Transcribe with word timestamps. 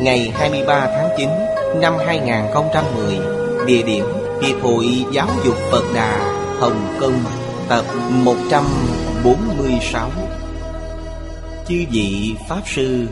ngày 0.00 0.32
23 0.34 0.86
tháng 0.86 1.10
9 1.16 1.28
năm 1.80 1.94
2010 2.06 3.18
Địa 3.66 3.82
điểm 3.82 4.04
Hiệp 4.42 4.62
hội 4.62 5.04
Giáo 5.12 5.28
dục 5.44 5.56
Phật 5.70 5.84
Đà, 5.94 6.34
Hồng 6.60 6.96
Kông, 7.00 7.24
Tập 7.68 7.84
146 8.10 10.10
Chư 11.68 11.84
vị 11.90 12.34
Pháp 12.48 12.62
Sư, 12.66 13.06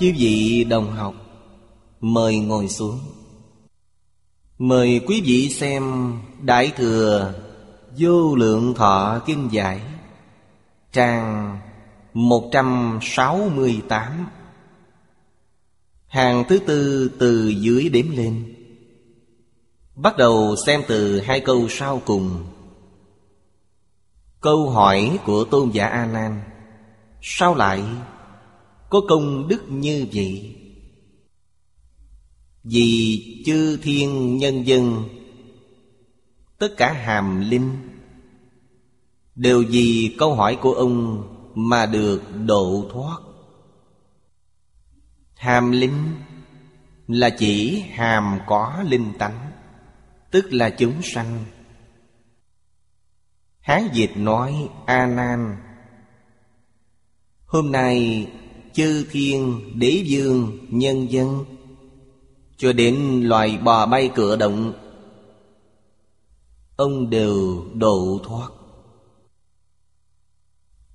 Chư 0.00 0.12
vị 0.18 0.64
đồng 0.64 0.92
học, 0.92 1.14
Mời 2.00 2.38
ngồi 2.38 2.68
xuống. 2.68 2.98
Mời 4.58 5.00
quý 5.06 5.22
vị 5.24 5.48
xem 5.48 6.12
Đại 6.42 6.72
Thừa 6.76 7.32
Vô 7.98 8.34
Lượng 8.34 8.74
Thọ 8.74 9.20
Kinh 9.26 9.48
Giải, 9.52 9.80
Trang 10.92 11.58
168 12.14 14.26
Hàng 16.06 16.44
thứ 16.48 16.58
tư 16.58 17.10
từ 17.18 17.48
dưới 17.48 17.88
đếm 17.88 18.10
lên. 18.10 18.54
Bắt 19.94 20.16
đầu 20.16 20.56
xem 20.66 20.82
từ 20.88 21.20
hai 21.20 21.40
câu 21.40 21.68
sau 21.68 22.02
cùng. 22.04 22.44
Câu 24.40 24.70
hỏi 24.70 25.18
của 25.24 25.44
tôn 25.44 25.70
giả 25.70 25.86
A 25.86 26.06
Nan 26.06 26.40
Sao 27.22 27.54
lại 27.54 27.82
có 28.90 29.00
công 29.08 29.48
đức 29.48 29.62
như 29.68 30.06
vậy? 30.12 30.56
Vì 32.64 33.22
chư 33.46 33.76
thiên 33.76 34.36
nhân 34.36 34.66
dân, 34.66 35.08
Tất 36.58 36.76
cả 36.76 36.92
hàm 36.92 37.50
linh, 37.50 37.70
Đều 39.34 39.64
vì 39.68 40.16
câu 40.18 40.34
hỏi 40.34 40.58
của 40.62 40.72
ông 40.72 41.22
Mà 41.54 41.86
được 41.86 42.22
độ 42.44 42.84
thoát. 42.92 43.25
Hàm 45.46 45.70
linh, 45.70 46.14
Là 47.06 47.30
chỉ 47.30 47.80
hàm 47.80 48.38
có 48.46 48.82
linh 48.86 49.12
tánh, 49.18 49.50
Tức 50.30 50.52
là 50.52 50.70
chúng 50.70 51.02
sanh. 51.02 51.44
Hán 53.60 53.88
dịch 53.92 54.16
nói, 54.16 54.68
A 54.86 55.06
Nan, 55.06 55.56
Hôm 57.46 57.72
nay 57.72 58.26
chư 58.72 59.06
thiên, 59.10 59.72
đế 59.78 60.02
dương 60.06 60.66
nhân 60.70 61.10
dân, 61.10 61.44
Cho 62.56 62.72
đến 62.72 63.22
loài 63.22 63.58
bò 63.58 63.86
bay 63.86 64.10
cửa 64.14 64.36
động, 64.36 64.72
Ông 66.76 67.10
đều 67.10 67.64
độ 67.74 68.20
thoát. 68.24 68.48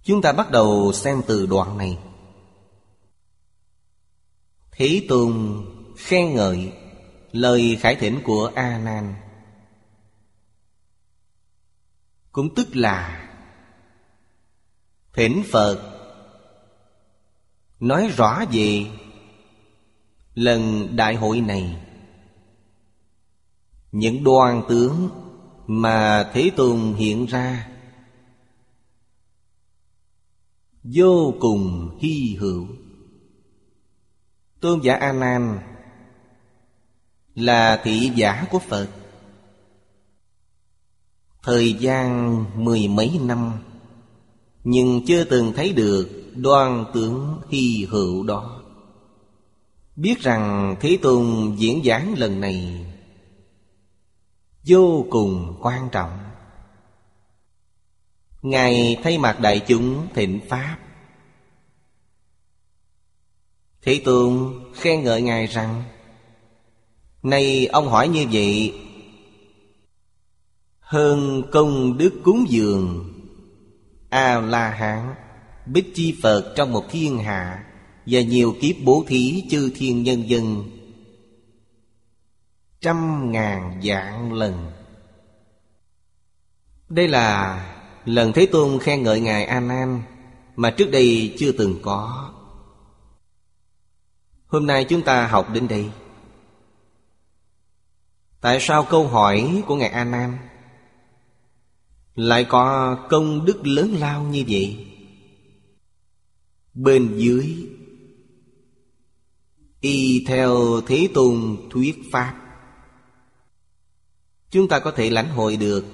Chúng 0.04 0.22
ta 0.22 0.32
bắt 0.32 0.52
đầu 0.52 0.92
xem 0.94 1.22
từ 1.28 1.46
đoạn 1.46 1.78
này. 1.78 1.98
Hỷ 4.82 5.06
tùng 5.10 5.66
khen 5.98 6.34
ngợi 6.36 6.74
lời 7.32 7.78
khải 7.80 7.96
thỉnh 7.96 8.20
của 8.24 8.52
A 8.56 8.78
Nan 8.78 9.16
cũng 12.32 12.56
tức 12.56 12.76
là 12.76 13.30
thỉnh 15.14 15.44
Phật 15.52 16.00
nói 17.80 18.08
rõ 18.18 18.46
về 18.52 18.86
lần 20.34 20.90
đại 20.96 21.16
hội 21.16 21.42
này. 21.42 21.88
Những 23.92 24.24
đoan 24.24 24.64
tướng 24.70 25.10
mà 25.68 26.30
Thế 26.34 26.52
Tùng 26.56 26.96
hiện 26.96 27.26
ra 27.26 27.70
vô 30.84 31.34
cùng 31.40 31.98
hy 32.02 32.36
hữu. 32.40 32.68
Tôn 34.62 34.80
giả 34.80 34.96
A 34.96 35.12
Nan 35.12 35.60
là 37.36 37.82
thị 37.84 38.12
giả 38.16 38.46
của 38.52 38.60
Phật. 38.60 38.88
Thời 41.44 41.74
gian 41.74 42.46
mười 42.56 42.88
mấy 42.88 43.20
năm, 43.24 43.54
Nhưng 44.64 45.06
chưa 45.08 45.24
từng 45.24 45.54
thấy 45.56 45.74
được 45.74 46.32
đoan 46.36 46.86
tướng 46.94 47.42
hy 47.50 47.88
hữu 47.90 48.24
đó. 48.24 48.62
Biết 49.96 50.20
rằng 50.20 50.76
Thế 50.80 50.98
Tôn 51.02 51.56
diễn 51.58 51.82
giảng 51.86 52.14
lần 52.18 52.42
này 52.42 52.86
Vô 54.64 55.06
cùng 55.10 55.58
quan 55.62 55.90
trọng. 55.92 56.20
Ngài 58.42 58.98
thay 59.04 59.18
mặt 59.18 59.40
đại 59.40 59.60
chúng 59.68 60.08
thịnh 60.14 60.40
Pháp 60.50 60.78
Thế 63.82 64.02
Tường 64.06 64.64
khen 64.76 65.04
ngợi 65.04 65.22
Ngài 65.22 65.48
rằng 65.48 65.84
Nay 67.24 67.68
ông 67.68 67.88
hỏi 67.88 68.08
như 68.08 68.26
vậy, 68.32 68.74
Hơn 70.80 71.44
công 71.52 71.98
đức 71.98 72.14
cúng 72.24 72.46
dường, 72.50 73.14
A-la-hán, 74.10 75.16
Bích 75.66 75.96
chi 75.96 76.16
Phật 76.24 76.54
trong 76.56 76.72
một 76.72 76.86
thiên 76.90 77.18
hạ 77.18 77.64
Và 78.06 78.22
nhiều 78.22 78.56
kiếp 78.62 78.76
bố 78.84 79.04
thí 79.08 79.44
chư 79.50 79.72
thiên 79.76 80.04
nhân 80.04 80.30
dân, 80.30 80.70
Trăm 82.82 83.32
ngàn 83.32 83.82
dạng 83.84 84.34
lần. 84.34 84.72
Đây 86.90 87.08
là 87.08 87.60
lần 88.06 88.34
Thế 88.34 88.46
Tôn 88.46 88.80
khen 88.80 89.04
ngợi 89.04 89.20
Ngài 89.20 89.46
A 89.46 89.60
Nan 89.60 90.02
Mà 90.56 90.72
trước 90.72 90.92
đây 90.92 91.36
chưa 91.40 91.52
từng 91.52 91.80
có. 91.82 92.32
Hôm 94.52 94.68
nay 94.68 94.86
chúng 94.90 95.02
ta 95.02 95.28
học 95.28 95.48
đến 95.54 95.68
đây. 95.68 95.90
Tại 98.42 98.58
sao 98.62 98.88
câu 98.90 99.08
hỏi 99.08 99.64
của 99.68 99.76
Ngài 99.76 99.90
A 99.90 100.04
Nan 100.04 100.38
Lại 102.16 102.46
có 102.50 102.96
công 103.10 103.46
đức 103.46 103.68
lớn 103.68 103.96
lao 104.00 104.24
như 104.24 104.44
vậy? 104.48 104.88
Bên 106.74 107.18
dưới, 107.18 107.68
Y 109.80 110.26
theo 110.28 110.82
Thế 110.88 111.08
Tôn 111.14 111.58
thuyết 111.70 111.96
Pháp, 112.12 112.36
Chúng 114.50 114.68
ta 114.68 114.80
có 114.80 114.92
thể 114.92 115.10
lãnh 115.10 115.30
hội 115.30 115.58
được. 115.58 115.86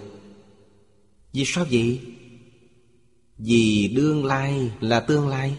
Vì 1.33 1.43
sao 1.45 1.65
vậy? 1.71 2.01
Vì 3.37 3.93
đương 3.95 4.25
lai 4.25 4.71
là 4.79 4.99
tương 4.99 5.27
lai. 5.27 5.57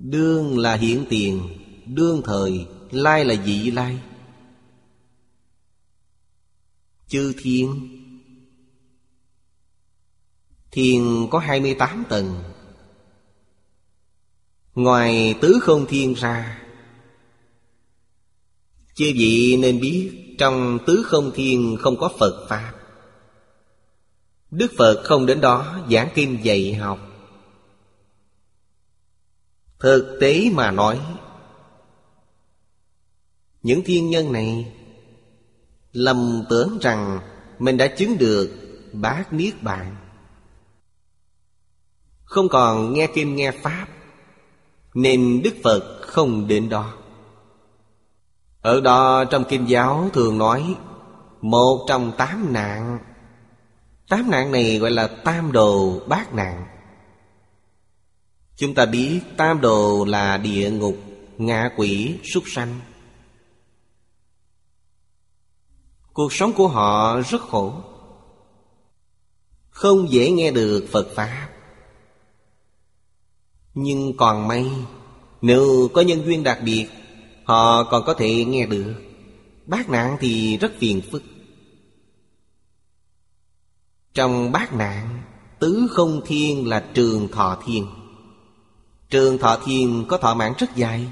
Đương 0.00 0.58
là 0.58 0.74
hiện 0.74 1.04
tiền, 1.08 1.48
Đương 1.86 2.22
thời, 2.24 2.66
Lai 2.90 3.24
là 3.24 3.34
dị 3.44 3.70
lai. 3.70 3.98
Chư 7.08 7.34
thiên. 7.38 7.88
Thiên 10.70 11.28
có 11.30 11.38
28 11.38 12.04
tầng. 12.08 12.42
Ngoài 14.74 15.34
tứ 15.40 15.58
không 15.62 15.86
thiên 15.86 16.14
ra, 16.14 16.62
Chư 18.94 19.12
vị 19.14 19.56
nên 19.56 19.80
biết 19.80 20.34
Trong 20.38 20.78
tứ 20.86 21.02
không 21.06 21.32
thiên 21.34 21.76
không 21.80 21.96
có 21.96 22.10
Phật 22.18 22.46
Pháp. 22.48 22.72
Đức 24.50 24.72
Phật 24.78 25.02
không 25.04 25.26
đến 25.26 25.40
đó 25.40 25.78
giảng 25.90 26.08
kinh 26.14 26.38
dạy 26.42 26.74
học. 26.74 27.09
Thực 29.80 30.18
tế 30.20 30.50
mà 30.52 30.70
nói, 30.70 31.00
Những 33.62 33.82
thiên 33.84 34.10
nhân 34.10 34.32
này 34.32 34.72
Lầm 35.92 36.44
tưởng 36.50 36.78
rằng 36.80 37.20
Mình 37.58 37.76
đã 37.76 37.86
chứng 37.86 38.18
được 38.18 38.50
bát 38.92 39.32
niết 39.32 39.62
bàn. 39.62 39.96
Không 42.24 42.48
còn 42.48 42.92
nghe 42.92 43.08
kinh 43.14 43.36
nghe 43.36 43.50
pháp, 43.50 43.86
Nên 44.94 45.40
Đức 45.44 45.54
Phật 45.64 46.00
không 46.00 46.46
đến 46.46 46.68
đó. 46.68 46.92
Ở 48.60 48.80
đó 48.80 49.24
trong 49.24 49.44
kinh 49.48 49.68
giáo 49.68 50.10
thường 50.12 50.38
nói, 50.38 50.74
Một 51.40 51.84
trong 51.88 52.12
tám 52.16 52.52
nạn. 52.52 52.98
Tám 54.08 54.30
nạn 54.30 54.52
này 54.52 54.78
gọi 54.78 54.90
là 54.90 55.06
tam 55.06 55.52
đồ 55.52 56.00
bát 56.06 56.34
nạn. 56.34 56.79
Chúng 58.60 58.74
ta 58.74 58.86
biết 58.86 59.20
tam 59.36 59.60
đồ 59.60 60.04
là 60.04 60.36
địa 60.36 60.70
ngục, 60.70 60.96
ngạ 61.38 61.70
quỷ, 61.76 62.14
súc 62.34 62.42
sanh. 62.46 62.80
Cuộc 66.12 66.32
sống 66.32 66.52
của 66.52 66.68
họ 66.68 67.20
rất 67.20 67.42
khổ. 67.42 67.74
Không 69.70 70.10
dễ 70.10 70.30
nghe 70.30 70.50
được 70.50 70.88
Phật 70.92 71.08
Pháp. 71.14 71.48
Nhưng 73.74 74.16
còn 74.16 74.48
may 74.48 74.66
Nếu 75.42 75.88
có 75.94 76.00
nhân 76.00 76.24
duyên 76.24 76.42
đặc 76.42 76.58
biệt 76.64 76.86
Họ 77.44 77.84
còn 77.84 78.02
có 78.06 78.14
thể 78.14 78.44
nghe 78.44 78.66
được. 78.66 78.94
Bát 79.66 79.90
nạn 79.90 80.16
thì 80.20 80.56
rất 80.56 80.72
phiền 80.78 81.02
phức. 81.10 81.22
Trong 84.14 84.52
bát 84.52 84.72
nạn 84.72 85.22
Tứ 85.58 85.86
không 85.90 86.20
thiên 86.26 86.68
là 86.68 86.90
trường 86.94 87.28
thọ 87.28 87.62
thiên. 87.66 87.86
Trường 89.10 89.38
thọ 89.38 89.58
thiên 89.64 90.04
có 90.08 90.16
thọ 90.16 90.34
mạng 90.34 90.54
rất 90.58 90.76
dài. 90.76 91.10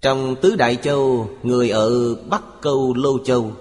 Trong 0.00 0.36
tứ 0.42 0.56
đại 0.56 0.76
châu, 0.76 1.30
Người 1.42 1.70
ở 1.70 2.14
Bắc 2.14 2.42
Câu 2.60 2.94
Lô 2.94 3.18
Châu, 3.24 3.52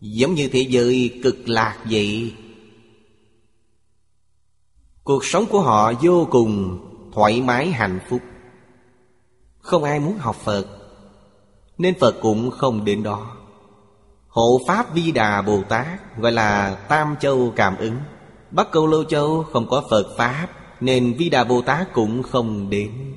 Giống 0.00 0.34
như 0.34 0.48
thế 0.48 0.66
giới 0.68 1.20
cực 1.22 1.48
lạc 1.48 1.78
vậy. 1.90 2.34
Cuộc 5.04 5.24
sống 5.24 5.46
của 5.46 5.60
họ 5.60 5.92
vô 6.02 6.28
cùng 6.30 6.78
thoải 7.14 7.42
mái, 7.42 7.70
hạnh 7.70 8.00
phúc. 8.08 8.20
Không 9.58 9.84
ai 9.84 10.00
muốn 10.00 10.18
học 10.18 10.36
Phật, 10.36 10.66
Nên 11.78 11.98
Phật 12.00 12.14
cũng 12.22 12.50
không 12.50 12.84
đến 12.84 13.02
đó. 13.02 13.36
Hộ 14.28 14.60
Pháp 14.66 14.94
Vi 14.94 15.12
Đà 15.12 15.42
Bồ 15.42 15.62
Tát, 15.68 16.18
Gọi 16.18 16.32
là 16.32 16.74
Tam 16.74 17.16
Châu 17.20 17.52
Cảm 17.56 17.76
ứng. 17.76 17.96
Bắc 18.54 18.72
Câu 18.72 18.86
Lô 18.86 19.04
Châu 19.04 19.42
không 19.42 19.66
có 19.68 19.84
Phật 19.90 20.14
Pháp, 20.16 20.48
Nên 20.80 21.14
Vi 21.18 21.30
Đà 21.30 21.44
Bồ 21.44 21.62
Tát 21.62 21.92
cũng 21.92 22.22
không 22.22 22.70
đến. 22.70 23.14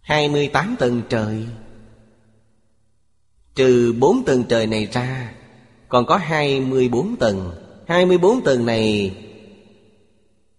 28 0.00 0.76
tầng 0.78 1.02
trời. 1.08 1.46
Trừ 3.54 3.94
bốn 3.98 4.24
tầng 4.24 4.44
trời 4.48 4.66
này 4.66 4.86
ra, 4.86 5.34
Còn 5.88 6.06
có 6.06 6.16
24 6.16 7.16
tầng. 7.16 7.52
24 7.88 8.44
tầng 8.44 8.66
này 8.66 9.16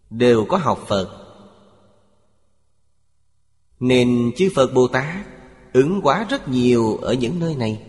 Đều 0.09 0.45
có 0.45 0.57
học 0.57 0.85
Phật. 0.87 1.09
Nên 3.79 4.31
chư 4.35 4.49
Phật 4.55 4.73
Bồ 4.73 4.87
Tát 4.87 5.25
Ứng 5.73 6.01
hóa 6.01 6.25
rất 6.29 6.47
nhiều 6.47 6.95
ở 6.95 7.13
những 7.13 7.39
nơi 7.39 7.55
này. 7.55 7.83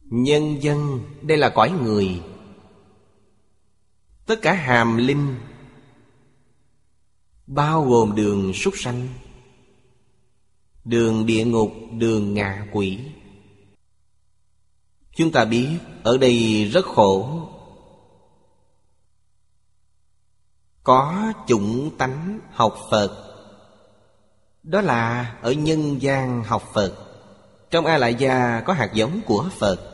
Nhân 0.00 0.62
dân, 0.62 1.00
Đây 1.22 1.38
là 1.38 1.48
cõi 1.48 1.70
người. 1.70 2.20
Tất 4.30 4.42
cả 4.42 4.52
hàm 4.52 4.96
linh 4.96 5.36
Bao 7.46 7.84
gồm 7.84 8.14
đường 8.14 8.52
súc 8.52 8.74
sanh 8.76 9.08
Đường 10.84 11.26
địa 11.26 11.44
ngục, 11.44 11.72
đường 11.92 12.34
ngạ 12.34 12.66
quỷ. 12.72 12.98
Chúng 15.16 15.32
ta 15.32 15.44
biết 15.44 15.68
ở 16.02 16.18
đây 16.18 16.64
rất 16.64 16.84
khổ. 16.86 17.40
Có 20.82 21.32
chủng 21.46 21.96
tánh 21.98 22.40
học 22.52 22.76
Phật 22.90 23.34
Đó 24.62 24.80
là 24.80 25.34
ở 25.42 25.52
nhân 25.52 26.02
gian 26.02 26.44
học 26.44 26.70
Phật. 26.74 26.94
Trong 27.70 27.86
A 27.86 27.98
Lại 27.98 28.14
Gia 28.14 28.60
có 28.60 28.72
hạt 28.72 28.90
giống 28.94 29.20
của 29.26 29.48
Phật. 29.58 29.89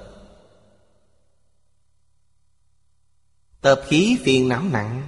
Tập 3.66 3.82
khí 3.88 4.18
phiền 4.24 4.48
não 4.48 4.62
nặng, 4.72 5.02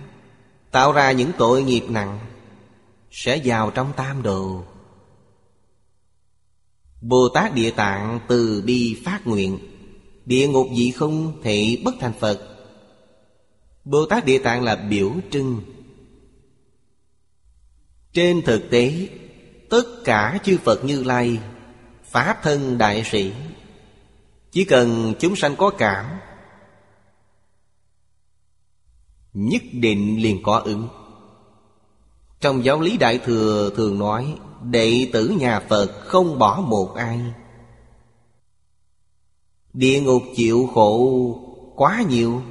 Tạo 0.70 0.92
ra 0.92 1.12
những 1.12 1.30
tội 1.38 1.62
nghiệp 1.62 1.84
nặng, 1.88 2.18
Sẽ 3.10 3.40
vào 3.44 3.70
trong 3.70 3.92
tam 3.96 4.22
đồ. 4.22 4.64
Bồ 7.00 7.28
Tát 7.34 7.54
Địa 7.54 7.70
Tạng 7.70 8.20
từ 8.28 8.62
bi 8.66 9.02
phát 9.04 9.26
nguyện, 9.26 9.58
Địa 10.24 10.48
ngục 10.48 10.66
dị 10.76 10.90
không 10.90 11.42
thể 11.42 11.78
bất 11.84 11.94
thành 12.00 12.12
Phật. 12.20 12.40
Bồ 13.84 14.06
Tát 14.06 14.24
Địa 14.24 14.38
Tạng 14.38 14.62
là 14.62 14.76
biểu 14.76 15.12
trưng. 15.30 15.62
Trên 18.12 18.42
thực 18.42 18.70
tế, 18.70 19.08
Tất 19.70 19.84
cả 20.04 20.38
chư 20.44 20.58
Phật 20.58 20.84
Như 20.84 21.02
Lai, 21.02 21.38
Pháp 22.04 22.38
thân 22.42 22.78
đại 22.78 23.04
sĩ, 23.04 23.32
Chỉ 24.50 24.64
cần 24.64 25.14
chúng 25.18 25.36
sanh 25.36 25.56
có 25.56 25.70
cảm 25.70 26.04
Nhất 29.32 29.62
định 29.72 30.22
liền 30.22 30.42
có 30.42 30.58
ứng. 30.58 30.88
Trong 32.40 32.64
giáo 32.64 32.80
lý 32.80 32.96
Đại 32.96 33.18
Thừa 33.18 33.70
thường 33.76 33.98
nói, 33.98 34.38
Đệ 34.62 35.10
tử 35.12 35.28
nhà 35.40 35.60
Phật 35.68 36.00
không 36.00 36.38
bỏ 36.38 36.64
một 36.66 36.94
ai. 36.94 37.20
Địa 39.72 40.00
ngục 40.00 40.22
chịu 40.36 40.68
khổ 40.74 41.10
quá 41.76 42.02
nhiều. 42.08 42.42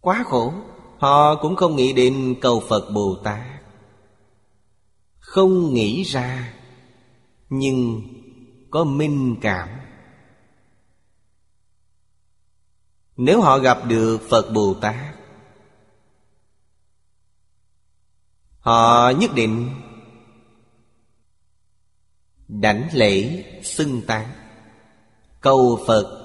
Quá 0.00 0.24
khổ, 0.26 0.52
Họ 1.00 1.34
cũng 1.34 1.56
không 1.56 1.76
nghĩ 1.76 1.92
đến 1.92 2.34
cầu 2.40 2.62
Phật 2.68 2.90
Bồ 2.94 3.16
Tát. 3.24 3.46
Không 5.18 5.74
nghĩ 5.74 6.02
ra, 6.02 6.54
Nhưng 7.50 8.02
có 8.70 8.84
minh 8.84 9.36
cảm. 9.40 9.68
Nếu 13.22 13.40
họ 13.40 13.58
gặp 13.58 13.78
được 13.88 14.18
Phật 14.28 14.52
Bồ 14.52 14.74
Tát, 14.74 14.94
Họ 18.58 19.10
nhất 19.10 19.30
định 19.34 19.70
Đảnh 22.48 22.88
lễ 22.92 23.44
xưng 23.62 24.02
tán, 24.06 24.26
Cầu 25.40 25.80
Phật 25.86 26.20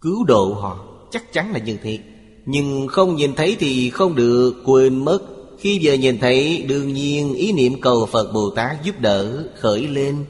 Cứu 0.00 0.24
độ 0.24 0.54
họ. 0.54 0.86
Chắc 1.10 1.32
chắn 1.32 1.52
là 1.52 1.58
như 1.58 1.78
thế. 1.82 1.98
Nhưng 2.46 2.88
không 2.88 3.16
nhìn 3.16 3.34
thấy 3.34 3.56
thì 3.60 3.90
không 3.90 4.14
được 4.14 4.62
quên 4.64 5.04
mất. 5.04 5.20
Khi 5.58 5.78
giờ 5.82 5.94
nhìn 5.94 6.18
thấy, 6.18 6.64
đương 6.68 6.92
nhiên 6.92 7.34
ý 7.34 7.52
niệm 7.52 7.80
cầu 7.80 8.06
Phật 8.06 8.32
Bồ 8.32 8.50
Tát 8.50 8.82
giúp 8.82 9.00
đỡ 9.00 9.44
khởi 9.56 9.88
lên. 9.88 10.24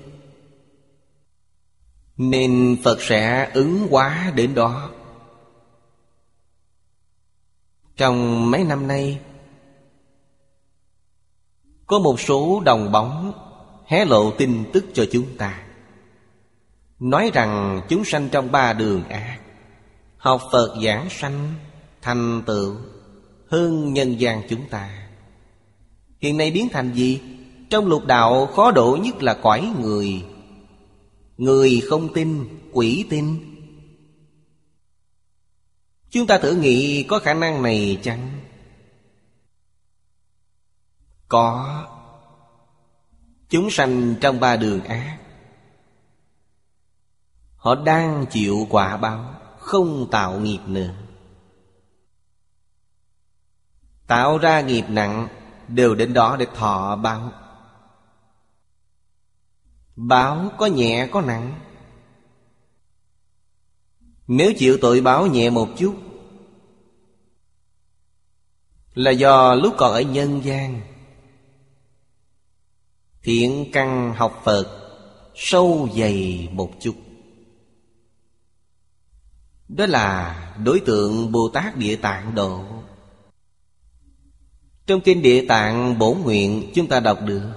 Nên 2.23 2.77
Phật 2.85 3.03
sẽ 3.03 3.50
ứng 3.55 3.89
hóa 3.91 4.33
đến 4.37 4.55
đó. 4.55 4.91
Trong 7.97 8.50
mấy 8.50 8.65
năm 8.65 8.87
nay, 8.87 9.21
có 11.87 11.99
một 11.99 12.21
số 12.21 12.62
đồng 12.65 12.93
bóng 12.93 13.33
hé 13.87 14.05
lộ 14.05 14.31
tin 14.31 14.65
tức 14.73 14.85
cho 14.95 15.05
chúng 15.12 15.37
ta. 15.37 15.62
Nói 16.99 17.31
rằng 17.35 17.81
chúng 17.89 18.05
sanh 18.05 18.29
trong 18.29 18.53
ba 18.53 18.73
đường 18.73 19.05
ác 19.09 19.39
Học 20.17 20.43
Phật 20.53 20.75
giảng 20.85 21.11
sanh, 21.11 21.55
Thành 22.03 22.43
tựu, 22.47 22.77
Hơn 23.50 23.93
nhân 23.93 24.21
gian 24.21 24.43
chúng 24.49 24.69
ta. 24.69 25.09
Hiện 26.19 26.37
nay 26.37 26.50
biến 26.50 26.69
thành 26.73 26.93
gì? 26.93 27.21
Trong 27.71 27.87
lục 27.87 28.07
đạo 28.07 28.47
khó 28.47 28.71
độ 28.71 28.99
nhất 29.03 29.23
là 29.23 29.35
cõi 29.35 29.73
người 29.81 30.25
Người 31.40 31.82
không 31.88 32.12
tin, 32.14 32.59
quỷ 32.73 33.06
tin. 33.11 33.56
Chúng 36.11 36.26
ta 36.26 36.38
thử 36.38 36.54
nghĩ 36.54 37.02
có 37.02 37.18
khả 37.18 37.35
năng 37.35 37.62
này 37.62 37.99
chăng? 38.02 38.40
Có. 41.28 41.87
Chúng 43.49 43.70
sanh 43.70 44.14
trong 44.20 44.40
ba 44.40 44.56
đường 44.56 44.85
ác. 44.85 45.18
Họ 47.56 47.75
đang 47.75 48.26
chịu 48.30 48.66
quả 48.70 48.97
báo 48.97 49.35
Không 49.59 50.09
tạo 50.11 50.40
nghiệp 50.40 50.61
nữa. 50.66 50.94
Tạo 54.06 54.38
ra 54.38 54.61
nghiệp 54.61 54.85
nặng 54.88 55.28
Đều 55.68 55.94
đến 55.94 56.12
đó 56.12 56.37
để 56.37 56.47
thọ 56.54 56.97
báo. 56.97 57.32
Báo 59.97 60.52
có 60.59 60.66
nhẹ 60.66 61.09
có 61.12 61.20
nặng. 61.20 61.61
Nếu 64.26 64.52
chịu 64.56 64.78
tội 64.80 65.00
báo 65.00 65.26
nhẹ 65.26 65.50
một 65.50 65.68
chút, 65.78 65.94
Là 68.94 69.11
do 69.11 69.54
lúc 69.54 69.75
còn 69.78 69.92
ở 69.92 70.00
nhân 70.00 70.44
gian, 70.44 70.80
Thiện 73.23 73.70
căn 73.73 74.14
học 74.16 74.40
Phật 74.44 74.76
Sâu 75.35 75.88
dày 75.97 76.49
một 76.52 76.70
chút. 76.80 76.94
Đó 79.68 79.87
là 79.87 80.37
đối 80.64 80.80
tượng 80.80 81.32
Bồ 81.32 81.49
Tát 81.49 81.76
Địa 81.76 81.97
Tạng 81.97 82.35
Độ. 82.35 82.64
Trong 84.87 85.00
kinh 85.00 85.23
Địa 85.23 85.47
Tạng 85.47 85.99
Bổn 85.99 86.18
Nguyện, 86.18 86.70
chúng 86.75 86.87
ta 86.87 87.00
đọc 87.00 87.18
được 87.25 87.52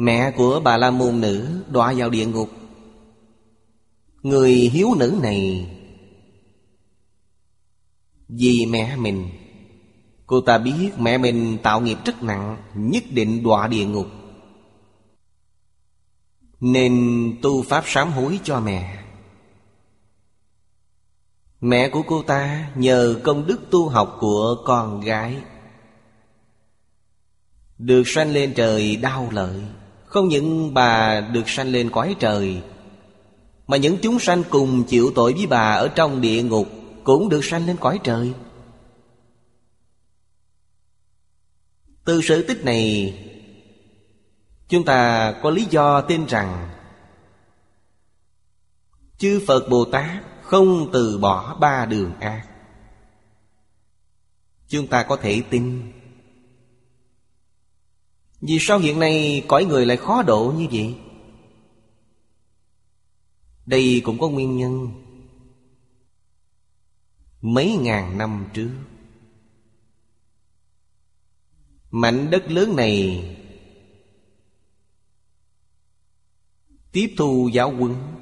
Mẹ 0.00 0.30
của 0.36 0.60
bà 0.64 0.76
La 0.76 0.90
Môn 0.90 1.20
Nữ 1.20 1.62
đọa 1.70 1.94
vào 1.96 2.10
địa 2.10 2.26
ngục. 2.26 2.50
Người 4.22 4.52
hiếu 4.52 4.88
nữ 4.98 5.18
này 5.22 5.70
Vì 8.28 8.66
mẹ 8.66 8.96
mình. 8.96 9.28
Cô 10.26 10.40
ta 10.40 10.58
biết 10.58 10.90
mẹ 10.98 11.18
mình 11.18 11.58
tạo 11.62 11.80
nghiệp 11.80 11.98
rất 12.04 12.22
nặng, 12.22 12.56
Nhất 12.74 13.02
định 13.10 13.42
đọa 13.42 13.68
địa 13.68 13.84
ngục. 13.84 14.06
Nên 16.60 16.94
tu 17.42 17.62
pháp 17.62 17.84
sám 17.86 18.12
hối 18.12 18.40
cho 18.44 18.60
mẹ. 18.60 19.04
Mẹ 21.60 21.88
của 21.88 22.02
cô 22.06 22.22
ta 22.22 22.70
nhờ 22.74 23.20
công 23.24 23.46
đức 23.46 23.60
tu 23.70 23.88
học 23.88 24.16
của 24.20 24.62
con 24.64 25.00
gái. 25.00 25.36
Được 27.78 28.02
sanh 28.06 28.32
lên 28.32 28.52
trời 28.56 28.96
đau 28.96 29.28
lợi. 29.32 29.62
Không 30.10 30.28
những 30.28 30.74
bà 30.74 31.20
được 31.20 31.48
sanh 31.48 31.72
lên 31.72 31.90
cõi 31.90 32.16
trời, 32.18 32.62
Mà 33.66 33.76
những 33.76 33.98
chúng 34.02 34.18
sanh 34.18 34.42
cùng 34.50 34.84
chịu 34.84 35.12
tội 35.14 35.32
với 35.32 35.46
bà 35.46 35.72
ở 35.72 35.88
trong 35.88 36.20
địa 36.20 36.42
ngục 36.42 36.68
Cũng 37.04 37.28
được 37.28 37.44
sanh 37.44 37.66
lên 37.66 37.76
cõi 37.80 38.00
trời. 38.04 38.32
Từ 42.04 42.20
sự 42.22 42.42
tích 42.48 42.64
này, 42.64 43.14
Chúng 44.68 44.84
ta 44.84 45.32
có 45.42 45.50
lý 45.50 45.66
do 45.70 46.00
tin 46.00 46.26
rằng 46.26 46.68
Chư 49.18 49.40
Phật 49.46 49.68
Bồ 49.70 49.84
Tát 49.84 50.22
không 50.42 50.90
từ 50.92 51.18
bỏ 51.18 51.54
ba 51.54 51.86
đường 51.86 52.12
ác. 52.20 52.46
Chúng 54.68 54.86
ta 54.86 55.02
có 55.02 55.16
thể 55.16 55.42
tin 55.50 55.92
vì 58.40 58.58
sao 58.60 58.78
hiện 58.78 58.98
nay 58.98 59.44
cõi 59.48 59.64
người 59.64 59.86
lại 59.86 59.96
khó 59.96 60.22
độ 60.22 60.54
như 60.56 60.66
vậy? 60.72 60.98
Đây 63.66 64.02
cũng 64.04 64.18
có 64.18 64.28
nguyên 64.28 64.56
nhân 64.56 64.88
Mấy 67.40 67.76
ngàn 67.80 68.18
năm 68.18 68.46
trước, 68.54 68.70
Mảnh 71.90 72.30
đất 72.30 72.50
lớn 72.50 72.76
này 72.76 73.24
Tiếp 76.92 77.14
thu 77.18 77.50
giáo 77.52 77.72
quân 77.78 78.16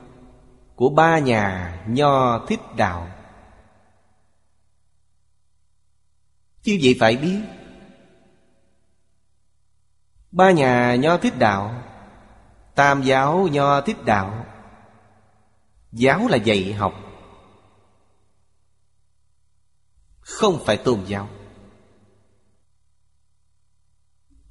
Của 0.76 0.88
ba 0.90 1.18
nhà 1.18 1.74
Nho 1.88 2.46
Thích 2.46 2.60
Đạo 2.76 3.08
Chứ 6.62 6.78
vậy 6.82 6.96
phải 7.00 7.16
biết 7.16 7.40
Ba 10.32 10.50
nhà 10.50 10.94
Nho 10.94 11.16
Thích 11.16 11.38
Đạo, 11.38 11.82
Tam 12.74 13.02
giáo 13.02 13.48
Nho 13.52 13.80
Thích 13.80 14.04
Đạo. 14.04 14.46
Giáo 15.92 16.28
là 16.28 16.36
dạy 16.36 16.72
học, 16.72 16.94
Không 20.20 20.64
phải 20.64 20.76
tôn 20.76 21.00
giáo. 21.06 21.28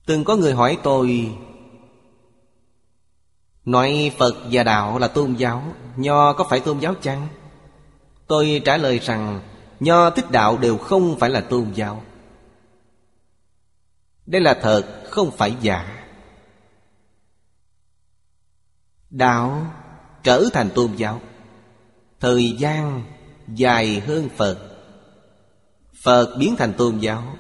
Từng 0.06 0.24
có 0.24 0.36
người 0.36 0.54
hỏi 0.54 0.78
tôi, 0.84 1.38
Nói 3.66 4.12
Phật 4.18 4.36
và 4.52 4.64
Đạo 4.64 5.00
là 5.00 5.08
tôn 5.08 5.34
giáo, 5.34 5.64
Nho 5.96 6.34
có 6.34 6.44
phải 6.50 6.60
tôn 6.60 6.80
giáo 6.80 6.94
chăng? 7.02 7.28
Tôi 8.28 8.62
trả 8.66 8.78
lời 8.78 9.00
rằng, 9.00 9.42
Nho 9.80 10.10
thích 10.10 10.32
đạo 10.32 10.58
đều 10.58 10.78
không 10.78 11.20
phải 11.20 11.30
là 11.30 11.42
tôn 11.42 11.72
giáo. 11.74 12.04
Đây 14.28 14.42
là 14.42 14.60
thật, 14.62 15.04
không 15.10 15.32
phải 15.32 15.56
giả. 15.62 16.06
Đạo 19.10 19.74
trở 20.24 20.44
thành 20.54 20.70
tôn 20.76 20.96
giáo. 20.96 21.22
Thời 22.20 22.56
gian 22.60 23.04
dài 23.48 24.00
hơn 24.00 24.30
Phật. 24.38 24.78
Phật 26.04 26.36
biến 26.40 26.56
thành 26.58 26.74
tôn 26.74 27.00
giáo. 27.00 27.38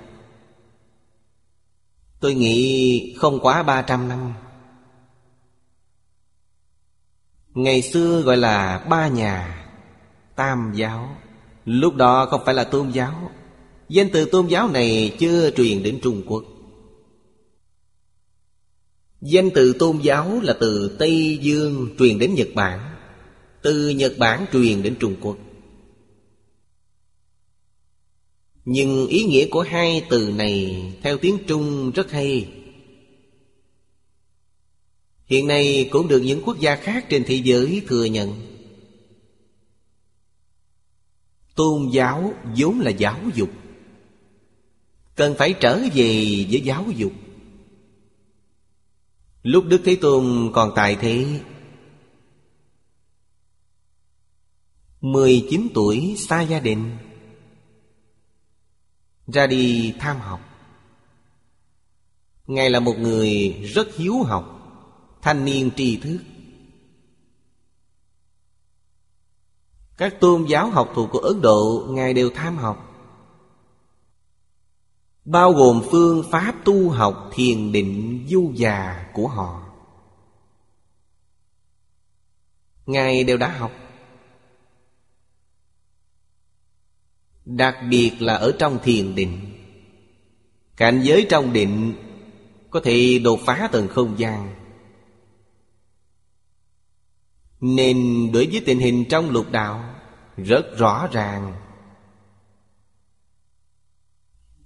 Tôi 2.20 2.34
nghĩ 2.34 3.15
không 3.20 3.39
quá 3.39 3.63
ba 3.63 3.82
trăm 3.82 4.10
năm. 4.10 4.34
Ngày 7.53 7.82
xưa 7.82 8.22
gọi 8.22 8.38
là 8.38 8.86
ba 8.89 9.08
nhà 9.08 9.65
Tam 10.36 10.74
giáo. 10.75 11.15
Lúc 11.65 11.96
đó 11.96 12.25
không 12.25 12.41
phải 12.46 12.56
là 12.56 12.63
tôn 12.63 12.89
giáo. 12.91 13.32
Danh 13.89 14.10
từ 14.13 14.25
tôn 14.25 14.48
giáo 14.48 14.67
này 14.67 15.15
chưa 15.20 15.51
truyền 15.51 15.84
đến 15.84 16.00
Trung 16.03 16.24
Quốc. 16.27 16.44
Danh 19.22 19.50
từ 19.56 19.74
tôn 19.74 20.00
giáo 20.02 20.40
là 20.42 20.58
từ 20.60 20.96
Tây 21.00 21.40
Dương 21.42 21.96
truyền 22.00 22.20
đến 22.20 22.34
Nhật 22.34 22.48
Bản, 22.56 22.96
Từ 23.62 23.90
Nhật 23.90 24.14
Bản 24.18 24.46
truyền 24.54 24.84
đến 24.84 24.96
Trung 25.00 25.16
Quốc. 25.22 25.38
Nhưng 28.66 29.08
ý 29.08 29.24
nghĩa 29.24 29.48
của 29.48 29.62
hai 29.62 30.06
từ 30.10 30.32
này 30.32 30.84
theo 31.02 31.18
tiếng 31.18 31.38
Trung 31.48 31.92
rất 31.92 32.12
hay. 32.12 32.50
Hiện 35.26 35.48
nay 35.48 35.90
cũng 35.92 36.08
được 36.08 36.20
những 36.20 36.42
quốc 36.46 36.60
gia 36.60 36.76
khác 36.76 37.06
trên 37.10 37.24
thế 37.28 37.36
giới 37.36 37.82
thừa 37.88 38.06
nhận. 38.06 38.34
Tôn 41.56 41.90
giáo 41.94 42.34
vốn 42.58 42.80
là 42.80 42.92
giáo 42.92 43.20
dục. 43.36 43.50
Cần 45.16 45.36
phải 45.38 45.54
trở 45.60 45.80
về 45.96 46.46
với 46.52 46.62
giáo 46.66 46.86
dục. 46.98 47.12
Lúc 49.48 49.66
Đức 49.68 49.82
Thế 49.86 49.98
Tôn 50.01 50.51
còn 50.54 50.72
tại 50.75 50.96
thế 50.96 51.42
19 55.01 55.68
tuổi 55.74 56.16
xa 56.18 56.42
gia 56.42 56.60
đình, 56.60 56.98
Ra 59.27 59.48
đi 59.48 59.94
tham 60.00 60.20
học. 60.20 60.39
Ngài 62.48 62.70
là 62.70 62.80
một 62.80 62.94
người 63.00 63.50
rất 63.50 63.96
hiếu 63.96 64.24
học, 64.24 64.46
thanh 65.22 65.46
niên 65.46 65.72
tri 65.75 65.98
thức. 65.98 66.20
Các 69.98 70.20
tôn 70.20 70.46
giáo 70.46 70.70
học 70.70 70.92
thuộc 70.96 71.10
của 71.12 71.20
ấn 71.20 71.42
độ, 71.42 71.88
ngài 71.89 72.13
đều 72.13 72.30
tham 72.36 72.58
học 72.58 72.87
bao 75.28 75.52
gồm 75.52 75.82
phương 75.92 76.24
pháp 76.32 76.56
tu 76.66 76.90
học 76.90 77.30
thiền 77.34 77.72
định 77.72 78.26
du 78.30 78.52
già 78.56 79.06
của 79.14 79.28
họ. 79.28 79.64
Ngài 82.86 83.24
đều 83.24 83.38
đã 83.38 83.58
học. 83.58 83.72
Đặc 87.46 87.78
biệt 87.90 88.12
là 88.20 88.36
ở 88.36 88.56
trong 88.60 88.80
thiền 88.84 89.16
định. 89.16 89.40
Cảnh 90.78 91.02
giới 91.04 91.26
trong 91.30 91.54
định 91.54 91.94
có 92.70 92.80
thể 92.84 93.20
đột 93.24 93.40
phá 93.46 93.70
tầng 93.72 93.88
không 93.88 94.20
gian. 94.20 94.56
Nên 97.62 98.30
đối 98.34 98.48
với 98.48 98.62
tình 98.66 98.80
hình 98.80 99.06
trong 99.10 99.30
lục 99.30 99.52
đạo, 99.52 99.94
Rất 100.38 100.78
rõ 100.78 101.08
ràng 101.12 101.67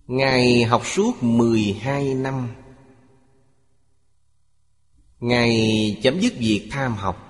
Ngài 0.08 0.64
học 0.64 0.86
suốt 0.86 1.24
12 1.24 2.14
năm. 2.14 2.48
Ngài 5.20 6.00
chấm 6.04 6.20
dứt 6.20 6.34
việc 6.38 6.68
tham 6.72 6.96
học. 6.96 7.28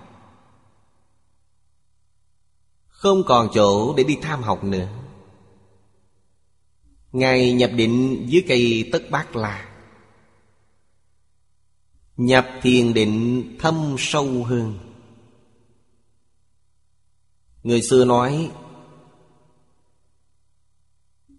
Không 2.87 3.23
còn 3.27 3.49
chỗ 3.53 3.93
để 3.97 4.03
đi 4.03 4.17
tham 4.21 4.43
học 4.43 4.63
nữa. 4.63 4.87
Ngài 7.11 7.53
nhập 7.53 7.71
định 7.75 8.25
dưới 8.29 8.43
cây 8.47 8.89
tất 8.91 9.03
bát 9.11 9.35
là 9.35 9.67
Nhập 12.17 12.47
thiền 12.61 12.93
định 12.93 13.45
thâm 13.59 13.95
sâu 13.97 14.43
hơn. 14.43 14.79
Người 17.63 17.81
xưa 17.81 18.05
nói 18.05 18.51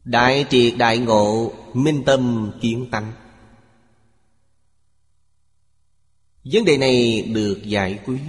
Đại 0.04 0.46
triệt 0.50 0.74
đại 0.78 0.98
ngộ, 0.98 1.52
Minh 1.74 2.02
tâm 2.06 2.52
kiến 2.60 2.88
tánh. 2.90 3.12
Vấn 6.44 6.64
đề 6.64 6.78
này 6.78 7.22
được 7.34 7.62
giải 7.64 7.98
quyết. 8.04 8.20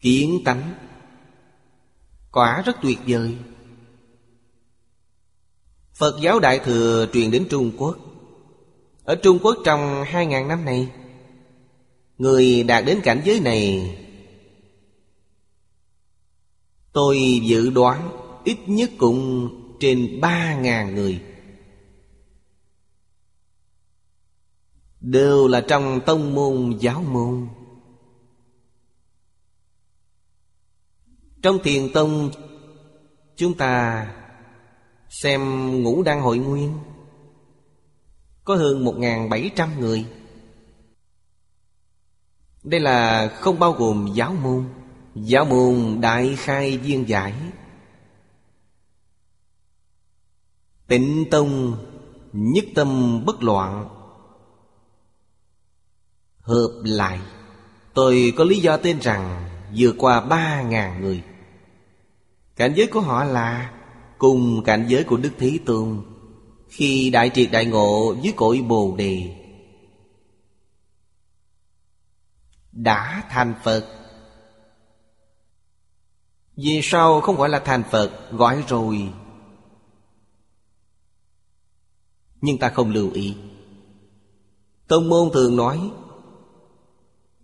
Kiến 0.00 0.40
tánh. 0.44 0.74
Quả 2.32 2.62
rất 2.66 2.76
tuyệt 2.82 2.98
vời. 3.06 3.36
Phật 5.94 6.18
giáo 6.22 6.40
Đại 6.40 6.58
Thừa 6.58 7.06
truyền 7.12 7.30
đến 7.30 7.46
Trung 7.50 7.72
Quốc. 7.78 7.96
Ở 9.04 9.14
Trung 9.14 9.38
Quốc 9.42 9.56
trong 9.64 10.04
hai 10.06 10.26
ngàn 10.26 10.48
năm 10.48 10.64
này, 10.64 10.88
Người 12.18 12.62
đạt 12.62 12.84
đến 12.84 13.00
cảnh 13.04 13.22
giới 13.24 13.40
này, 13.40 13.94
Tôi 16.92 17.40
dự 17.44 17.70
đoán 17.70 18.17
ít 18.48 18.58
nhất 18.66 18.90
cũng 18.98 19.50
trên 19.80 20.20
ba 20.20 20.54
ngàn 20.60 20.94
người. 20.94 21.22
Đều 25.00 25.48
là 25.48 25.60
trong 25.60 26.00
tông 26.06 26.34
môn, 26.34 26.78
giáo 26.80 27.02
môn. 27.02 27.48
Trong 31.42 31.58
thiền 31.62 31.92
tông, 31.92 32.30
Chúng 33.38 33.54
ta 33.54 34.06
xem 35.08 35.42
ngũ 35.82 36.02
đăng 36.02 36.20
hội 36.20 36.38
nguyên. 36.38 36.78
Có 38.44 38.56
hơn 38.56 38.84
một 38.84 38.94
bảy 39.30 39.50
trăm 39.56 39.80
người. 39.80 40.06
Đây 42.62 42.80
là 42.80 43.28
không 43.28 43.58
bao 43.58 43.72
gồm 43.72 44.08
giáo 44.14 44.34
môn. 44.42 44.64
Giáo 45.14 45.44
môn 45.44 46.00
đại 46.00 46.36
khai 46.36 46.78
viên 46.78 47.08
giải. 47.08 47.34
Tịnh 50.88 51.24
tông, 51.30 51.76
nhất 52.32 52.64
tâm 52.74 53.22
bất 53.26 53.42
loạn. 53.42 53.88
Hợp 56.40 56.80
lại, 56.84 57.20
Tôi 57.94 58.32
có 58.36 58.44
lý 58.44 58.60
do 58.60 58.76
tên 58.76 58.98
rằng 59.00 59.48
vượt 59.76 59.94
qua 59.98 60.20
ba 60.20 60.62
ngàn 60.62 61.00
người. 61.00 61.22
Cảnh 62.56 62.72
giới 62.76 62.86
của 62.86 63.00
họ 63.00 63.24
là 63.24 63.72
Cùng 64.18 64.62
cảnh 64.64 64.86
giới 64.88 65.04
của 65.04 65.16
Đức 65.16 65.30
Thế 65.38 65.58
Tôn. 65.66 66.04
Khi 66.68 67.10
đại 67.10 67.30
triệt 67.34 67.48
đại 67.52 67.64
ngộ 67.64 68.14
dưới 68.22 68.32
cội 68.36 68.64
Bồ 68.68 68.94
Đề, 68.98 69.34
Đã 72.72 73.22
thành 73.30 73.54
Phật. 73.64 73.86
Vì 76.56 76.80
sao 76.82 77.20
không 77.20 77.36
gọi 77.36 77.48
là 77.48 77.58
thành 77.58 77.82
Phật, 77.90 78.32
Gọi 78.32 78.64
rồi 78.68 79.12
Nhưng 82.40 82.58
ta 82.58 82.68
không 82.68 82.90
lưu 82.90 83.10
ý. 83.12 83.36
Tông 84.88 85.08
môn 85.08 85.30
thường 85.34 85.56
nói 85.56 85.90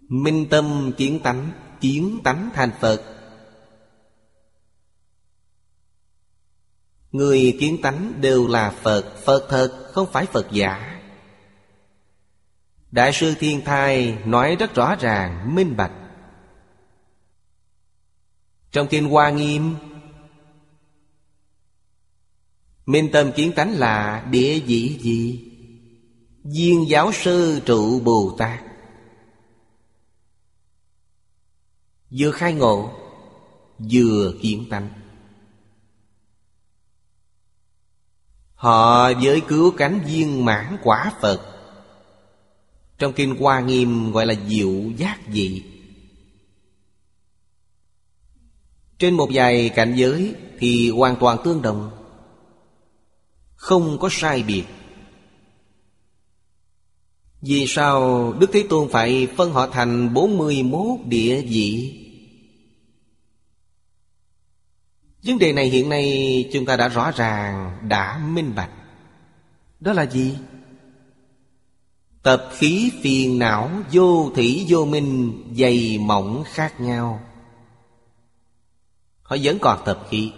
Minh 0.08 0.46
tâm 0.50 0.92
kiến 0.96 1.20
tánh 1.22 1.50
Kiến 1.80 2.20
tánh 2.24 2.50
thành 2.54 2.70
Phật. 2.80 3.02
Người 7.12 7.56
kiến 7.60 7.78
tánh 7.82 8.20
đều 8.20 8.46
là 8.46 8.70
Phật 8.70 9.14
Phật 9.24 9.46
thật 9.48 9.90
không 9.92 10.12
phải 10.12 10.26
Phật 10.26 10.46
giả. 10.50 11.00
Đại 12.90 13.12
sư 13.12 13.34
Thiên 13.38 13.64
Thai 13.64 14.18
nói 14.24 14.56
rất 14.56 14.74
rõ 14.74 14.94
ràng, 15.00 15.54
minh 15.54 15.76
bạch. 15.76 15.92
Trong 18.70 18.86
Kinh 18.88 19.08
Hoa 19.08 19.30
Nghiêm 19.30 19.74
Minh 22.86 23.08
tâm 23.12 23.32
kiến 23.36 23.52
tánh 23.56 23.70
là 23.78 24.26
địa 24.30 24.60
vị 24.60 24.98
gì? 25.00 25.50
Viên 26.44 26.88
giáo 26.88 27.12
sư 27.12 27.60
trụ 27.66 28.00
Bồ 28.00 28.36
Tát. 28.38 28.60
Vừa 32.10 32.30
khai 32.30 32.52
ngộ, 32.52 32.92
Vừa 33.78 34.34
kiến 34.42 34.66
tánh. 34.70 34.88
Họ 38.54 39.12
với 39.12 39.40
cứu 39.48 39.70
cánh 39.70 40.00
viên 40.06 40.44
mãn 40.44 40.76
quả 40.82 41.12
Phật. 41.20 41.40
Trong 42.98 43.12
Kinh 43.12 43.36
Hoa 43.36 43.60
Nghiêm 43.60 44.12
gọi 44.12 44.26
là 44.26 44.34
diệu 44.48 44.90
giác 44.96 45.18
dị 45.32 45.62
Trên 48.98 49.14
một 49.14 49.28
vài 49.32 49.68
cảnh 49.68 49.94
giới 49.96 50.34
thì 50.58 50.90
hoàn 50.90 51.16
toàn 51.20 51.38
tương 51.44 51.62
đồng. 51.62 52.03
Không 53.64 53.98
có 53.98 54.08
sai 54.10 54.42
biệt. 54.42 54.64
Vì 57.40 57.66
sao 57.66 58.32
Đức 58.32 58.50
Thế 58.52 58.66
Tôn 58.70 58.88
phải 58.88 59.28
phân 59.36 59.52
họ 59.52 59.66
thành 59.66 60.14
41 60.14 61.00
địa 61.06 61.42
vị? 61.42 62.00
Vấn 65.22 65.38
đề 65.38 65.52
này 65.52 65.66
hiện 65.66 65.88
nay 65.88 66.50
chúng 66.52 66.66
ta 66.66 66.76
đã 66.76 66.88
rõ 66.88 67.10
ràng, 67.10 67.78
đã 67.88 68.18
minh 68.18 68.52
bạch. 68.56 68.70
Đó 69.80 69.92
là 69.92 70.06
gì? 70.06 70.36
Tập 72.22 72.48
khí 72.52 72.90
phiền 73.02 73.38
não 73.38 73.70
vô 73.92 74.30
thủy 74.34 74.66
vô 74.68 74.84
minh 74.84 75.42
Dày 75.58 75.98
mỏng 75.98 76.44
khác 76.46 76.80
nhau. 76.80 77.20
Họ 79.22 79.36
vẫn 79.42 79.58
còn 79.60 79.78
tập 79.84 80.06
khí. 80.10 80.32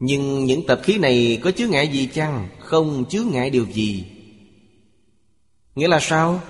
Nhưng 0.00 0.44
những 0.44 0.66
tập 0.66 0.80
khí 0.82 0.98
này 0.98 1.40
có 1.42 1.50
chứa 1.50 1.66
ngại 1.66 1.88
gì 1.88 2.08
chăng? 2.14 2.48
Không 2.58 3.04
chứa 3.04 3.22
ngại 3.22 3.50
điều 3.50 3.66
gì. 3.66 4.04
Nghĩa 5.74 5.88
là 5.88 5.98
sao? 6.00 6.40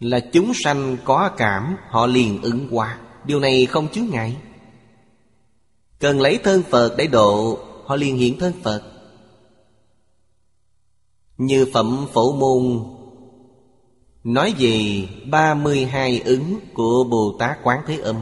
Là 0.00 0.20
chúng 0.32 0.52
sanh 0.54 0.96
có 1.04 1.30
cảm, 1.36 1.76
Họ 1.90 2.06
liền 2.06 2.42
ứng 2.42 2.68
qua 2.70 2.98
Điều 3.24 3.40
này 3.40 3.66
không 3.66 3.88
chứa 3.88 4.02
ngại. 4.02 4.36
Cần 5.98 6.20
lấy 6.20 6.38
thân 6.44 6.62
Phật 6.70 6.94
để 6.98 7.06
độ, 7.06 7.58
Họ 7.84 7.96
liền 7.96 8.16
hiện 8.16 8.38
thân 8.38 8.52
Phật. 8.62 8.82
Như 11.38 11.66
phẩm 11.72 12.06
phổ 12.12 12.32
môn 12.32 12.84
Nói 14.24 14.54
về 14.58 15.08
32 15.30 16.20
ứng 16.20 16.60
của 16.74 17.04
Bồ 17.04 17.36
Tát 17.38 17.58
Quán 17.62 17.80
Thế 17.86 17.96
Âm. 17.96 18.16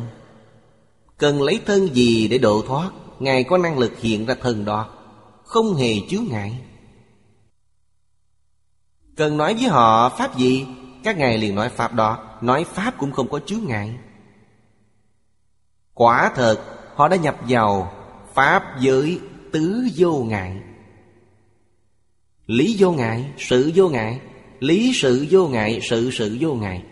Cần 1.18 1.42
lấy 1.42 1.60
thân 1.66 1.94
gì 1.94 2.28
để 2.28 2.38
độ 2.38 2.62
thoát? 2.66 2.90
Ngài 3.18 3.44
có 3.44 3.58
năng 3.58 3.78
lực 3.78 3.98
hiện 3.98 4.26
ra 4.26 4.34
thần 4.34 4.64
đó 4.64 4.88
Không 5.44 5.74
hề 5.74 5.92
chướng 6.10 6.24
ngại. 6.30 6.58
Cần 9.16 9.36
nói 9.36 9.54
với 9.54 9.68
họ 9.68 10.08
Pháp 10.08 10.36
gì? 10.36 10.66
Các 11.04 11.18
ngài 11.18 11.38
liền 11.38 11.54
nói 11.54 11.68
Pháp 11.68 11.94
đó 11.94 12.38
Nói 12.40 12.64
Pháp 12.64 12.98
cũng 12.98 13.12
không 13.12 13.28
có 13.28 13.40
chướng 13.46 13.64
ngại. 13.66 13.94
Quả 15.94 16.32
thật 16.34 16.60
họ 16.94 17.08
đã 17.08 17.16
nhập 17.16 17.36
vào 17.48 17.92
Pháp 18.34 18.62
giới 18.80 19.20
tứ 19.52 19.88
vô 19.96 20.24
ngại. 20.24 20.56
Lý 22.46 22.76
vô 22.78 22.92
ngại, 22.92 23.24
sự 23.38 23.72
vô 23.74 23.88
ngại. 23.88 24.20
Lý 24.60 24.92
sự 24.94 25.26
vô 25.30 25.48
ngại, 25.48 25.80
sự 25.82 26.10
sự 26.10 26.36
vô 26.40 26.54
ngại. 26.54 26.82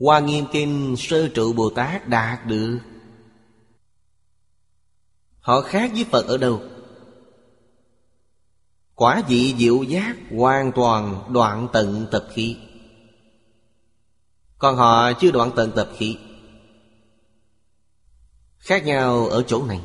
Hoa 0.00 0.20
Nghiêm 0.20 0.44
Kinh 0.52 0.94
Sơ 0.98 1.28
Trụ 1.28 1.52
Bồ 1.52 1.70
Tát 1.70 2.08
đạt 2.08 2.46
được 2.46 2.78
Họ 5.46 5.60
khác 5.60 5.90
với 5.94 6.04
Phật 6.04 6.26
ở 6.26 6.36
đâu? 6.36 6.62
Quả 8.94 9.22
vị 9.28 9.54
diệu 9.58 9.82
giác 9.82 10.16
hoàn 10.36 10.72
toàn 10.72 11.24
đoạn 11.32 11.68
tận 11.72 12.06
tập 12.10 12.26
khí. 12.32 12.56
Còn 14.58 14.76
họ 14.76 15.12
chưa 15.12 15.30
đoạn 15.30 15.50
tận 15.56 15.72
tập 15.76 15.90
khí. 15.96 16.18
Khác 18.58 18.84
nhau 18.84 19.26
ở 19.26 19.42
chỗ 19.46 19.66
này. 19.66 19.80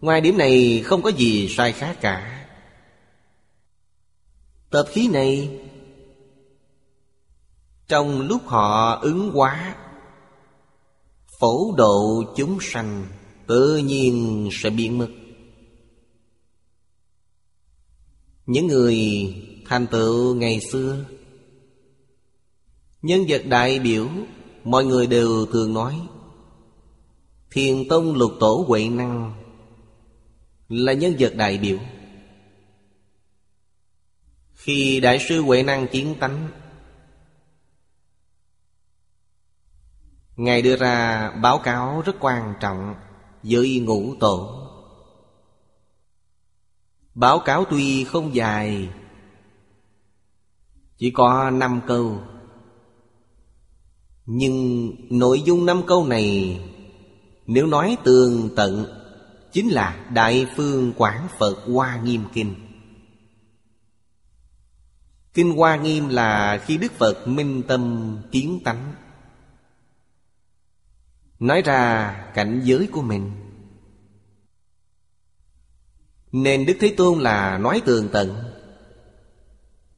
Ngoài 0.00 0.20
điểm 0.20 0.38
này 0.38 0.82
không 0.84 1.02
có 1.02 1.10
gì 1.10 1.48
sai 1.48 1.72
khác 1.72 1.96
cả. 2.00 2.46
Tập 4.70 4.86
khí 4.88 5.08
này, 5.08 5.60
Trong 7.88 8.20
lúc 8.20 8.42
họ 8.46 8.98
ứng 9.02 9.30
hóa, 9.32 9.76
Phổ 11.40 11.74
độ 11.76 12.24
chúng 12.36 12.58
sanh. 12.60 13.06
Tự 13.46 13.76
nhiên 13.76 14.48
sẽ 14.52 14.70
biến 14.70 14.98
mất. 14.98 15.08
Những 18.46 18.66
người 18.66 18.98
thành 19.66 19.86
tựu 19.86 20.34
ngày 20.34 20.60
xưa, 20.60 21.04
Nhân 23.02 23.24
vật 23.28 23.42
đại 23.46 23.78
biểu 23.78 24.08
Mọi 24.64 24.84
người 24.84 25.06
đều 25.06 25.46
thường 25.46 25.74
nói 25.74 26.08
Thiền 27.50 27.88
Tông 27.88 28.14
Lục 28.14 28.32
Tổ 28.40 28.64
Huệ 28.68 28.88
Năng 28.88 29.34
Là 30.68 30.92
nhân 30.92 31.14
vật 31.18 31.32
đại 31.36 31.58
biểu. 31.58 31.78
Khi 34.54 35.00
Đại 35.00 35.18
sư 35.28 35.42
Huệ 35.42 35.62
Năng 35.62 35.88
kiến 35.88 36.14
tánh, 36.20 36.48
Ngài 40.36 40.62
đưa 40.62 40.76
ra 40.76 41.30
báo 41.30 41.58
cáo 41.58 42.02
rất 42.06 42.16
quan 42.20 42.54
trọng 42.60 42.94
với 43.44 43.80
ngũ 43.80 44.14
tổ. 44.20 44.60
Báo 47.14 47.38
cáo 47.38 47.64
tuy 47.70 48.04
không 48.04 48.34
dài, 48.34 48.88
Chỉ 50.96 51.10
có 51.10 51.50
năm 51.50 51.80
câu. 51.86 52.18
Nhưng 54.26 54.90
nội 55.10 55.42
dung 55.42 55.66
năm 55.66 55.82
câu 55.86 56.06
này, 56.06 56.60
nếu 57.46 57.66
nói 57.66 57.96
tường 58.04 58.48
tận, 58.56 58.86
Chính 59.52 59.68
là 59.68 60.06
Đại 60.12 60.46
Phương 60.56 60.92
Quảng 60.96 61.28
Phật 61.38 61.56
Hoa 61.72 62.00
Nghiêm 62.04 62.24
Kinh. 62.32 62.54
Kinh 65.34 65.56
Hoa 65.56 65.76
Nghiêm 65.76 66.08
là 66.08 66.62
khi 66.66 66.76
Đức 66.76 66.92
Phật 66.92 67.28
minh 67.28 67.62
tâm 67.68 68.16
kiến 68.30 68.60
tánh. 68.64 68.94
Nói 71.38 71.62
ra 71.62 72.12
cảnh 72.34 72.60
giới 72.64 72.88
của 72.92 73.02
mình. 73.02 73.30
Nên 76.32 76.66
Đức 76.66 76.76
Thế 76.80 76.94
Tôn 76.96 77.18
là 77.18 77.58
nói 77.58 77.82
tường 77.84 78.08
tận. 78.12 78.34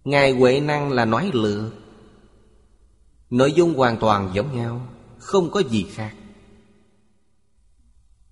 Ngài 0.04 0.32
Huệ 0.32 0.60
Năng 0.60 0.92
là 0.92 1.04
nói 1.04 1.30
lựa. 1.32 1.70
Nội 3.30 3.52
dung 3.52 3.74
hoàn 3.74 3.96
toàn 3.96 4.30
giống 4.34 4.56
nhau, 4.56 4.80
Không 5.18 5.50
có 5.50 5.60
gì 5.60 5.86
khác. 5.94 6.14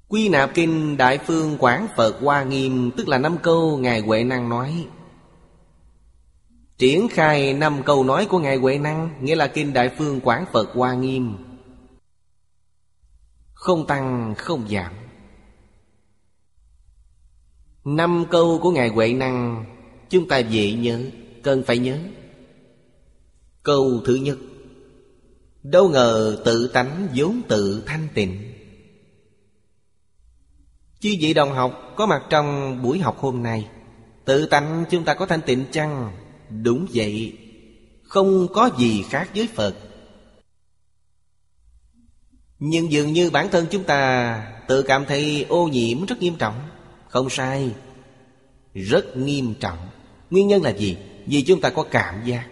Quy 0.09 0.29
nạp 0.29 0.55
kinh 0.55 0.97
Đại 0.97 1.19
Phương 1.19 1.59
Quảng 1.59 1.87
Phật 1.97 2.17
Hoa 2.21 2.43
Nghiêm, 2.43 2.90
Tức 2.97 3.09
là 3.09 3.19
năm 3.19 3.37
câu 3.43 3.79
Ngài 3.79 4.01
Huệ 4.01 4.25
Năng 4.25 4.49
nói. 4.49 4.87
Triển 6.79 7.09
khai 7.09 7.55
năm 7.55 7.83
câu 7.85 8.05
nói 8.05 8.27
của 8.27 8.38
Ngài 8.38 8.57
Huệ 8.57 8.79
Năng, 8.79 9.11
Nghĩa 9.21 9.35
là 9.35 9.47
kinh 9.47 9.73
Đại 9.73 9.90
Phương 9.99 10.21
Quảng 10.21 10.45
Phật 10.53 10.69
Hoa 10.75 10.95
Nghiêm. 10.95 11.37
Không 13.64 13.87
tăng, 13.87 14.35
không 14.38 14.68
giảm. 14.68 14.92
Năm 17.85 18.24
câu 18.31 18.59
của 18.62 18.70
Ngài 18.70 18.88
Huệ 18.88 19.12
Năng, 19.12 19.64
Chúng 20.09 20.29
ta 20.29 20.38
dễ 20.38 20.72
nhớ, 20.72 21.00
Cần 21.42 21.62
phải 21.66 21.79
nhớ. 21.79 21.98
Câu 23.62 24.00
thứ 24.05 24.14
nhất, 24.14 24.38
Đâu 25.62 25.88
ngờ 25.88 26.42
tự 26.44 26.68
tánh 26.68 27.09
vốn 27.14 27.42
tự 27.48 27.83
thanh 27.87 28.09
tịnh. 28.14 28.53
Chư 31.00 31.11
vị 31.20 31.35
đồng 31.35 31.53
học 31.53 31.92
có 31.96 32.07
mặt 32.07 32.22
trong 32.31 32.79
buổi 32.83 32.98
học 32.98 33.18
hôm 33.18 33.42
nay, 33.42 33.68
Tự 34.24 34.46
tánh 34.46 34.85
chúng 34.90 35.05
ta 35.05 35.14
có 35.14 35.27
thanh 35.27 35.42
tịnh 35.42 35.64
chăng? 35.70 36.12
Đúng 36.62 36.87
vậy, 36.94 37.38
Không 38.03 38.48
có 38.53 38.70
gì 38.79 39.03
khác 39.03 39.31
với 39.35 39.48
Phật. 39.55 39.74
Nhưng 42.66 42.92
dường 42.92 43.12
như 43.12 43.31
bản 43.31 43.48
thân 43.50 43.66
chúng 43.70 43.85
ta 43.85 44.53
Tự 44.68 44.83
cảm 44.83 45.05
thấy 45.05 45.46
ô 45.48 45.68
nhiễm 45.68 46.07
rất 46.07 46.22
nghiêm 46.22 46.37
trọng. 46.38 46.55
Không 47.09 47.31
sai, 47.31 47.70
Rất 48.74 49.16
nghiêm 49.16 49.55
trọng. 49.61 49.79
Nguyên 50.31 50.48
nhân 50.48 50.62
là 50.62 50.70
gì? 50.70 50.96
Vì 51.27 51.42
chúng 51.42 51.61
ta 51.61 51.70
có 51.70 51.83
cảm 51.83 52.24
giác. 52.24 52.48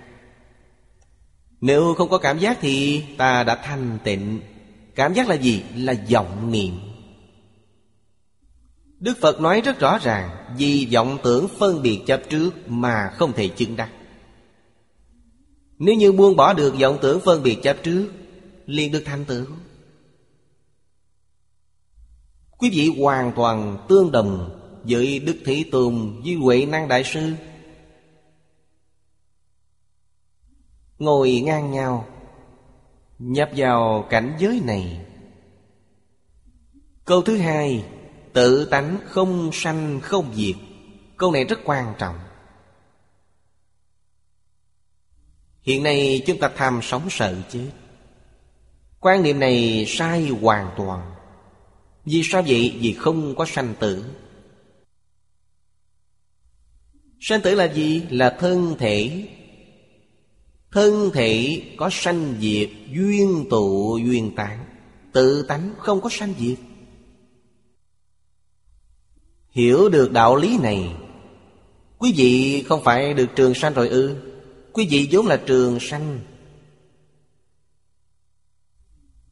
Nếu 1.61 1.95
không 1.95 2.09
có 2.09 2.19
cảm 2.19 2.39
giác 2.39 2.59
thì 2.61 3.03
ta 3.19 3.43
đã 3.43 3.55
thanh 3.55 3.99
tịnh. 4.05 4.41
Cảm 4.95 5.15
giác 5.15 5.29
là 5.29 5.35
gì? 5.35 5.63
Là 5.77 5.95
vọng 6.13 6.51
niệm. 6.51 6.81
Đức 8.99 9.19
Phật 9.21 9.41
nói 9.41 9.61
rất 9.61 9.79
rõ 9.79 9.99
ràng, 10.03 10.31
Vì 10.59 10.89
vọng 10.93 11.19
tưởng 11.23 11.49
phân 11.59 11.83
biệt 11.83 12.01
chấp 12.07 12.21
trước 12.31 12.51
Mà 12.67 13.11
không 13.15 13.33
thể 13.33 13.49
chứng 13.49 13.77
đắc. 13.77 13.91
Nếu 15.79 15.95
như 15.95 16.13
buông 16.13 16.37
bỏ 16.37 16.53
được 16.53 16.75
vọng 16.81 16.99
tưởng 17.03 17.21
phân 17.21 17.43
biệt 17.43 17.59
chấp 17.63 17.77
trước, 17.83 18.09
liền 18.67 18.93
được 18.93 19.03
thành 19.07 19.25
tựu 19.25 19.47
Quý 22.63 22.71
vị 22.71 22.91
hoàn 22.99 23.33
toàn 23.37 23.79
tương 23.89 24.13
đồng 24.13 24.59
Với 24.85 25.19
Đức 25.19 25.37
Thế 25.45 25.65
Tôn 25.73 26.21
Với 26.25 26.35
Huệ 26.35 26.67
Năng 26.67 26.89
Đại 26.89 27.05
Sư. 27.05 27.33
Ngồi 30.99 31.43
ngang 31.45 31.71
nhau, 31.71 32.07
Nhập 33.19 33.51
vào 33.57 34.07
cảnh 34.11 34.37
giới 34.39 34.63
này. 34.65 35.07
Câu 37.05 37.23
thứ 37.23 37.37
hai, 37.37 37.85
Tự 38.33 38.65
tánh 38.65 38.99
không 39.07 39.51
sanh 39.53 40.01
không 40.01 40.35
diệt. 40.35 40.57
Câu 41.17 41.33
này 41.33 41.45
rất 41.45 41.59
quan 41.65 41.95
trọng. 41.99 42.19
Hiện 45.63 45.83
nay 45.83 46.23
chúng 46.27 46.39
ta 46.39 46.51
tham 46.57 46.81
sống 46.83 47.11
sợ 47.11 47.35
chết. 47.51 47.71
Quan 49.01 49.23
niệm 49.23 49.41
này 49.41 49.85
sai 49.89 50.29
hoàn 50.29 50.71
toàn. 50.77 51.12
Vì 52.05 52.23
sao 52.25 52.43
vậy? 52.43 52.79
Vì 52.81 52.93
không 52.93 53.35
có 53.35 53.45
sanh 53.49 53.75
tử. 53.81 54.05
Sanh 57.21 57.41
tử 57.41 57.55
là 57.55 57.73
gì? 57.73 58.03
Là 58.11 58.37
thân 58.41 58.77
thể. 58.79 59.29
Thân 60.71 61.11
thể 61.15 61.63
có 61.77 61.89
sanh 61.93 62.37
diệt 62.41 62.71
Duyên 62.91 63.47
tụ 63.51 63.99
duyên 64.05 64.35
tán. 64.37 64.65
Tự 65.13 65.43
tánh 65.43 65.75
không 65.79 66.01
có 66.01 66.11
sanh 66.13 66.35
diệt. 66.39 66.59
Hiểu 69.51 69.89
được 69.89 70.13
đạo 70.13 70.37
lý 70.37 70.59
này, 70.59 70.95
Quý 72.03 72.13
vị 72.17 72.63
không 72.69 72.85
phải 72.85 73.15
được 73.15 73.27
trường 73.37 73.55
sanh 73.55 73.75
rồi 73.75 73.89
ư? 73.89 74.17
Quý 74.73 74.87
vị 74.91 75.09
vốn 75.11 75.27
là 75.27 75.37
trường 75.47 75.81
sanh. 75.81 76.21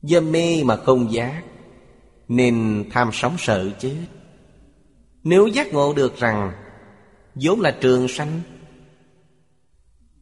Dâm 0.02 0.32
mê 0.32 0.64
mà 0.64 0.76
không 0.76 1.12
giác. 1.12 1.42
Nên 2.30 2.84
tham 2.90 3.10
sống 3.12 3.36
sợ 3.38 3.70
chết 3.78 3.96
Nếu 5.22 5.46
giác 5.46 5.72
ngộ 5.72 5.92
được 5.94 6.16
rằng 6.16 6.52
vốn 7.34 7.60
là 7.60 7.76
trường 7.80 8.08
sanh, 8.08 8.40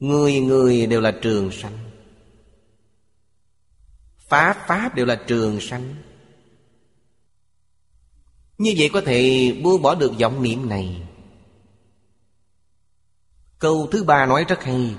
Người 0.01 0.41
người 0.41 0.87
đều 0.87 1.01
là 1.01 1.19
trường 1.23 1.51
sanh 1.53 1.79
Pháp 4.29 4.57
Pháp 4.67 4.95
đều 4.95 5.07
là 5.07 5.23
trường 5.27 5.61
sanh, 5.61 5.95
như 8.59 8.75
vậy 8.79 8.91
có 8.93 9.01
thể 9.01 9.53
buông 9.63 9.83
bỏ 9.83 9.95
được 9.95 10.13
vọng 10.21 10.43
niệm 10.43 10.69
này. 10.69 11.03
Câu 13.59 13.89
thứ 13.93 14.05
ba 14.05 14.27
nói 14.27 14.45
rất 14.49 14.63
hay, 14.63 14.95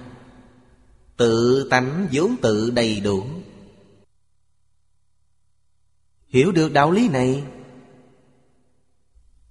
Tự 1.17 1.67
tánh 1.69 2.08
vốn 2.12 2.36
tự 2.41 2.69
đầy 2.69 3.00
đủ. 3.00 3.24
Hiểu 6.30 6.52
được 6.52 6.74
đạo 6.74 6.92
lý 6.92 7.10
này, 7.10 7.44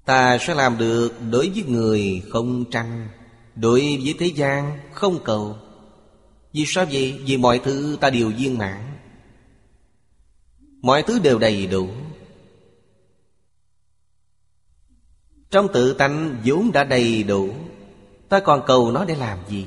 Ta 0.05 0.39
sẽ 0.41 0.55
làm 0.55 0.79
được 0.79 1.13
đối 1.31 1.51
với 1.51 1.65
người 1.69 2.23
không 2.31 2.71
tranh 2.71 3.09
Đối 3.55 3.81
với 3.81 4.15
thế 4.19 4.27
gian 4.27 4.79
không 4.93 5.19
cầu. 5.25 5.57
Vì 6.53 6.65
sao 6.67 6.87
vậy? 6.93 7.21
Vì 7.25 7.37
mọi 7.37 7.59
thứ 7.59 7.97
ta 8.01 8.11
đều 8.11 8.33
viên 8.39 8.59
mãn. 8.59 8.99
Mọi 10.83 11.03
thứ 11.03 11.19
đều 11.19 11.39
đầy 11.39 11.67
đủ. 11.67 11.89
Trong 15.51 15.69
tự 15.73 15.95
tánh 15.95 16.37
vốn 16.45 16.73
đã 16.73 16.85
đầy 16.85 17.23
đủ, 17.23 17.55
Ta 18.29 18.41
còn 18.41 18.63
cầu 18.67 18.93
nó 18.93 19.05
để 19.05 19.15
làm 19.15 19.39
gì? 19.49 19.67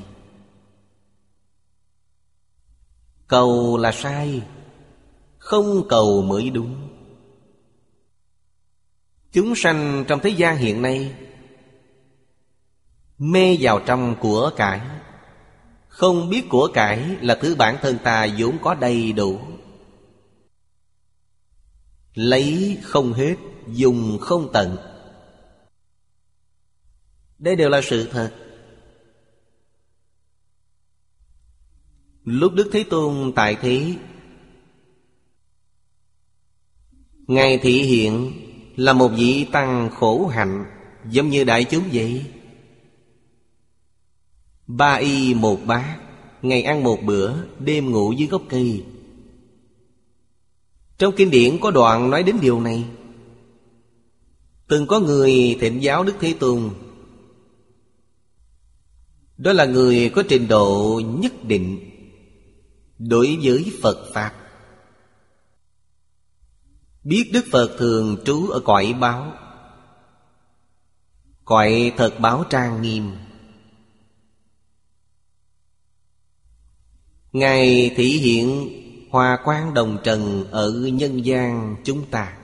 Cầu 3.26 3.76
là 3.76 3.92
sai, 3.92 4.42
Không 5.38 5.88
cầu 5.88 6.22
mới 6.22 6.50
đúng. 6.50 6.91
Chúng 9.32 9.54
sanh 9.56 10.04
trong 10.08 10.20
thế 10.22 10.30
gian 10.30 10.56
hiện 10.56 10.82
nay 10.82 11.14
Mê 13.18 13.56
vào 13.60 13.80
trong 13.86 14.16
của 14.20 14.50
cải. 14.56 14.80
Không 15.88 16.30
biết 16.30 16.44
của 16.48 16.70
cải 16.74 17.16
là 17.20 17.38
thứ 17.40 17.54
bản 17.54 17.76
thân 17.82 17.98
ta 18.04 18.26
vốn 18.38 18.58
có 18.62 18.74
đầy 18.74 19.12
đủ. 19.12 19.40
Lấy 22.14 22.78
không 22.82 23.12
hết, 23.12 23.36
Dùng 23.68 24.18
không 24.20 24.50
tận. 24.52 24.76
Đây 27.38 27.56
đều 27.56 27.68
là 27.68 27.80
sự 27.82 28.08
thật. 28.12 28.32
Lúc 32.24 32.52
Đức 32.52 32.70
Thế 32.72 32.84
Tôn 32.90 33.32
tại 33.36 33.56
thế, 33.60 33.94
Ngài 37.26 37.58
thị 37.58 37.82
hiện 37.82 38.41
là 38.76 38.92
một 38.92 39.08
vị 39.08 39.46
tăng 39.52 39.90
khổ 39.90 40.26
hạnh, 40.26 40.64
Giống 41.10 41.28
như 41.28 41.44
đại 41.44 41.64
chúng 41.64 41.84
vậy. 41.92 42.24
Ba 44.66 44.94
y 44.94 45.34
một 45.34 45.58
bát, 45.66 45.98
Ngày 46.42 46.62
ăn 46.62 46.82
một 46.82 47.02
bữa, 47.02 47.32
Đêm 47.58 47.90
ngủ 47.90 48.12
dưới 48.12 48.28
gốc 48.28 48.42
cây. 48.48 48.84
Trong 50.98 51.14
kinh 51.16 51.30
điển 51.30 51.58
có 51.60 51.70
đoạn 51.70 52.10
nói 52.10 52.22
đến 52.22 52.36
điều 52.40 52.60
này. 52.60 52.84
Từng 54.68 54.86
có 54.86 55.00
người 55.00 55.56
thịnh 55.60 55.82
giáo 55.82 56.04
Đức 56.04 56.14
Thế 56.20 56.34
Tôn. 56.40 56.70
Đó 59.36 59.52
là 59.52 59.64
người 59.64 60.10
có 60.14 60.22
trình 60.28 60.48
độ 60.48 61.00
nhất 61.18 61.32
định 61.44 61.90
đối 62.98 63.38
với 63.42 63.72
phật 63.82 64.12
pháp 64.14 64.41
biết 67.04 67.30
đức 67.32 67.44
phật 67.52 67.76
thường 67.78 68.16
trú 68.24 68.48
ở 68.48 68.60
cõi 68.60 68.94
báo. 69.00 69.32
Cõi 71.44 71.92
thật 71.96 72.14
báo 72.20 72.44
trang 72.50 72.82
nghiêm. 72.82 73.16
Ngài 77.32 77.92
thị 77.96 78.08
hiện 78.08 78.68
hòa 79.10 79.38
quang 79.44 79.74
đồng 79.74 79.98
trần 80.04 80.46
ở 80.50 80.70
nhân 80.72 81.24
gian 81.26 81.76
chúng 81.84 82.10
ta. 82.10 82.38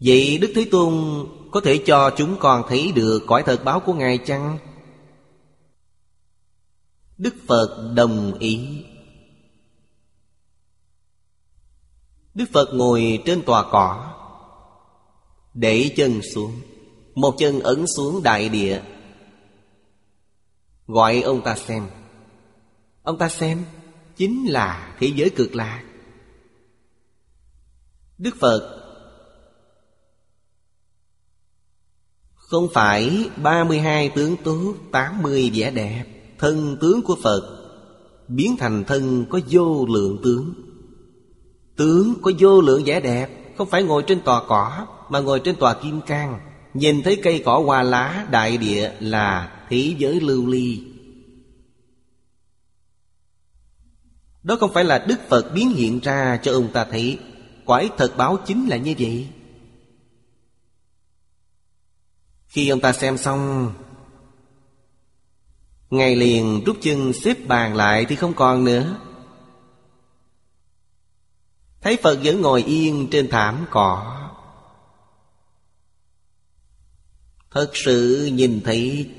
Vậy 0.00 0.38
Đức 0.38 0.52
Thế 0.54 0.66
Tôn 0.70 1.26
có 1.50 1.60
thể 1.60 1.82
cho 1.86 2.10
chúng 2.16 2.36
con 2.38 2.62
thấy 2.68 2.92
được 2.92 3.22
cõi 3.26 3.42
thật 3.46 3.64
báo 3.64 3.80
của 3.80 3.94
Ngài 3.94 4.18
chăng? 4.18 4.58
Đức 7.18 7.34
Phật 7.46 7.92
đồng 7.94 8.38
ý. 8.38 8.84
Đức 12.40 12.46
Phật 12.52 12.74
ngồi 12.74 13.22
trên 13.24 13.42
tòa 13.42 13.64
cỏ, 13.70 14.14
Để 15.54 15.90
chân 15.96 16.20
xuống. 16.34 16.52
Một 17.14 17.34
chân 17.38 17.60
ấn 17.60 17.84
xuống 17.96 18.22
đại 18.22 18.48
địa. 18.48 18.82
Gọi 20.86 21.20
ông 21.20 21.42
ta 21.42 21.56
xem. 21.56 21.88
Ông 23.02 23.18
ta 23.18 23.28
xem, 23.28 23.64
Chính 24.16 24.46
là 24.46 24.96
thế 25.00 25.12
giới 25.16 25.30
cực 25.30 25.54
lạc. 25.54 25.84
Đức 28.18 28.36
Phật, 28.40 28.82
Không 32.34 32.68
phải 32.74 33.30
32 33.36 34.08
tướng 34.08 34.36
tốt 34.44 34.74
80 34.92 35.50
vẻ 35.54 35.70
đẹp, 35.70 36.04
Thân 36.38 36.76
tướng 36.80 37.02
của 37.02 37.16
Phật 37.22 37.56
Biến 38.28 38.56
thành 38.58 38.84
thân 38.84 39.24
có 39.30 39.40
vô 39.50 39.86
lượng 39.86 40.18
tướng. 40.22 40.69
Tướng 41.80 42.14
có 42.22 42.32
vô 42.38 42.60
lượng 42.60 42.82
vẻ 42.84 43.00
đẹp, 43.00 43.28
Không 43.58 43.70
phải 43.70 43.82
ngồi 43.82 44.04
trên 44.06 44.20
tòa 44.20 44.42
cỏ, 44.48 44.86
Mà 45.08 45.20
ngồi 45.20 45.40
trên 45.44 45.56
tòa 45.56 45.74
kim 45.74 46.00
cang. 46.00 46.40
Nhìn 46.74 47.02
thấy 47.02 47.20
cây 47.22 47.42
cỏ 47.44 47.62
hoa 47.66 47.82
lá, 47.82 48.26
đại 48.30 48.56
địa 48.56 48.92
là 49.00 49.52
thế 49.68 49.94
giới 49.98 50.20
lưu 50.20 50.46
ly. 50.46 50.82
Đó 54.42 54.56
không 54.60 54.72
phải 54.72 54.84
là 54.84 54.98
Đức 55.08 55.20
Phật 55.28 55.50
biến 55.54 55.70
hiện 55.70 56.00
ra 56.00 56.40
cho 56.42 56.52
ông 56.52 56.68
ta 56.72 56.84
thấy. 56.84 57.18
Quải 57.64 57.88
thật 57.96 58.14
báo 58.16 58.38
chính 58.46 58.68
là 58.68 58.76
như 58.76 58.94
vậy. 58.98 59.28
Khi 62.46 62.68
ông 62.68 62.80
ta 62.80 62.92
xem 62.92 63.18
xong 63.18 63.72
Ngày 65.90 66.16
liền 66.16 66.64
rút 66.66 66.76
chân 66.80 67.12
xếp 67.12 67.36
bàn 67.46 67.74
lại 67.74 68.06
thì 68.08 68.16
không 68.16 68.34
còn 68.34 68.64
nữa. 68.64 68.96
Thấy 71.80 71.98
Phật 72.02 72.18
vẫn 72.24 72.40
ngồi 72.40 72.62
yên 72.62 73.08
trên 73.10 73.28
thảm 73.30 73.66
cỏ. 73.70 74.16
Thật 77.50 77.70
sự 77.74 78.30
nhìn 78.32 78.60
thấy 78.64 79.10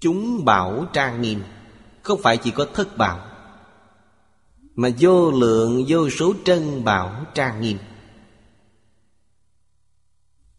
Chúng 0.00 0.44
bảo 0.44 0.86
trang 0.92 1.22
nghiêm, 1.22 1.42
Không 2.02 2.22
phải 2.22 2.36
chỉ 2.36 2.50
có 2.50 2.66
thất 2.74 2.96
bảo, 2.96 3.26
Mà 4.74 4.88
vô 4.98 5.30
lượng, 5.30 5.84
vô 5.88 6.10
số 6.10 6.34
trân 6.44 6.84
bảo 6.84 7.26
trang 7.34 7.60
nghiêm. 7.60 7.78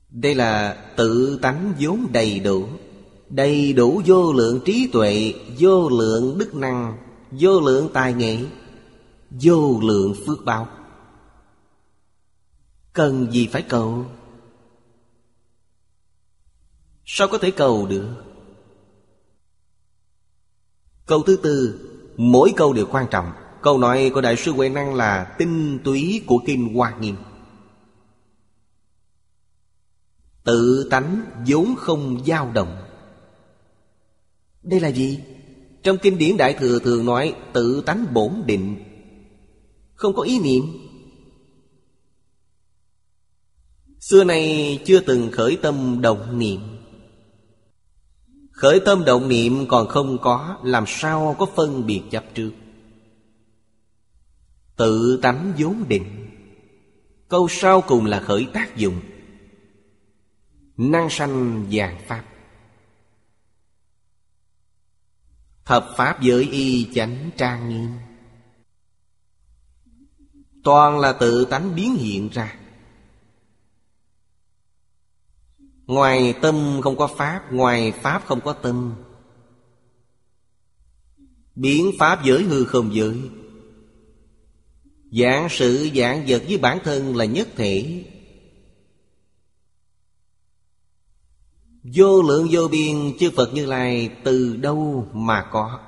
Đây 0.10 0.36
là 0.36 0.78
tự 0.98 1.40
tánh 1.42 1.74
vốn 1.80 2.08
đầy 2.12 2.40
đủ 2.40 2.68
Đầy 3.30 3.74
đủ 3.74 4.02
vô 4.06 4.34
lượng 4.34 4.62
trí 4.66 4.90
tuệ, 4.94 5.34
Vô 5.60 5.90
lượng 5.90 6.38
đức 6.38 6.56
năng, 6.56 6.98
Vô 7.32 7.62
lượng 7.62 7.90
tài 7.94 8.14
nghệ. 8.14 8.38
Vô 9.42 9.80
lượng 9.84 10.14
phước 10.26 10.46
báo. 10.46 10.68
Cần 12.94 13.32
gì 13.32 13.48
phải 13.48 13.62
cầu? 13.62 14.06
Sao 17.06 17.28
có 17.28 17.38
thể 17.38 17.52
cầu 17.52 17.88
được? 17.88 18.08
Câu 21.06 21.24
thứ 21.24 21.36
tư, 21.44 21.80
Mỗi 22.18 22.54
câu 22.56 22.74
đều 22.74 22.86
quan 22.92 23.06
trọng. 23.12 23.32
Câu 23.62 23.78
nói 23.78 24.12
của 24.14 24.22
Đại 24.22 24.36
sư 24.36 24.52
Huệ 24.52 24.70
Năng 24.70 24.96
là 24.96 25.36
Tinh 25.38 25.80
túy 25.84 26.24
của 26.26 26.38
Kinh 26.46 26.76
Hoa 26.76 26.96
Nghiêm. 27.00 27.16
Tự 30.44 30.88
tánh 30.90 31.22
vốn 31.48 31.76
không 31.78 32.26
dao 32.26 32.52
động. 32.54 32.78
Đây 34.64 34.80
là 34.80 34.88
gì? 34.88 35.20
Trong 35.84 35.98
kinh 35.98 36.18
điển 36.18 36.38
Đại 36.38 36.54
Thừa 36.54 36.80
thường 36.80 37.06
nói, 37.06 37.36
Tự 37.54 37.84
tánh 37.86 38.06
bổn 38.14 38.44
định 38.46 38.93
không 40.04 40.16
có 40.16 40.22
ý 40.22 40.40
niệm. 40.40 40.64
Xưa 44.00 44.24
nay 44.24 44.80
chưa 44.86 45.00
từng 45.00 45.32
khởi 45.32 45.58
tâm 45.62 46.02
động 46.02 46.40
niệm. 46.40 46.60
Khởi 48.52 48.80
tâm 48.86 49.06
động 49.06 49.30
niệm 49.30 49.66
còn 49.68 49.88
không 49.88 50.18
có, 50.22 50.60
Làm 50.64 50.84
sao 50.88 51.36
có 51.40 51.46
phân 51.56 51.86
biệt 51.86 52.02
chấp 52.12 52.24
trước? 52.34 52.52
Tự 54.76 55.20
tánh 55.22 55.54
vốn 55.58 55.84
định. 55.88 56.30
Câu 57.28 57.48
sau 57.50 57.82
cùng 57.82 58.06
là 58.06 58.20
khởi 58.20 58.48
tác 58.54 58.78
dụng. 58.78 59.00
Năng 60.78 61.10
sanh 61.10 61.66
vàng 61.72 62.00
pháp. 62.08 62.26
Thập 65.66 65.86
pháp 65.98 66.22
giới 66.22 66.44
y 66.52 66.88
chánh 66.94 67.30
trang 67.38 67.70
nghiêm. 67.70 68.13
Toàn 70.64 71.00
là 71.00 71.14
tự 71.14 71.46
tánh 71.46 71.76
biến 71.76 71.96
hiện 71.96 72.30
ra. 72.30 72.56
Ngoài 75.86 76.34
tâm 76.42 76.80
không 76.84 76.98
có 76.98 77.08
pháp, 77.08 77.52
Ngoài 77.52 77.92
pháp 77.92 78.24
không 78.26 78.42
có 78.42 78.54
tâm. 78.54 78.96
Biến 81.56 81.92
pháp 82.00 82.24
giới 82.26 82.44
hư 82.44 82.66
không 82.66 82.96
giới. 82.96 83.22
Dạng 85.12 85.48
sự 85.50 85.90
dạng 85.96 86.26
vật 86.28 86.44
với 86.48 86.58
bản 86.58 86.80
thân 86.84 87.16
là 87.16 87.26
nhất 87.26 87.48
thể. 87.56 88.06
Vô 91.84 92.22
lượng 92.22 92.48
vô 92.52 92.68
biên, 92.68 93.18
chư 93.20 93.32
Phật 93.36 93.54
Như 93.54 93.66
Lai, 93.66 94.16
từ 94.24 94.56
đâu 94.56 95.08
mà 95.14 95.50
có? 95.52 95.80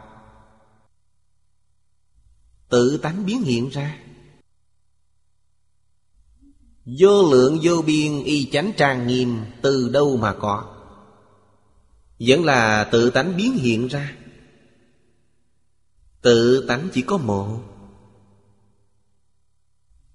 Tự 2.69 2.97
tánh 2.97 3.25
biến 3.25 3.41
hiện 3.41 3.69
ra. 3.69 4.04
Vô 6.85 7.31
lượng 7.31 7.59
vô 7.63 7.81
biên 7.81 8.23
y 8.23 8.49
chánh 8.51 8.71
trang 8.77 9.07
nghiêm, 9.07 9.45
Từ 9.61 9.89
đâu 9.89 10.17
mà 10.17 10.33
có? 10.33 10.75
Vẫn 12.19 12.45
là 12.45 12.83
tự 12.91 13.09
tánh 13.09 13.37
biến 13.37 13.53
hiện 13.53 13.87
ra. 13.87 14.17
Tự 16.21 16.65
tánh 16.67 16.89
chỉ 16.93 17.01
có 17.01 17.17
một. 17.17 17.59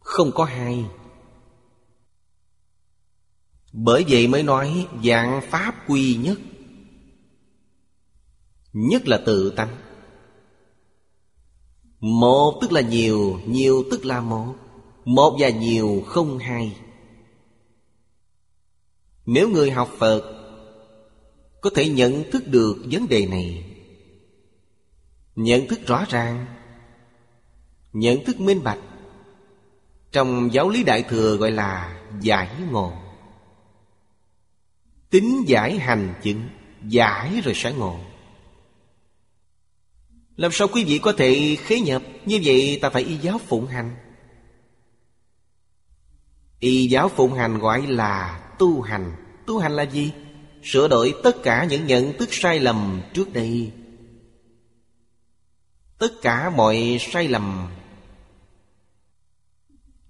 Không 0.01 0.33
có 0.33 0.45
hai. 0.45 0.85
Bởi 3.73 4.05
vậy 4.09 4.27
mới 4.27 4.43
nói 4.43 4.87
dạng 5.05 5.41
pháp 5.51 5.75
quy 5.89 6.17
nhất. 6.17 6.39
Nhất 8.73 9.09
là 9.09 9.23
tự 9.27 9.51
tánh. 9.51 9.77
Một 12.01 12.59
tức 12.61 12.73
là 12.73 12.81
nhiều 12.81 13.41
Nhiều 13.47 13.85
tức 13.91 14.05
là 14.05 14.21
một 14.21 14.55
một 15.05 15.37
và 15.41 15.49
nhiều 15.49 16.03
không 16.07 16.39
hai. 16.39 16.77
Nếu 19.27 19.49
người 19.49 19.71
học 19.71 19.91
Phật 19.99 20.37
Có 21.61 21.71
thể 21.75 21.89
nhận 21.89 22.31
thức 22.31 22.47
được 22.47 22.77
vấn 22.91 23.09
đề 23.09 23.27
này, 23.27 23.65
Nhận 25.37 25.67
thức 25.69 25.87
rõ 25.87 26.05
ràng, 26.09 26.47
Nhận 27.93 28.25
thức 28.25 28.41
minh 28.41 28.63
bạch 28.63 28.79
Trong 30.13 30.53
giáo 30.53 30.69
lý 30.69 30.85
Đại 30.85 31.03
Thừa 31.03 31.37
gọi 31.37 31.51
là 31.51 32.01
giải 32.21 32.49
ngộ. 32.71 32.93
Tính 35.11 35.45
giải 35.47 35.79
hành 35.79 36.15
chứng, 36.23 36.49
Giải 36.89 37.41
rồi 37.45 37.55
sẽ 37.55 37.73
ngộ. 37.73 38.01
Làm 40.37 40.53
sao 40.53 40.69
quý 40.69 40.85
vị 40.85 40.99
có 40.99 41.13
thể 41.13 41.57
khế 41.61 41.81
nhập? 41.81 42.03
Như 42.27 42.41
vậy 42.45 42.79
ta 42.83 42.91
phải 42.91 43.03
y 43.03 43.17
giáo 43.17 43.39
phụng 43.39 43.67
hành. 43.67 43.97
Y 46.61 46.87
giáo 46.87 47.09
phụng 47.09 47.35
hành 47.35 47.59
gọi 47.59 47.87
là 47.87 48.41
tu 48.59 48.81
hành. 48.81 49.13
Tu 49.47 49.59
hành 49.59 49.73
là 49.73 49.83
gì? 49.83 50.13
Sửa 50.63 50.89
đổi 50.89 51.15
tất 51.23 51.43
cả 51.43 51.65
những 51.65 51.87
nhận 51.87 52.19
thức 52.19 52.29
sai 52.33 52.61
lầm 52.61 53.01
trước 53.15 53.33
đây. 53.33 53.73
Tất 55.99 56.23
cả 56.23 56.51
mọi 56.51 56.99
sai 57.01 57.29
lầm 57.29 57.69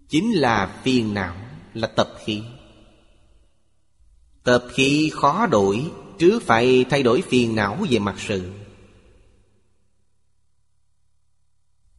Chính 0.08 0.32
là 0.32 0.80
phiền 0.84 1.14
não, 1.14 1.36
Là 1.74 1.86
tập 1.86 2.12
khí. 2.24 2.42
Tập 4.42 4.64
khí 4.72 5.10
khó 5.14 5.46
đổi 5.46 5.90
Trước 6.18 6.42
phải 6.42 6.84
thay 6.90 7.02
đổi 7.02 7.22
phiền 7.22 7.56
não 7.56 7.78
về 7.90 7.98
mặt 7.98 8.16
sự. 8.18 8.52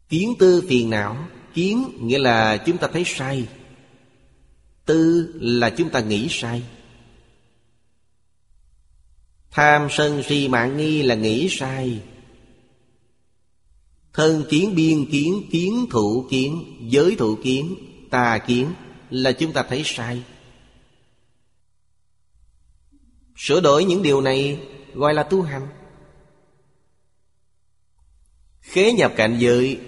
Kiến 0.09 0.33
tư 0.39 0.65
phiền 0.69 0.89
não, 0.89 1.27
Kiến 1.53 1.91
nghĩa 1.99 2.19
là 2.19 2.57
chúng 2.57 2.77
ta 2.77 2.87
thấy 2.93 3.03
sai. 3.05 3.47
Tư 4.91 5.33
là 5.39 5.69
chúng 5.69 5.89
ta 5.89 5.99
nghĩ 5.99 6.27
sai. 6.29 6.63
Tham 9.51 9.87
sân 9.89 10.23
si 10.23 10.47
mạng 10.47 10.77
nghi 10.77 11.03
là 11.03 11.15
nghĩ 11.15 11.47
sai. 11.49 12.01
Thân 14.13 14.43
kiến 14.49 14.75
biên 14.75 15.05
kiến 15.11 15.43
kiến 15.51 15.85
thụ 15.91 16.27
kiến, 16.29 16.77
Giới 16.81 17.15
thụ 17.15 17.37
kiến, 17.43 17.75
Tà 18.09 18.37
kiến 18.37 18.73
là 19.09 19.31
chúng 19.31 19.53
ta 19.53 19.63
thấy 19.63 19.81
sai. 19.85 20.23
Sửa 23.35 23.61
đổi 23.61 23.85
những 23.85 24.03
điều 24.03 24.21
này 24.21 24.59
gọi 24.93 25.13
là 25.13 25.23
tu 25.23 25.41
hành. 25.41 25.67
Khế 28.61 28.93
nhập 28.93 29.13
cảnh 29.15 29.37
giới, 29.39 29.79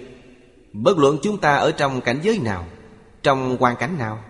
Bất 0.72 0.98
luận 0.98 1.18
chúng 1.22 1.38
ta 1.38 1.56
ở 1.56 1.72
trong 1.72 2.00
cảnh 2.00 2.20
giới 2.22 2.38
nào, 2.38 2.68
Trong 3.22 3.56
hoàn 3.60 3.76
cảnh 3.76 3.98
nào 3.98 4.24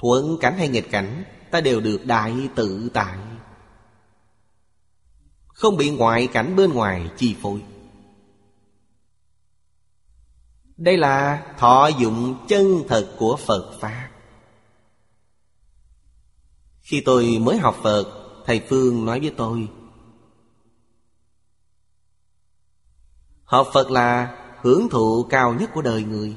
Thuận 0.00 0.38
cảnh 0.40 0.54
hay 0.58 0.68
nghịch 0.68 0.90
cảnh, 0.90 1.24
Ta 1.50 1.60
đều 1.60 1.80
được 1.80 2.06
đại 2.06 2.48
tự 2.54 2.90
tại. 2.94 3.18
Không 5.46 5.76
bị 5.76 5.90
ngoại 5.90 6.26
cảnh 6.26 6.56
bên 6.56 6.72
ngoài 6.72 7.10
chi 7.16 7.36
phối. 7.42 7.62
Đây 10.76 10.96
là 10.96 11.44
thọ 11.58 11.88
dụng 11.98 12.46
chân 12.48 12.84
thật 12.88 13.14
của 13.18 13.36
Phật 13.36 13.78
Pháp. 13.80 14.10
Khi 16.80 17.02
tôi 17.04 17.38
mới 17.40 17.58
học 17.58 17.76
Phật, 17.82 18.04
Thầy 18.46 18.62
Phương 18.68 19.04
nói 19.04 19.20
với 19.20 19.34
tôi, 19.36 19.68
Học 23.44 23.68
Phật 23.72 23.90
là 23.90 24.36
hưởng 24.60 24.88
thụ 24.88 25.26
cao 25.30 25.54
nhất 25.54 25.70
của 25.74 25.82
đời 25.82 26.02
người. 26.02 26.36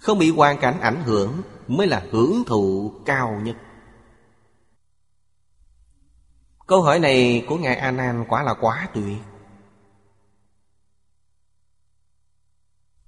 Không 0.00 0.18
bị 0.18 0.30
hoàn 0.30 0.58
cảnh 0.58 0.80
ảnh 0.80 1.02
hưởng 1.04 1.42
Mới 1.68 1.86
là 1.86 2.06
hưởng 2.10 2.42
thụ 2.46 2.92
cao 3.06 3.40
nhất. 3.44 3.56
Câu 6.66 6.82
hỏi 6.82 6.98
này 6.98 7.44
của 7.48 7.56
Ngài 7.56 7.76
A 7.76 7.90
Nan 7.90 8.24
quả 8.28 8.42
là 8.42 8.54
quá 8.54 8.88
tuyệt. 8.94 9.16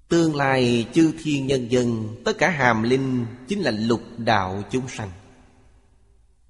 Tương 0.08 0.36
lai 0.36 0.88
chư 0.92 1.14
thiên 1.22 1.46
nhân 1.46 1.68
dân, 1.70 2.16
Tất 2.24 2.38
cả 2.38 2.50
hàm 2.50 2.82
linh 2.82 3.26
Chính 3.48 3.60
là 3.60 3.70
lục 3.70 4.00
đạo 4.16 4.62
chúng 4.70 4.88
sanh. 4.88 5.10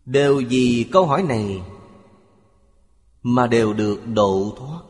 Đều 0.05 0.43
vì 0.49 0.89
câu 0.93 1.07
hỏi 1.07 1.23
này 1.23 1.63
Mà 3.23 3.47
đều 3.47 3.73
được 3.73 4.01
độ 4.07 4.55
thoát. 4.59 4.81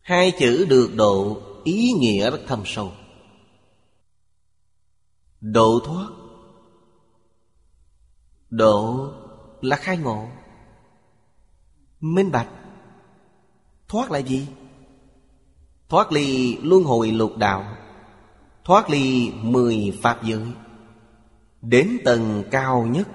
Hai 0.00 0.32
chữ 0.38 0.66
được 0.68 0.90
độ 0.96 1.40
Ý 1.64 1.92
nghĩa 1.92 2.30
rất 2.30 2.40
thâm 2.46 2.62
sâu. 2.66 2.92
Độ 5.52 5.80
thoát 5.84 6.06
Độ 8.50 9.08
là 9.60 9.76
khai 9.76 9.96
ngộ. 9.96 10.26
Minh 12.00 12.32
bạch. 12.32 12.48
Thoát 13.88 14.10
là 14.10 14.18
gì? 14.18 14.48
Thoát 15.88 16.12
ly 16.12 16.58
luân 16.62 16.84
hồi 16.84 17.10
lục 17.10 17.36
đạo. 17.36 17.76
Thoát 18.64 18.90
ly 18.90 19.32
mười 19.42 19.98
pháp 20.02 20.22
giới. 20.22 20.46
Đến 21.62 21.98
tầng 22.04 22.44
cao 22.50 22.86
nhất. 22.86 23.08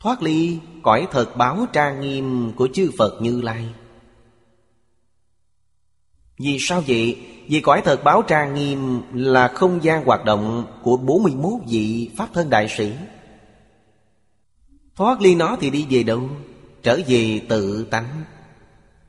Thoát 0.00 0.22
ly 0.22 0.60
cõi 0.82 1.08
thật 1.10 1.36
báo 1.36 1.66
trang 1.72 2.00
nghiêm 2.00 2.52
của 2.56 2.68
chư 2.74 2.90
Phật 2.98 3.22
Như 3.22 3.40
Lai. 3.42 3.74
Vì 6.40 6.56
sao 6.60 6.82
vậy? 6.86 7.26
Vì 7.48 7.60
cõi 7.60 7.82
thật 7.84 8.04
báo 8.04 8.22
trang 8.22 8.54
nghiêm 8.54 9.02
là 9.12 9.48
không 9.48 9.84
gian 9.84 10.04
hoạt 10.04 10.24
động 10.24 10.66
của 10.82 10.96
41 10.96 11.52
vị 11.68 12.10
Pháp 12.16 12.28
thân 12.34 12.50
đại 12.50 12.68
sĩ. 12.68 12.92
Thoát 14.96 15.20
ly 15.20 15.34
nó 15.34 15.56
thì 15.60 15.70
đi 15.70 15.86
về 15.90 16.02
đâu? 16.02 16.30
Trở 16.82 17.00
về 17.06 17.40
tự 17.48 17.84
tánh. 17.90 18.24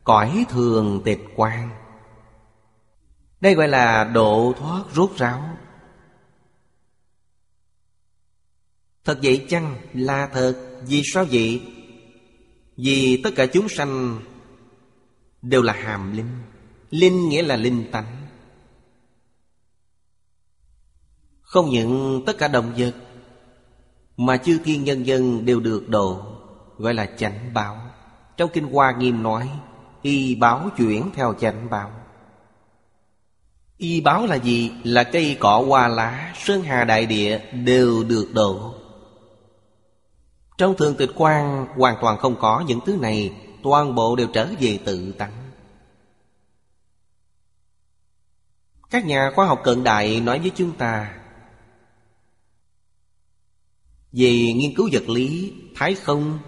Cõi 0.04 0.46
thường 0.50 1.02
tịch 1.06 1.20
quan 1.36 1.70
Đây 3.42 3.56
gọi 3.56 3.68
là 3.68 4.04
độ 4.04 4.54
thoát 4.58 4.84
rốt 4.94 5.12
ráo. 5.18 5.58
Thật 9.04 9.20
vậy 9.24 9.46
chăng? 9.50 9.76
Là 9.94 10.30
thật. 10.34 10.82
Vì 10.88 11.02
sao 11.06 11.26
vậy? 11.32 11.62
Vì 12.78 13.22
tất 13.24 13.30
cả 13.36 13.46
chúng 13.46 13.70
sanh 13.70 14.20
Đều 15.42 15.62
là 15.62 15.74
hàm 15.74 16.18
linh. 16.18 16.51
Linh 16.92 17.30
nghĩa 17.30 17.42
là 17.42 17.56
linh 17.56 17.92
tánh 17.92 18.28
Không 21.42 21.70
những 21.70 22.24
tất 22.26 22.38
cả 22.38 22.48
động 22.48 22.74
vật 22.78 22.94
Mà 24.18 24.38
chư 24.38 24.60
thiên 24.64 24.84
nhân 24.84 25.06
dân 25.06 25.46
đều 25.46 25.60
được 25.60 25.90
độ, 25.90 26.22
Gọi 26.78 26.94
là 26.94 27.06
chánh 27.18 27.54
báo. 27.54 27.78
Trong 28.38 28.50
Kinh 28.54 28.72
Hoa 28.72 28.92
Nghiêm 28.92 29.24
nói, 29.24 29.50
Y 30.02 30.36
báo 30.36 30.70
chuyển 30.78 31.12
theo 31.16 31.34
chánh 31.34 31.70
báo. 31.70 31.92
Y 33.78 34.02
báo 34.02 34.26
là 34.28 34.36
gì? 34.36 34.72
Là 34.84 35.04
cây 35.04 35.38
cỏ, 35.40 35.64
hoa 35.68 35.88
lá, 35.88 36.34
Sơn 36.38 36.62
hà, 36.62 36.84
đại 36.84 37.06
địa 37.06 37.40
đều 37.54 38.04
được 38.04 38.28
độ. 38.34 38.74
Trong 40.58 40.78
thường 40.78 40.96
tịch 40.96 41.10
quan, 41.16 41.68
hoàn 41.78 41.96
toàn 42.02 42.18
không 42.18 42.36
có 42.40 42.64
những 42.68 42.80
thứ 42.86 42.98
này, 43.02 43.34
Toàn 43.64 43.96
bộ 43.96 44.16
đều 44.16 44.28
trở 44.34 44.48
về 44.60 44.80
tự 44.86 45.12
tánh 45.12 45.41
Các 48.92 49.06
nhà 49.06 49.32
khoa 49.36 49.46
học 49.46 49.62
cận 49.64 49.84
đại 49.84 50.22
nói 50.22 50.40
với 50.40 50.52
chúng 50.56 50.78
ta, 50.78 51.18
Về 54.12 54.32
nghiên 54.32 54.76
cứu 54.76 54.90
vật 54.92 55.10
lý, 55.10 55.54
Thái 55.76 55.96
không, 55.96 56.40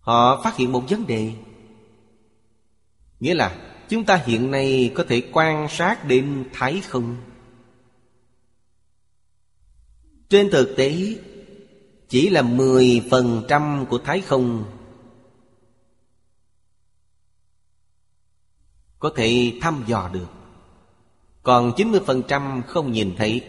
Họ 0.00 0.42
phát 0.44 0.56
hiện 0.56 0.72
một 0.72 0.84
vấn 0.88 1.06
đề. 1.06 1.32
Nghĩa 3.20 3.34
là 3.34 3.70
Chúng 3.88 4.04
ta 4.04 4.22
hiện 4.26 4.50
nay 4.50 4.92
có 4.94 5.04
thể 5.08 5.22
quan 5.32 5.66
sát 5.70 6.04
đến 6.04 6.44
thái 6.52 6.80
không. 6.80 7.16
Trên 10.28 10.50
thực 10.50 10.74
tế, 10.76 11.16
Chỉ 12.08 12.28
là 12.28 12.42
10% 12.42 13.86
của 13.86 13.98
Thái 13.98 14.20
không 14.20 14.64
Có 19.04 19.10
thể 19.16 19.58
thăm 19.60 19.84
dò 19.86 20.10
được. 20.12 20.26
Còn 21.42 21.72
90% 21.76 22.62
không 22.62 22.92
nhìn 22.92 23.14
thấy. 23.16 23.40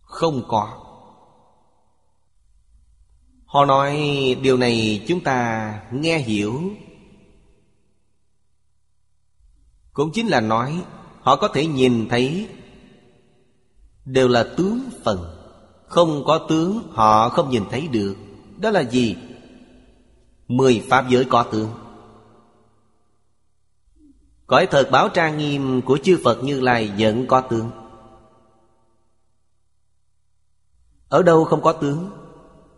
Không 0.00 0.42
có. 0.48 0.84
Họ 3.46 3.64
nói 3.64 3.96
điều 4.42 4.56
này 4.56 5.04
chúng 5.08 5.20
ta 5.20 5.80
nghe 5.92 6.18
hiểu. 6.18 6.62
Cũng 9.92 10.10
chính 10.12 10.26
là 10.26 10.40
nói, 10.40 10.84
Họ 11.20 11.36
có 11.36 11.48
thể 11.48 11.66
nhìn 11.66 12.08
thấy. 12.08 12.48
Đều 14.04 14.28
là 14.28 14.46
tướng 14.56 14.80
phần. 15.04 15.36
Không 15.86 16.24
có 16.26 16.46
tướng, 16.48 16.82
họ 16.90 17.28
không 17.28 17.50
nhìn 17.50 17.64
thấy 17.70 17.88
được. 17.88 18.16
Đó 18.56 18.70
là 18.70 18.80
gì? 18.80 19.16
Mười 20.48 20.84
pháp 20.88 21.08
giới 21.08 21.24
có 21.24 21.42
tướng. 21.42 21.83
Cõi 24.46 24.66
thật 24.70 24.88
báo 24.92 25.08
trang 25.08 25.38
nghiêm 25.38 25.82
của 25.82 25.98
chư 26.02 26.18
Phật 26.24 26.44
Như 26.44 26.60
Lai 26.60 26.92
vẫn 26.98 27.26
có 27.26 27.40
tướng. 27.40 27.70
Ở 31.08 31.22
đâu 31.22 31.44
không 31.44 31.62
có 31.62 31.72
tướng, 31.72 32.10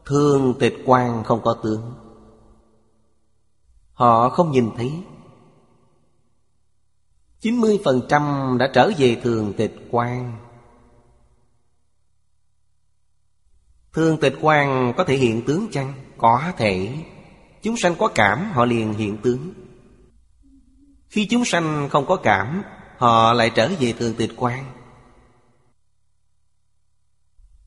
Thương 0.06 0.54
tịch 0.58 0.74
quan 0.84 1.24
không 1.24 1.42
có 1.42 1.56
tướng. 1.62 1.94
Họ 3.92 4.28
không 4.28 4.52
nhìn 4.52 4.70
thấy. 4.76 4.92
90% 7.40 8.58
đã 8.58 8.70
trở 8.74 8.90
về 8.98 9.20
thường 9.22 9.52
tịch 9.56 9.74
quan. 9.90 10.38
Thường 13.92 14.20
tịch 14.20 14.34
quan 14.40 14.92
có 14.96 15.04
thể 15.04 15.16
hiện 15.16 15.42
tướng 15.46 15.66
chăng? 15.72 15.94
Có 16.18 16.52
thể. 16.56 17.04
Chúng 17.62 17.76
sanh 17.76 17.94
có 17.98 18.08
cảm, 18.14 18.50
họ 18.52 18.64
liền 18.64 18.92
hiện 18.92 19.18
tướng. 19.22 19.52
Khi 21.16 21.26
chúng 21.26 21.44
sanh 21.44 21.88
không 21.90 22.06
có 22.06 22.16
cảm 22.16 22.62
Họ 22.96 23.32
lại 23.32 23.50
trở 23.54 23.70
về 23.80 23.92
thường 23.92 24.14
tịch 24.14 24.30
quan 24.36 24.72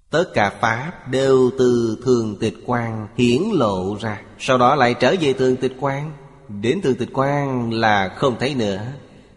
Tất 0.10 0.26
cả 0.34 0.50
Pháp 0.50 1.08
đều 1.08 1.52
từ 1.60 1.98
thường 2.04 2.38
tịch 2.40 2.54
quan 2.66 3.08
hiển 3.18 3.42
lộ 3.54 3.98
ra. 4.02 4.22
Sau 4.40 4.58
đó 4.58 4.76
lại 4.76 4.96
trở 5.00 5.16
về 5.22 5.34
thường 5.34 5.56
tịch 5.56 5.74
quan 5.80 6.12
Đến 6.48 6.82
thường 6.82 6.96
tịch 6.96 7.10
quan 7.14 7.74
là 7.74 8.16
không 8.18 8.36
thấy 8.40 8.56
nữa. 8.56 8.82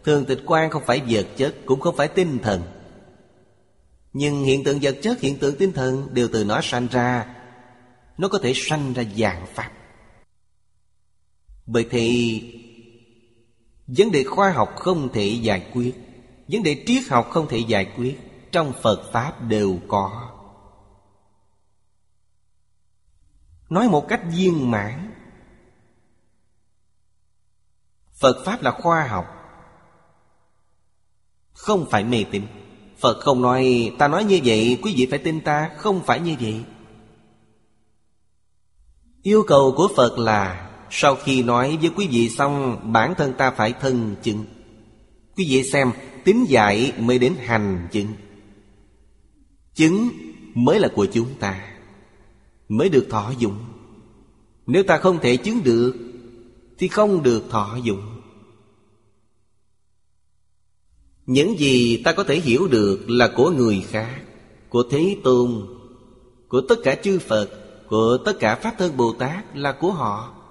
Thường 0.05 0.25
tịch 0.25 0.43
quan 0.47 0.71
không 0.71 0.83
phải 0.87 1.03
vật 1.09 1.27
chất 1.37 1.55
Cũng 1.67 1.81
không 1.81 1.97
phải 1.97 2.09
tinh 2.09 2.39
thần. 2.43 2.63
Nhưng 4.13 4.45
hiện 4.45 4.65
tượng 4.65 4.79
vật 4.83 4.97
chất, 5.03 5.21
hiện 5.21 5.39
tượng 5.39 5.57
tinh 5.57 5.73
thần 5.73 6.09
Đều 6.15 6.29
từ 6.33 6.45
nó 6.45 6.61
sanh 6.63 6.89
ra. 6.91 7.27
Nó 8.19 8.29
có 8.29 8.39
thể 8.43 8.53
sanh 8.55 8.93
ra 8.93 9.03
dạng 9.17 9.47
Pháp. 9.55 9.71
Bởi 11.67 11.87
thì 11.91 12.43
Vấn 13.87 14.11
đề 14.13 14.25
khoa 14.25 14.51
học 14.51 14.77
không 14.77 15.13
thể 15.13 15.27
giải 15.27 15.71
quyết. 15.73 15.95
Vấn 16.49 16.63
đề 16.63 16.85
triết 16.87 17.03
học 17.09 17.29
không 17.31 17.49
thể 17.49 17.59
giải 17.59 17.93
quyết. 17.97 18.19
Trong 18.53 18.73
Phật 18.83 19.11
Pháp 19.13 19.43
đều 19.43 19.79
có. 19.89 20.31
Nói 23.71 23.89
một 23.89 24.09
cách 24.09 24.21
viên 24.33 24.71
mãn. 24.71 25.15
Phật 28.15 28.45
Pháp 28.45 28.63
là 28.63 28.71
khoa 28.71 29.07
học. 29.07 29.27
Không 31.53 31.87
phải 31.91 32.05
mê 32.05 32.25
tín. 32.31 32.47
Phật 32.99 33.21
không 33.21 33.43
nói, 33.43 33.93
Ta 33.99 34.09
nói 34.09 34.25
như 34.25 34.41
vậy, 34.45 34.79
quý 34.83 34.95
vị 34.97 35.07
phải 35.11 35.19
tin 35.19 35.41
ta. 35.41 35.71
Không 35.77 36.03
phải 36.07 36.21
như 36.21 36.37
vậy. 36.41 36.65
Yêu 39.23 39.45
cầu 39.47 39.75
của 39.77 39.89
Phật 39.97 40.19
là 40.19 40.72
sau 40.95 41.15
khi 41.15 41.43
nói 41.43 41.79
với 41.81 41.91
quý 41.97 42.09
vị 42.11 42.29
xong, 42.29 42.81
Bản 42.93 43.15
thân 43.19 43.33
ta 43.39 43.51
phải 43.51 43.73
thân 43.81 44.17
chứng 44.23 44.45
Quý 45.37 45.47
vị 45.49 45.63
xem 45.63 45.93
Tín 46.25 46.45
dạy 46.45 46.93
mới 46.99 47.19
đến 47.19 47.35
hành 47.39 47.89
chứng 47.93 48.07
Chứng 49.75 50.09
mới 50.55 50.81
là 50.81 50.89
của 50.95 51.07
chúng 51.07 51.27
ta, 51.41 51.69
Mới 52.69 52.89
được 52.89 53.07
thọ 53.11 53.33
dụng. 53.39 53.57
Nếu 54.67 54.83
ta 54.83 54.99
không 54.99 55.19
thể 55.21 55.37
chứng 55.37 55.63
được, 55.65 55.97
Thì 56.79 56.89
không 56.89 57.23
được 57.23 57.43
thọ 57.51 57.77
dụng. 57.83 58.03
Những 61.27 61.59
gì 61.59 62.03
ta 62.05 62.13
có 62.13 62.25
thể 62.25 62.41
hiểu 62.41 62.69
được 62.69 63.11
là 63.11 63.31
của 63.37 63.51
người 63.51 63.85
khác, 63.89 64.23
Của 64.69 64.83
Thế 64.91 65.17
Tôn, 65.25 65.67
Của 66.49 66.61
tất 66.69 66.77
cả 66.85 66.95
chư 66.95 67.19
Phật, 67.19 67.49
Của 67.89 68.19
tất 68.25 68.33
cả 68.41 68.55
Pháp 68.55 68.75
Thân 68.79 68.97
Bồ 68.97 69.13
Tát 69.13 69.57
là 69.57 69.73
của 69.73 69.93
họ. 69.93 70.42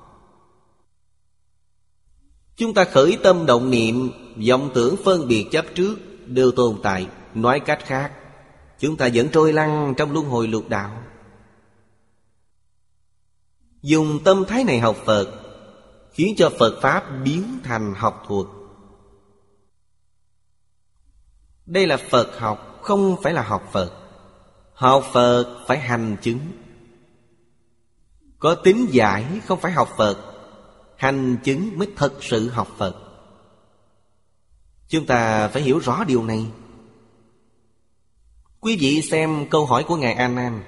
Chúng 2.56 2.74
ta 2.74 2.84
khởi 2.84 3.18
tâm 3.24 3.46
động 3.46 3.70
niệm, 3.70 4.12
vọng 4.50 4.70
tưởng 4.74 4.96
phân 5.04 5.28
biệt 5.28 5.48
chấp 5.52 5.66
trước, 5.76 5.96
Đều 6.26 6.52
tồn 6.52 6.80
tại. 6.84 7.08
Nói 7.34 7.60
cách 7.60 7.86
khác, 7.86 8.12
Chúng 8.80 8.98
ta 8.98 9.10
vẫn 9.14 9.30
trôi 9.30 9.54
lăn 9.54 9.94
trong 9.98 10.12
luân 10.12 10.26
hồi 10.26 10.48
lục 10.48 10.70
đạo. 10.70 11.04
Dùng 13.82 14.20
tâm 14.24 14.44
thái 14.48 14.64
này 14.64 14.80
học 14.80 14.98
Phật, 15.06 15.28
Khiến 16.14 16.34
cho 16.38 16.52
Phật 16.60 16.80
Pháp 16.82 17.04
biến 17.24 17.60
thành 17.64 17.94
học 17.98 18.24
thuộc 18.28 18.48
Đây 21.66 21.88
là 21.88 21.98
Phật 21.98 22.40
học, 22.40 22.80
Không 22.82 23.16
phải 23.24 23.34
là 23.34 23.42
học 23.42 23.70
Phật. 23.72 23.92
Học 24.74 25.04
Phật 25.14 25.64
phải 25.68 25.80
hành 25.80 26.18
chứng. 26.22 26.40
Có 28.40 28.56
tính 28.56 28.88
giải 28.92 29.26
không 29.48 29.60
phải 29.60 29.72
học 29.72 29.90
Phật. 29.98 30.31
Hành 31.02 31.38
chứng 31.44 31.78
mới 31.78 31.88
thật 31.96 32.14
sự 32.22 32.50
học 32.50 32.68
Phật. 32.78 32.96
Chúng 34.88 35.06
ta 35.06 35.48
phải 35.48 35.62
hiểu 35.62 35.80
rõ 35.80 36.04
điều 36.04 36.24
này. 36.24 36.46
Quý 38.60 38.78
vị 38.80 39.02
xem 39.02 39.50
câu 39.50 39.66
hỏi 39.66 39.84
của 39.88 39.96
Ngài 39.96 40.14
A 40.14 40.28
Nan 40.28 40.64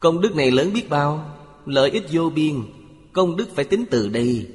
Công 0.00 0.20
đức 0.20 0.36
này 0.36 0.50
lớn 0.50 0.72
biết 0.72 0.88
bao, 0.88 1.36
Lợi 1.66 1.90
ích 1.90 2.04
vô 2.10 2.30
biên, 2.30 2.62
Công 3.12 3.36
đức 3.36 3.48
phải 3.54 3.64
tính 3.64 3.84
từ 3.90 4.08
đây. 4.08 4.52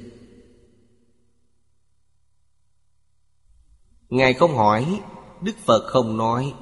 Ngài 4.08 4.34
không 4.34 4.56
hỏi, 4.56 5.00
Đức 5.40 5.56
Phật 5.64 5.86
không 5.86 6.16
nói. 6.16 6.54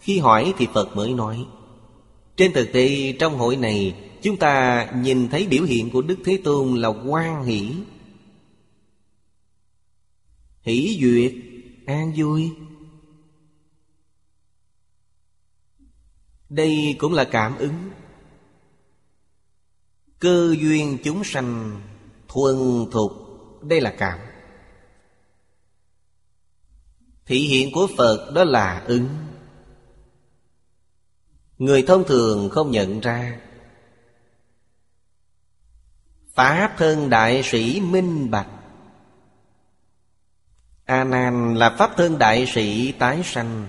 Khi 0.00 0.18
hỏi 0.18 0.54
thì 0.58 0.66
Phật 0.74 0.96
mới 0.96 1.14
nói. 1.14 1.46
Trên 2.36 2.52
thực 2.52 2.72
tế, 2.72 3.12
trong 3.18 3.38
hội 3.38 3.56
này 3.56 4.08
Chúng 4.22 4.36
ta 4.36 4.86
nhìn 4.96 5.28
thấy 5.28 5.46
biểu 5.46 5.64
hiện 5.64 5.90
của 5.90 6.02
Đức 6.02 6.18
Thế 6.24 6.40
Tôn 6.44 6.76
là 6.76 6.88
quan 6.88 7.44
hỷ. 7.44 7.74
Hỷ 10.62 10.98
duyệt, 11.00 11.34
an 11.86 12.12
vui. 12.16 12.50
Đây 16.48 16.96
cũng 16.98 17.12
là 17.12 17.24
cảm 17.24 17.56
ứng. 17.56 17.90
Cơ 20.18 20.54
duyên 20.60 20.98
chúng 21.04 21.24
sanh 21.24 21.80
thuần 22.28 22.56
thục 22.92 23.12
Đây 23.62 23.80
là 23.80 23.94
cảm. 23.98 24.18
Thị 27.26 27.38
hiện 27.38 27.72
của 27.72 27.88
Phật 27.96 28.32
đó 28.34 28.44
là 28.44 28.84
ứng. 28.86 29.08
Người 31.58 31.82
thông 31.82 32.04
thường 32.04 32.50
không 32.50 32.70
nhận 32.70 33.00
ra. 33.00 33.40
Pháp 36.42 36.74
thân 36.78 37.10
đại 37.10 37.42
sĩ 37.42 37.80
minh 37.80 38.30
bạch. 38.30 38.46
A 40.84 41.04
Nan 41.04 41.54
là 41.54 41.70
pháp 41.78 41.96
thân 41.96 42.18
đại 42.18 42.46
sĩ 42.46 42.92
tái 42.92 43.22
sanh. 43.24 43.68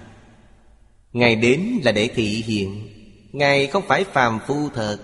Ngài 1.12 1.36
đến 1.36 1.80
là 1.84 1.92
để 1.92 2.10
thị 2.16 2.26
hiện. 2.26 2.90
Ngài 3.32 3.68
không 3.68 3.84
phải 3.88 4.04
phàm 4.04 4.40
phu 4.48 4.70
thật, 4.70 4.98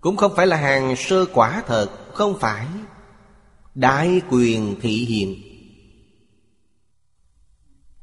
Cũng 0.00 0.16
không 0.16 0.32
phải 0.36 0.46
là 0.46 0.56
hàng 0.56 0.96
sơ 0.96 1.26
quả 1.34 1.62
thật, 1.66 2.14
Không 2.14 2.38
phải. 2.40 2.66
Đại 3.74 4.20
quyền 4.30 4.80
thị 4.80 4.90
hiện. 4.90 5.42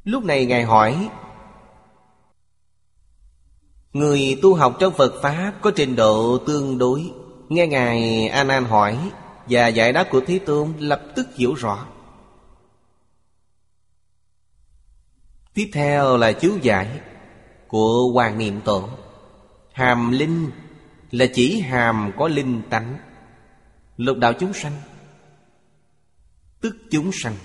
Lúc 0.04 0.24
này 0.24 0.46
Ngài 0.46 0.64
hỏi, 0.64 1.10
Người 3.94 4.40
tu 4.42 4.56
học 4.56 4.76
trong 4.80 4.94
Phật 4.94 5.22
Pháp 5.22 5.54
có 5.62 5.72
trình 5.76 5.96
độ 5.96 6.38
tương 6.38 6.78
đối 6.78 7.12
Nghe 7.50 7.68
Ngài 7.68 8.28
A 8.28 8.44
Nan 8.44 8.66
hỏi, 8.66 9.12
Và 9.50 9.68
giải 9.68 9.94
đáp 9.94 10.08
của 10.12 10.22
Thế 10.28 10.40
Tôn 10.40 10.74
lập 10.80 11.04
tức 11.16 11.28
hiểu 11.36 11.54
rõ. 11.54 11.88
Tiếp 15.54 15.70
theo 15.74 16.18
là 16.18 16.32
chú 16.32 16.58
giải 16.62 17.00
Của 17.68 18.12
Hoàng 18.14 18.38
Niệm 18.38 18.62
Tổ. 18.62 18.90
Hàm 19.74 20.12
linh 20.12 20.52
là 21.12 21.26
chỉ 21.34 21.62
hàm 21.62 22.12
có 22.18 22.28
linh 22.28 22.62
tánh. 22.70 22.98
Lục 23.98 24.18
đạo 24.18 24.34
chúng 24.34 24.54
sanh, 24.54 24.82
Tức 26.62 26.76
chúng 26.92 27.12
sanh. 27.14 27.36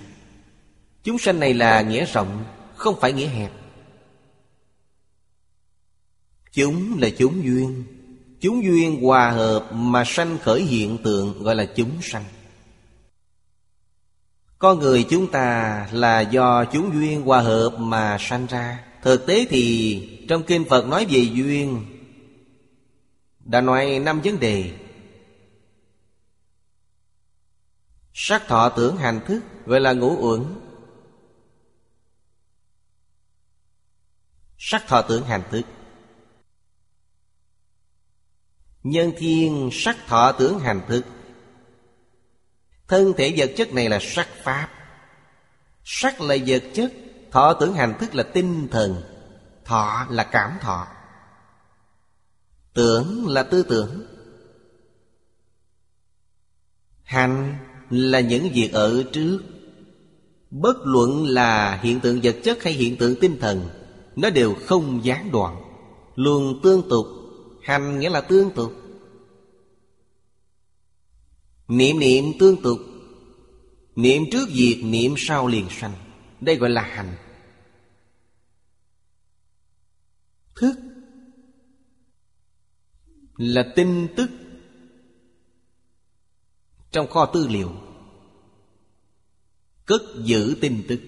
Chúng 1.03 1.17
sanh 1.17 1.39
này 1.39 1.53
là 1.53 1.81
nghĩa 1.81 2.05
rộng, 2.05 2.43
Không 2.75 2.99
phải 2.99 3.13
nghĩa 3.13 3.27
hẹp. 3.27 3.51
Chúng 6.51 6.99
là 6.99 7.09
chúng 7.17 7.43
duyên 7.43 7.83
Chúng 8.41 8.63
duyên 8.63 9.03
hòa 9.03 9.31
hợp 9.31 9.69
mà 9.73 10.03
sanh 10.05 10.37
khởi 10.37 10.61
hiện 10.61 10.97
tượng 11.03 11.43
gọi 11.43 11.55
là 11.55 11.65
chúng 11.75 12.01
sanh. 12.01 12.25
Con 14.59 14.79
người 14.79 15.05
chúng 15.09 15.31
ta 15.31 15.87
là 15.91 16.21
do 16.21 16.65
chúng 16.65 16.93
duyên 16.93 17.21
hòa 17.21 17.41
hợp 17.41 17.69
mà 17.77 18.17
sanh 18.19 18.45
ra. 18.45 18.85
Thực 19.01 19.25
tế 19.25 19.45
thì 19.49 20.25
trong 20.29 20.43
Kinh 20.43 20.65
Phật 20.69 20.85
nói 20.85 21.05
về 21.09 21.19
duyên, 21.19 21.85
Đã 23.39 23.61
nói 23.61 23.99
năm 23.99 24.21
vấn 24.21 24.39
đề. 24.39 24.71
Sắc 28.13 28.47
thọ 28.47 28.69
tưởng 28.69 28.97
hành 28.97 29.19
thức, 29.25 29.41
gọi 29.65 29.79
là 29.79 29.93
ngũ 29.93 30.17
uẩn. 30.19 30.45
Sắc 34.57 34.87
thọ 34.87 35.01
tưởng 35.01 35.23
hành 35.23 35.43
thức. 35.51 35.61
Nhân 38.83 39.11
thiên 39.17 39.69
sắc 39.71 39.97
thọ 40.07 40.31
tưởng 40.31 40.59
hành 40.59 40.81
thức 40.87 41.05
Thân 42.89 43.13
thể 43.17 43.33
vật 43.37 43.51
chất 43.57 43.73
này 43.73 43.89
là 43.89 43.99
sắc 44.01 44.27
pháp. 44.43 44.69
Sắc 45.83 46.21
là 46.21 46.37
vật 46.47 46.63
chất, 46.73 46.93
Thọ 47.31 47.53
tưởng 47.53 47.73
hành 47.73 47.93
thức 47.99 48.15
là 48.15 48.23
tinh 48.23 48.67
thần, 48.71 49.01
Thọ 49.65 50.05
là 50.09 50.23
cảm 50.23 50.51
thọ. 50.61 50.87
Tưởng 52.73 53.27
là 53.27 53.43
tư 53.43 53.63
tưởng. 53.63 54.05
Hành 57.03 57.57
là 57.89 58.19
những 58.19 58.49
việc 58.53 58.69
ở 58.73 59.03
trước. 59.13 59.39
Bất 60.49 60.77
luận 60.83 61.25
là 61.27 61.79
hiện 61.81 61.99
tượng 61.99 62.19
vật 62.23 62.35
chất 62.43 62.63
hay 62.63 62.73
hiện 62.73 62.97
tượng 62.97 63.15
tinh 63.21 63.37
thần, 63.41 63.69
Nó 64.15 64.29
đều 64.29 64.55
không 64.65 65.05
gián 65.05 65.31
đoạn, 65.31 65.61
Luôn 66.15 66.59
tương 66.63 66.89
tục 66.89 67.05
Hành 67.69 67.99
nghĩa 67.99 68.09
là 68.09 68.21
tương 68.21 68.51
tục 68.51 68.73
Niệm 71.67 71.99
niệm 71.99 72.25
tương 72.39 72.61
tục 72.61 72.79
Niệm 73.95 74.23
trước 74.31 74.49
diệt, 74.49 74.77
niệm 74.83 75.13
sau 75.17 75.47
liền 75.47 75.67
sanh. 75.69 75.93
Đây 76.41 76.55
gọi 76.55 76.69
là 76.69 76.81
hành. 76.81 77.15
Thức 80.55 80.75
Là 83.37 83.73
tin 83.75 84.07
tức 84.17 84.29
Trong 86.91 87.07
kho 87.07 87.25
tư 87.25 87.47
liệu, 87.47 87.71
Cất 89.85 90.01
giữ 90.23 90.57
tin 90.61 90.85
tức. 90.87 90.99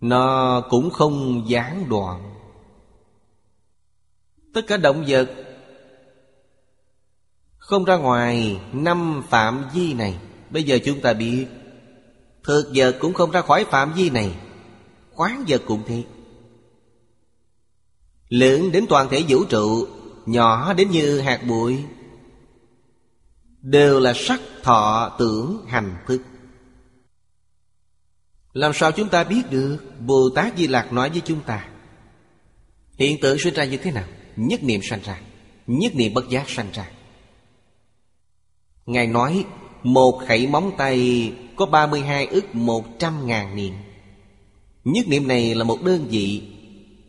Nó 0.00 0.60
cũng 0.70 0.90
không 0.90 1.44
gián 1.48 1.88
đoạn. 1.88 2.35
Tất 4.56 4.66
cả 4.66 4.76
động 4.76 5.04
vật. 5.08 5.30
Không 7.58 7.84
ra 7.84 7.96
ngoài 7.96 8.60
năm 8.72 9.22
phạm 9.28 9.64
vi 9.74 9.94
này. 9.94 10.18
Bây 10.50 10.62
giờ 10.62 10.78
chúng 10.84 11.00
ta 11.00 11.12
biết, 11.12 11.46
Thực 12.44 12.70
vật 12.74 12.96
cũng 13.00 13.14
không 13.14 13.30
ra 13.30 13.40
khỏi 13.40 13.64
phạm 13.64 13.92
vi 13.92 14.10
này. 14.10 14.34
Khoáng 15.12 15.44
vật 15.48 15.62
cũng 15.66 15.82
thế. 15.86 16.02
Lớn 18.28 18.72
đến 18.72 18.86
toàn 18.88 19.08
thể 19.10 19.24
vũ 19.28 19.44
trụ, 19.44 19.88
Nhỏ 20.26 20.72
đến 20.72 20.90
như 20.90 21.20
hạt 21.20 21.40
bụi, 21.48 21.84
Đều 23.60 24.00
là 24.00 24.12
sắc 24.16 24.40
thọ 24.62 25.16
tưởng 25.18 25.64
hành 25.68 25.96
thức. 26.06 26.22
Làm 28.52 28.72
sao 28.74 28.92
chúng 28.92 29.08
ta 29.08 29.24
biết 29.24 29.42
được 29.50 29.78
Bồ 30.00 30.30
Tát 30.34 30.56
Di 30.56 30.66
Lạc 30.66 30.92
nói 30.92 31.10
với 31.10 31.22
chúng 31.24 31.40
ta? 31.40 31.68
Hiện 32.98 33.20
tượng 33.20 33.38
sinh 33.38 33.54
ra 33.54 33.64
như 33.64 33.76
thế 33.76 33.92
nào? 33.92 34.04
Nhất 34.36 34.62
niệm 34.62 34.80
sanh 34.82 35.00
ra, 35.04 35.20
Nhất 35.66 35.94
niệm 35.94 36.14
bất 36.14 36.28
giác 36.28 36.50
sanh 36.50 36.70
ra. 36.72 36.90
Ngài 38.86 39.06
nói, 39.06 39.44
Một 39.82 40.22
khẩy 40.28 40.46
móng 40.46 40.72
tay 40.78 41.32
Có 41.56 41.66
32 41.66 42.26
ức 42.26 42.54
100 42.54 43.26
ngàn 43.26 43.56
niệm. 43.56 43.74
Nhất 44.84 45.08
niệm 45.08 45.28
này 45.28 45.54
là 45.54 45.64
một 45.64 45.82
đơn 45.82 46.06
vị, 46.10 46.42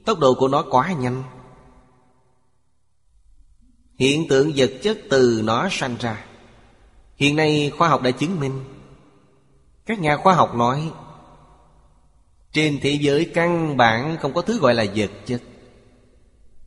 Tốc 0.05 0.19
độ 0.19 0.33
của 0.33 0.47
nó 0.47 0.65
quá 0.71 0.93
nhanh. 0.99 1.23
Hiện 3.99 4.27
tượng 4.27 4.51
vật 4.55 4.71
chất 4.81 4.97
từ 5.09 5.41
nó 5.43 5.67
sanh 5.71 5.95
ra. 5.99 6.25
Hiện 7.15 7.35
nay 7.35 7.71
khoa 7.77 7.89
học 7.89 8.01
đã 8.01 8.11
chứng 8.11 8.39
minh. 8.39 8.63
Các 9.85 9.99
nhà 9.99 10.17
khoa 10.17 10.33
học 10.33 10.55
nói, 10.55 10.91
Trên 12.51 12.79
thế 12.81 12.97
giới 13.01 13.31
căn 13.33 13.77
bản 13.77 14.17
không 14.21 14.33
có 14.33 14.41
thứ 14.41 14.59
gọi 14.59 14.73
là 14.73 14.85
vật 14.95 15.11
chất. 15.25 15.41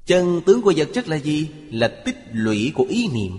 Chân 0.07 0.41
tướng 0.47 0.63
của 0.63 0.73
vật 0.77 0.89
chất 0.95 1.09
là 1.09 1.17
gì? 1.17 1.51
Là 1.71 2.03
tích 2.05 2.17
lũy 2.33 2.73
của 2.75 2.85
ý 2.85 3.09
niệm. 3.09 3.39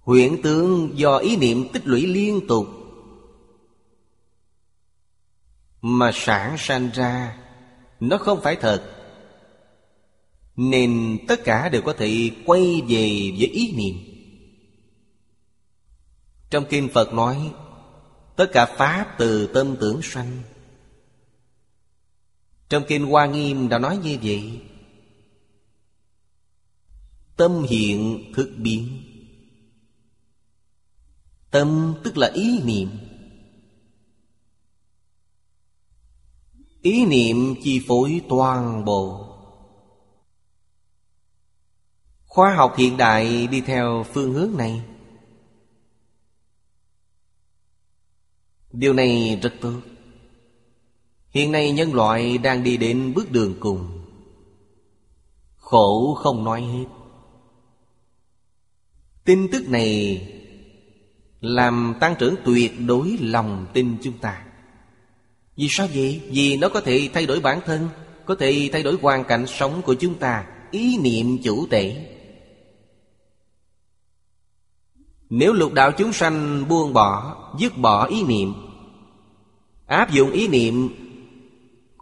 Huyện 0.00 0.42
tướng 0.42 0.98
do 0.98 1.16
ý 1.16 1.36
niệm 1.36 1.68
tích 1.72 1.86
lũy 1.86 2.06
liên 2.06 2.40
tục 2.48 2.66
Mà 5.82 6.10
sản 6.14 6.56
sanh 6.58 6.90
ra, 6.94 7.38
Nó 8.00 8.18
không 8.18 8.40
phải 8.42 8.56
thật. 8.56 8.96
Nên 10.56 11.18
tất 11.28 11.44
cả 11.44 11.68
đều 11.68 11.82
có 11.82 11.92
thể 11.92 12.30
quay 12.46 12.82
về 12.88 13.32
với 13.38 13.48
ý 13.52 13.72
niệm. 13.72 13.94
Trong 16.50 16.64
Kinh 16.70 16.88
Phật 16.88 17.12
nói, 17.12 17.52
Tất 18.36 18.50
cả 18.52 18.66
Pháp 18.66 19.14
từ 19.18 19.46
tâm 19.46 19.76
tưởng 19.80 20.00
sanh 20.02 20.42
trong 22.70 22.84
Kinh 22.88 23.06
Hoa 23.06 23.26
Nghiêm 23.26 23.68
đã 23.68 23.78
nói 23.78 23.96
như 23.96 24.18
vậy. 24.22 24.60
Tâm 27.36 27.62
hiện 27.68 28.32
thực 28.34 28.54
biến. 28.56 29.02
Tâm 31.50 31.94
tức 32.04 32.16
là 32.16 32.30
ý 32.34 32.62
niệm. 32.64 32.88
Ý 36.82 37.04
niệm 37.04 37.54
chi 37.62 37.84
phối 37.88 38.20
toàn 38.28 38.84
bộ. 38.84 39.26
Khoa 42.26 42.54
học 42.54 42.74
hiện 42.76 42.96
đại 42.96 43.46
đi 43.46 43.60
theo 43.60 44.06
phương 44.12 44.32
hướng 44.32 44.56
này. 44.56 44.82
Điều 48.72 48.92
này 48.92 49.40
rất 49.42 49.54
tốt. 49.60 49.80
Hiện 51.30 51.52
nay 51.52 51.72
nhân 51.72 51.94
loại 51.94 52.38
đang 52.38 52.62
đi 52.64 52.76
đến 52.76 53.14
bước 53.14 53.32
đường 53.32 53.54
cùng. 53.60 53.88
Khổ 55.56 56.14
không 56.14 56.44
nói 56.44 56.62
hết. 56.62 56.84
Tin 59.24 59.48
tức 59.52 59.68
này 59.68 60.26
Làm 61.40 61.94
tăng 62.00 62.14
trưởng 62.18 62.34
tuyệt 62.44 62.72
đối 62.86 63.18
lòng 63.20 63.66
tin 63.72 63.96
chúng 64.02 64.18
ta. 64.18 64.42
Vì 65.56 65.66
sao 65.70 65.88
vậy? 65.94 66.22
Vì 66.30 66.56
nó 66.56 66.68
có 66.68 66.80
thể 66.80 67.08
thay 67.14 67.26
đổi 67.26 67.40
bản 67.40 67.60
thân, 67.66 67.88
Có 68.24 68.34
thể 68.34 68.68
thay 68.72 68.82
đổi 68.82 68.96
hoàn 69.02 69.24
cảnh 69.24 69.46
sống 69.46 69.82
của 69.82 69.94
chúng 69.94 70.14
ta, 70.14 70.46
Ý 70.70 70.98
niệm 70.98 71.38
chủ 71.42 71.66
tể 71.70 72.16
Nếu 75.30 75.52
lục 75.52 75.72
đạo 75.72 75.92
chúng 75.92 76.12
sanh 76.12 76.68
buông 76.68 76.92
bỏ, 76.92 77.36
Dứt 77.58 77.78
bỏ 77.78 78.06
ý 78.06 78.22
niệm, 78.22 78.54
Áp 79.86 80.12
dụng 80.12 80.30
ý 80.30 80.48
niệm 80.48 80.88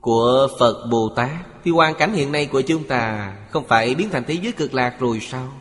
của 0.00 0.48
Phật 0.58 0.86
Bồ 0.90 1.08
Tát. 1.08 1.46
Thì 1.64 1.70
hoàn 1.70 1.94
cảnh 1.94 2.12
hiện 2.12 2.32
nay 2.32 2.46
của 2.46 2.62
chúng 2.62 2.86
ta 2.86 3.34
Không 3.50 3.66
phải 3.68 3.94
biến 3.94 4.10
thành 4.10 4.24
thế 4.26 4.34
giới 4.34 4.52
cực 4.52 4.74
lạc 4.74 4.96
rồi 5.00 5.20
sao? 5.20 5.52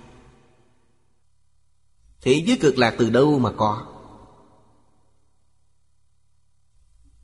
Thế 2.22 2.44
giới 2.46 2.58
cực 2.62 2.78
lạc 2.78 2.96
từ 2.98 3.10
đâu 3.10 3.40
mà 3.40 3.52
có? 3.52 3.86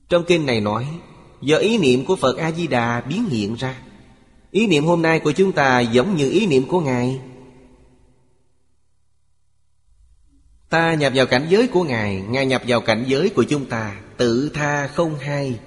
Trong 0.09 0.23
kinh 0.27 0.45
này 0.45 0.61
nói, 0.61 0.87
Do 1.41 1.57
ý 1.57 1.77
niệm 1.77 2.05
của 2.05 2.15
Phật 2.15 2.37
A-di-đà 2.37 3.01
biến 3.01 3.25
hiện 3.29 3.55
ra. 3.55 3.81
Ý 4.51 4.67
niệm 4.67 4.85
hôm 4.85 5.01
nay 5.01 5.19
của 5.19 5.31
chúng 5.31 5.51
ta 5.51 5.79
giống 5.79 6.15
như 6.15 6.29
ý 6.29 6.47
niệm 6.47 6.67
của 6.67 6.81
Ngài. 6.81 7.21
Ta 10.69 10.93
nhập 10.93 11.13
vào 11.15 11.25
cảnh 11.25 11.47
giới 11.49 11.67
của 11.67 11.83
Ngài 11.83 12.15
Ngài 12.15 12.45
nhập 12.45 12.61
vào 12.67 12.81
cảnh 12.81 13.03
giới 13.07 13.29
của 13.29 13.43
chúng 13.43 13.65
ta, 13.65 14.01
Tự 14.17 14.51
tha 14.53 14.87
không 14.87 15.15
hai 15.19 15.59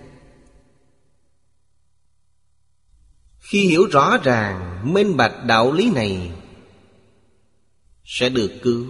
Khi 3.48 3.66
hiểu 3.66 3.86
rõ 3.86 4.18
ràng, 4.22 4.80
Minh 4.92 5.16
bạch 5.16 5.44
đạo 5.46 5.72
lý 5.72 5.90
này, 5.90 6.30
Sẽ 8.04 8.28
được 8.28 8.50
cứu, 8.62 8.86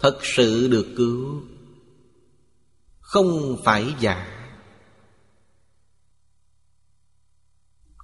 Thật 0.00 0.18
sự 0.22 0.68
được 0.68 0.86
cứu. 0.96 1.42
Không 3.00 3.56
phải 3.64 3.94
giả. 4.00 4.44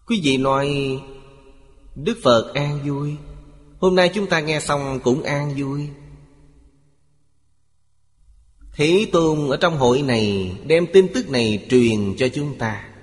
Quý 0.06 0.20
vị 0.24 0.36
nói, 0.36 0.98
Đức 1.94 2.18
Phật 2.22 2.54
an 2.54 2.78
vui. 2.88 3.16
Hôm 3.78 3.94
nay 3.94 4.10
chúng 4.14 4.26
ta 4.26 4.40
nghe 4.40 4.60
xong 4.60 5.00
cũng 5.04 5.22
an 5.22 5.54
vui. 5.56 5.88
Thế 8.72 9.06
Tôn 9.12 9.48
ở 9.50 9.56
trong 9.56 9.78
hội 9.78 10.02
này 10.02 10.56
Đem 10.66 10.86
tin 10.92 11.06
tức 11.14 11.30
này 11.30 11.66
truyền 11.70 12.16
cho 12.16 12.28
chúng 12.28 12.58
ta. 12.58 12.93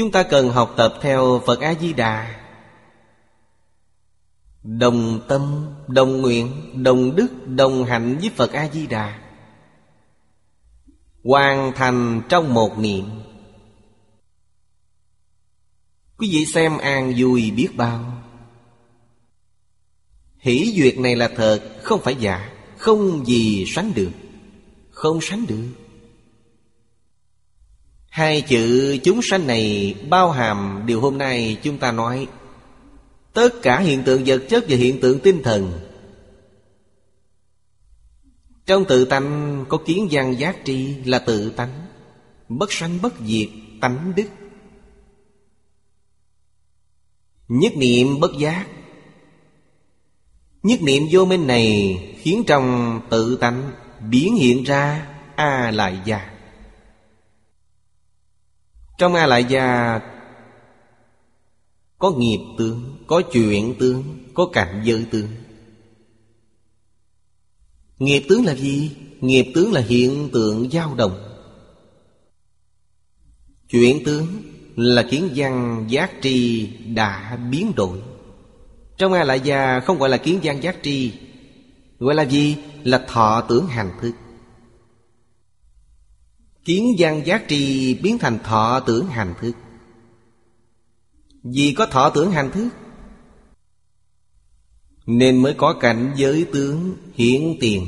Chúng 0.00 0.10
ta 0.10 0.22
cần 0.22 0.50
học 0.50 0.74
tập 0.76 0.94
theo 1.00 1.42
Phật 1.46 1.60
A-di-đà. 1.60 2.40
Đồng 4.62 5.20
tâm, 5.28 5.66
đồng 5.86 6.20
nguyện, 6.20 6.52
đồng 6.82 7.16
đức, 7.16 7.28
đồng 7.46 7.84
hạnh 7.84 8.18
với 8.20 8.30
Phật 8.36 8.52
A-di-đà. 8.52 9.18
Hoàn 11.24 11.72
thành 11.74 12.22
trong 12.28 12.54
một 12.54 12.78
niệm. 12.78 13.04
Quý 16.18 16.28
vị 16.32 16.46
xem 16.46 16.78
an 16.78 17.14
vui 17.18 17.50
biết 17.50 17.68
bao. 17.76 18.22
Hỷ 20.38 20.74
duyệt 20.76 20.98
này 20.98 21.16
là 21.16 21.30
thật 21.36 21.60
Không 21.82 22.00
phải 22.00 22.14
giả 22.14 22.52
Không 22.78 23.26
gì 23.26 23.64
sánh 23.66 23.92
được 23.94 24.12
Không 24.90 25.18
sánh 25.20 25.46
được. 25.46 25.68
Hai 28.10 28.40
chữ 28.40 28.98
chúng 29.04 29.20
sanh 29.22 29.46
này 29.46 29.94
bao 30.08 30.30
hàm 30.30 30.82
điều 30.86 31.00
hôm 31.00 31.18
nay 31.18 31.58
chúng 31.62 31.78
ta 31.78 31.92
nói. 31.92 32.26
Tất 33.32 33.48
cả 33.62 33.80
hiện 33.80 34.02
tượng 34.02 34.22
vật 34.26 34.42
chất 34.48 34.64
và 34.68 34.76
hiện 34.76 35.00
tượng 35.00 35.18
tinh 35.20 35.42
thần. 35.42 35.80
Trong 38.66 38.84
tự 38.84 39.04
tánh 39.04 39.64
có 39.68 39.78
kiến 39.86 40.08
văn 40.10 40.34
giác 40.38 40.56
tri 40.64 40.94
là 41.04 41.18
tự 41.18 41.50
tánh. 41.50 41.86
Bất 42.48 42.72
sanh 42.72 42.98
bất 43.02 43.14
diệt 43.26 43.48
tánh 43.80 44.12
đức. 44.16 44.26
Nhất 47.48 47.72
niệm 47.76 48.20
bất 48.20 48.30
giác. 48.38 48.66
Nhất 50.62 50.82
niệm 50.82 51.02
vô 51.12 51.24
minh 51.24 51.46
này 51.46 51.98
Khiến 52.20 52.44
trong 52.46 53.00
tự 53.10 53.36
tánh 53.36 53.72
Biến 54.10 54.36
hiện 54.36 54.64
ra 54.64 55.06
A 55.36 55.70
lại 55.70 55.98
gia. 56.04 56.29
Trong 59.00 59.14
A 59.14 59.26
lại 59.26 59.44
gia 59.44 60.00
Có 61.98 62.10
nghiệp 62.10 62.40
tướng, 62.58 62.96
Có 63.06 63.22
chuyện 63.32 63.74
tướng, 63.78 64.04
Có 64.34 64.46
cảnh 64.52 64.82
giới 64.84 65.06
tướng. 65.10 65.28
Nghiệp 67.98 68.22
tướng 68.28 68.44
là 68.44 68.54
gì? 68.54 68.96
Nghiệp 69.20 69.52
tướng 69.54 69.72
là 69.72 69.80
hiện 69.80 70.30
tượng 70.32 70.70
dao 70.70 70.94
động. 70.94 71.36
Chuyện 73.68 74.04
tướng 74.04 74.26
là 74.76 75.02
kiến 75.10 75.28
văn 75.34 75.84
giác 75.88 76.10
tri 76.22 76.66
đã 76.94 77.38
biến 77.50 77.72
đổi. 77.76 77.98
Trong 78.96 79.12
a 79.12 79.24
lại 79.24 79.40
gia 79.40 79.80
không 79.80 79.98
gọi 79.98 80.08
là 80.08 80.16
kiến 80.16 80.40
văn 80.42 80.62
giác 80.62 80.76
tri, 80.82 81.12
gọi 81.98 82.14
là 82.14 82.22
gì? 82.22 82.56
Là 82.84 83.04
thọ 83.08 83.40
tưởng 83.48 83.66
hành 83.66 83.90
thức 84.00 84.12
kiến 86.64 86.94
văn 86.98 87.22
giác 87.26 87.44
trì 87.48 87.94
biến 87.94 88.18
thành 88.18 88.38
thọ 88.44 88.80
tưởng 88.80 89.06
hành 89.06 89.34
thức. 89.40 89.52
Vì 91.42 91.74
có 91.78 91.86
thọ 91.86 92.10
tưởng 92.10 92.30
hành 92.30 92.50
thức, 92.50 92.68
nên 95.06 95.42
mới 95.42 95.54
có 95.54 95.72
cảnh 95.80 96.12
giới 96.16 96.46
tướng 96.52 96.96
hiển 97.14 97.56
tiền. 97.60 97.86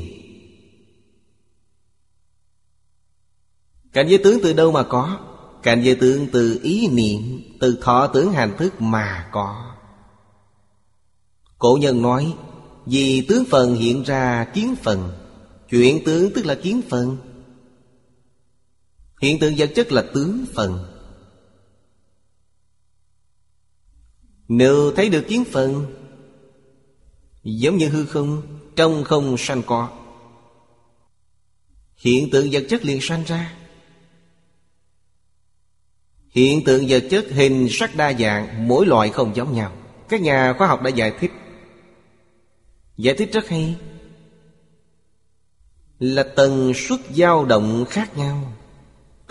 Cảnh 3.93 4.07
giới 4.09 4.17
tướng 4.23 4.39
từ 4.43 4.53
đâu 4.53 4.71
mà 4.71 4.83
có? 4.83 5.19
Cảnh 5.63 5.81
giới 5.83 5.95
tướng 5.95 6.27
từ 6.31 6.59
ý 6.63 6.87
niệm, 6.87 7.41
Từ 7.59 7.77
thọ 7.81 8.07
tưởng 8.07 8.31
hành 8.31 8.57
thức 8.57 8.81
mà 8.81 9.29
có. 9.31 9.75
Cổ 11.59 11.77
nhân 11.81 12.01
nói, 12.01 12.33
Vì 12.85 13.25
tướng 13.27 13.45
phần 13.45 13.75
hiện 13.75 14.03
ra 14.03 14.45
kiến 14.53 14.75
phần 14.83 15.11
Chuyện 15.69 16.03
tướng 16.05 16.33
tức 16.33 16.45
là 16.45 16.55
kiến 16.55 16.81
phần 16.89 17.17
Hiện 19.23 19.39
tượng 19.39 19.53
vật 19.57 19.71
chất 19.75 19.91
là 19.91 20.03
tướng 20.13 20.45
phần. 20.53 20.85
Nếu 24.47 24.91
thấy 24.95 25.09
được 25.09 25.25
kiến 25.27 25.43
phần, 25.51 25.95
Giống 27.43 27.77
như 27.77 27.89
hư 27.89 28.05
không, 28.05 28.41
Trong 28.75 29.03
không 29.03 29.37
sanh 29.37 29.61
có. 29.63 29.89
Hiện 31.97 32.29
tượng 32.31 32.47
vật 32.51 32.65
chất 32.69 32.85
liền 32.85 33.01
sanh 33.01 33.23
ra. 33.23 33.53
Hiện 36.29 36.63
tượng 36.63 36.85
vật 36.87 37.03
chất 37.09 37.25
hình 37.29 37.67
sắc 37.71 37.95
đa 37.95 38.13
dạng, 38.13 38.67
Mỗi 38.67 38.85
loại 38.85 39.09
không 39.09 39.35
giống 39.35 39.53
nhau. 39.53 39.71
Các 40.09 40.21
nhà 40.21 40.53
khoa 40.57 40.67
học 40.67 40.81
đã 40.81 40.89
giải 40.89 41.13
thích. 41.19 41.31
Giải 42.97 43.15
thích 43.17 43.29
rất 43.33 43.47
hay. 43.47 43.75
Là 45.99 46.23
tần 46.23 46.73
suất 46.75 46.99
dao 47.15 47.45
động 47.45 47.85
khác 47.89 48.17
nhau. 48.17 48.53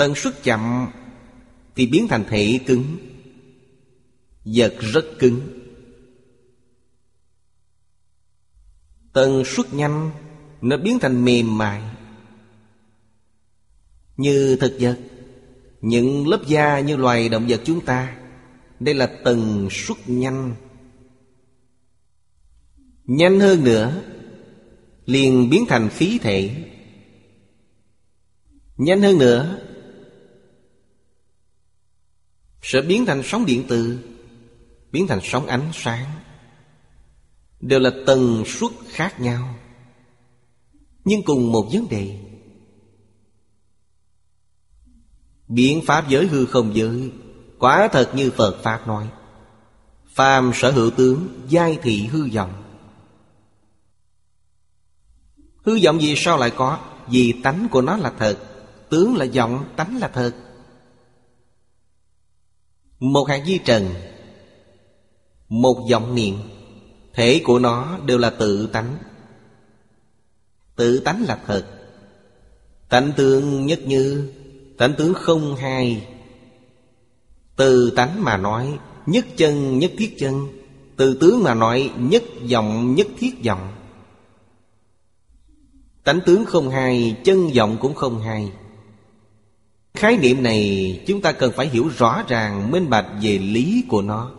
Tần 0.02 0.14
suất 0.14 0.42
chậm 0.42 0.90
Thì 1.76 1.86
biến 1.86 2.08
thành 2.08 2.24
thể 2.28 2.60
cứng, 2.66 2.96
Vật 4.44 4.74
rất 4.80 5.04
cứng. 5.18 5.40
Tần 9.12 9.42
suất 9.44 9.74
nhanh, 9.74 10.10
Nó 10.60 10.76
biến 10.76 10.98
thành 10.98 11.24
mềm 11.24 11.58
mại. 11.58 11.82
Như 14.16 14.56
thực 14.60 14.76
vật, 14.80 14.98
Những 15.80 16.28
lớp 16.28 16.40
da 16.46 16.80
như 16.80 16.96
loài 16.96 17.28
động 17.28 17.46
vật 17.48 17.60
chúng 17.64 17.84
ta, 17.84 18.16
Đây 18.80 18.94
là 18.94 19.06
tần 19.24 19.68
suất 19.70 19.96
nhanh. 20.06 20.54
Nhanh 23.04 23.40
hơn 23.40 23.64
nữa, 23.64 24.02
liền 25.06 25.50
biến 25.50 25.64
thành 25.68 25.88
khí 25.88 26.18
thể. 26.22 26.64
Nhanh 28.76 29.02
hơn 29.02 29.18
nữa 29.18 29.58
sẽ 32.62 32.80
biến 32.80 33.06
thành 33.06 33.22
sóng 33.24 33.46
điện 33.46 33.64
từ 33.68 33.98
Biến 34.92 35.06
thành 35.06 35.20
sóng 35.22 35.46
ánh 35.46 35.70
sáng. 35.72 36.06
Đều 37.60 37.80
là 37.80 37.90
tần 38.06 38.44
suất 38.46 38.70
khác 38.88 39.20
nhau 39.20 39.54
Nhưng 41.04 41.22
cùng 41.22 41.52
một 41.52 41.68
vấn 41.72 41.88
đề. 41.88 42.18
Biện 45.48 45.82
pháp 45.86 46.08
giới 46.08 46.26
hư 46.26 46.46
không 46.46 46.76
giới 46.76 47.12
Quả 47.58 47.88
thật 47.92 48.10
như 48.14 48.30
Phật 48.30 48.62
Pháp 48.62 48.86
nói 48.86 49.08
Phàm 50.08 50.50
sở 50.54 50.70
hữu 50.70 50.90
tướng 50.90 51.28
Giai 51.48 51.78
thị 51.82 52.06
hư 52.06 52.28
vọng. 52.34 52.62
Hư 55.64 55.78
vọng 55.84 56.00
gì 56.02 56.14
sao 56.16 56.38
lại 56.38 56.52
có? 56.56 56.78
Vì 57.08 57.40
tánh 57.42 57.68
của 57.70 57.82
nó 57.82 57.96
là 57.96 58.12
thật 58.18 58.38
Tướng 58.90 59.16
là 59.16 59.26
vọng, 59.34 59.64
tánh 59.76 59.98
là 59.98 60.08
thật. 60.08 60.34
Một 63.02 63.28
hạt 63.28 63.42
di 63.46 63.58
trần, 63.58 63.88
Một 65.48 65.86
giọng 65.88 66.14
niệm 66.14 66.34
Thể 67.12 67.40
của 67.44 67.58
nó 67.58 67.98
đều 68.06 68.18
là 68.18 68.30
tự 68.30 68.66
tánh. 68.66 68.96
Tự 70.76 70.98
tánh 70.98 71.24
là 71.28 71.38
thật. 71.46 71.64
Tánh 72.88 73.12
tướng 73.16 73.66
nhất 73.66 73.80
như, 73.86 74.32
Tánh 74.78 74.94
tướng 74.98 75.14
không 75.14 75.56
hai. 75.56 76.06
Từ 77.56 77.90
tánh 77.90 78.24
mà 78.24 78.36
nói, 78.36 78.78
Nhất 79.06 79.26
chân, 79.36 79.78
nhất 79.78 79.92
thiết 79.98 80.14
chân. 80.18 80.48
Từ 80.96 81.18
tướng 81.20 81.42
mà 81.42 81.54
nói, 81.54 81.90
Nhất 81.98 82.22
vọng 82.52 82.94
nhất 82.94 83.06
thiết 83.18 83.34
vọng 83.44 83.72
Tánh 86.04 86.20
tướng 86.26 86.44
không 86.44 86.70
hai, 86.70 87.16
Chân 87.24 87.50
vọng 87.56 87.76
cũng 87.80 87.94
không 87.94 88.20
hai. 88.20 88.52
Khái 89.94 90.16
niệm 90.16 90.42
này 90.42 91.00
chúng 91.06 91.20
ta 91.20 91.32
cần 91.32 91.52
phải 91.56 91.68
hiểu 91.68 91.88
rõ 91.98 92.24
ràng, 92.28 92.70
minh 92.70 92.90
bạch 92.90 93.06
về 93.22 93.38
lý 93.38 93.84
của 93.88 94.02
nó. 94.02 94.30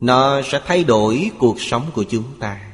Nó 0.00 0.42
sẽ 0.42 0.60
thay 0.66 0.84
đổi 0.84 1.30
cuộc 1.38 1.60
sống 1.60 1.90
của 1.94 2.04
chúng 2.04 2.24
ta. 2.40 2.68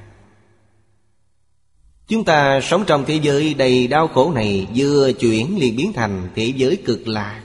Chúng 2.09 2.25
ta 2.25 2.61
sống 2.61 2.85
trong 2.87 3.05
thế 3.07 3.21
giới 3.23 3.55
đầy 3.55 3.87
đau 3.87 4.09
khổ 4.09 4.33
này 4.35 4.69
Vừa 4.75 5.13
chuyển 5.13 5.59
liền 5.59 5.77
biến 5.77 5.93
thành 5.93 6.29
thế 6.35 6.53
giới 6.57 6.77
cực 6.85 7.09
lạc 7.09 7.43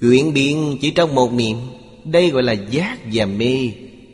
Chuyển 0.00 0.34
biến 0.34 0.78
chỉ 0.80 0.90
trong 0.90 1.14
một 1.14 1.32
niệm 1.32 1.56
Đây 2.04 2.30
gọi 2.30 2.42
là 2.42 2.52
giác 2.52 2.98
và 3.12 3.26
mê. 3.26 3.72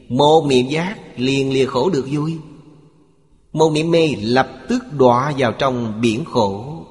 Một 0.09 0.47
niệm 0.49 0.69
giác 0.69 0.97
liền 1.17 1.53
lìa 1.53 1.67
khổ 1.67 1.91
được 1.91 2.07
vui. 2.11 2.39
Một 3.55 3.71
niệm 3.73 3.91
mê 3.91 4.09
lập 4.21 4.49
tức 4.69 4.85
đọa 4.93 5.33
vào 5.39 5.53
trong 5.53 6.01
biển 6.01 6.25
khổ. 6.25 6.85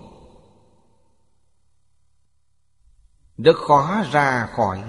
Rất 3.37 3.55
khó 3.55 4.03
ra 4.11 4.47
khỏi. 4.51 4.83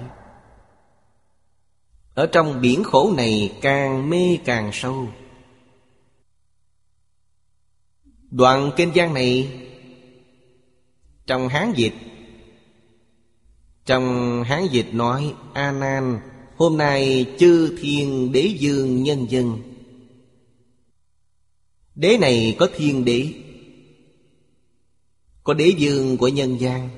Ở 2.13 2.27
trong 2.31 2.61
biển 2.61 2.83
khổ 2.83 3.13
này 3.17 3.57
càng 3.61 4.09
mê 4.09 4.37
càng 4.45 4.69
sâu. 4.73 5.07
Đoạn 8.31 8.71
kinh 8.75 8.91
văn 8.95 9.13
này, 9.13 9.61
Trong 11.27 11.47
Hán 11.47 11.73
Dịch 11.75 11.93
Trong 13.85 14.43
Hán 14.43 14.67
Dịch 14.67 14.93
nói, 14.93 15.33
A 15.53 15.71
Nan, 15.71 16.19
Hôm 16.57 16.77
nay 16.77 17.25
chư 17.39 17.77
thiên 17.81 18.31
đế 18.31 18.41
dương 18.41 19.03
nhân 19.03 19.25
dân. 19.29 19.74
Đế 21.95 22.17
này 22.17 22.55
có 22.59 22.67
thiên 22.75 23.05
đế, 23.05 23.33
Có 25.43 25.53
đế 25.53 25.67
dương 25.77 26.17
của 26.17 26.27
nhân 26.27 26.59
gian. 26.59 26.89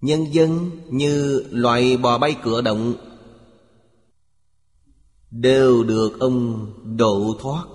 Nhân 0.00 0.34
dân 0.34 0.70
như 0.90 1.44
loại 1.50 1.96
bò 1.96 2.18
bay 2.18 2.36
cửa 2.42 2.62
động, 2.62 2.94
Đều 5.30 5.84
được 5.84 6.20
ông 6.20 6.72
độ 6.96 7.36
thoát. 7.40 7.66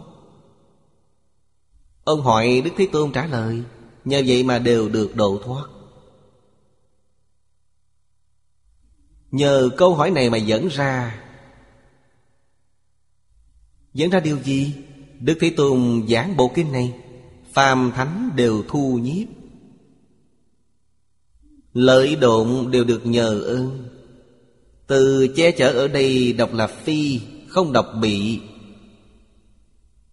Ông 2.03 2.21
hỏi 2.21 2.61
Đức 2.65 2.71
Thế 2.77 2.87
Tôn 2.91 3.11
trả 3.11 3.27
lời, 3.27 3.63
Nhờ 4.05 4.23
vậy 4.27 4.43
mà 4.43 4.59
đều 4.59 4.89
được 4.89 5.15
độ 5.15 5.39
thoát. 5.43 5.65
Nhờ 9.31 9.69
câu 9.77 9.95
hỏi 9.95 10.11
này 10.11 10.29
mà 10.29 10.37
dẫn 10.37 10.67
ra 10.67 11.21
Dẫn 13.93 14.09
ra 14.09 14.19
điều 14.19 14.39
gì? 14.39 14.73
Đức 15.19 15.37
Thế 15.39 15.49
Tôn 15.49 16.05
giảng 16.09 16.37
bộ 16.37 16.51
kinh 16.55 16.71
này, 16.71 16.93
Phàm 17.53 17.91
thánh 17.95 18.29
đều 18.35 18.63
thu 18.67 18.99
nhiếp. 19.03 19.27
Lợi 21.73 22.15
độn 22.15 22.71
đều 22.71 22.83
được 22.83 23.05
nhờ 23.05 23.41
ơn. 23.41 23.89
Từ 24.87 25.27
che 25.35 25.51
chở 25.51 25.71
ở 25.71 25.87
đây 25.87 26.33
đọc 26.33 26.53
là 26.53 26.67
phi, 26.67 27.19
Không 27.47 27.73
đọc 27.73 27.85
bị. 28.01 28.39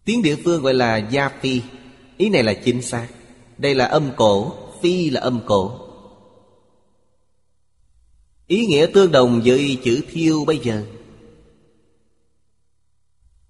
Tiếng 0.04 0.22
địa 0.22 0.36
phương 0.44 0.62
gọi 0.62 0.74
là 0.74 0.96
gia 0.96 1.28
phi. 1.28 1.60
Ý 2.16 2.28
này 2.28 2.42
là 2.42 2.54
chính 2.54 2.82
xác. 2.82 3.08
Đây 3.58 3.74
là 3.74 3.84
âm 3.84 4.10
cổ, 4.16 4.52
Phi 4.82 5.10
là 5.10 5.20
âm 5.20 5.40
cổ. 5.46 5.80
Ý 8.46 8.66
nghĩa 8.66 8.86
tương 8.94 9.12
đồng 9.12 9.42
với 9.44 9.78
chữ 9.84 10.00
thiêu 10.12 10.44
bây 10.44 10.58
giờ. 10.58 10.84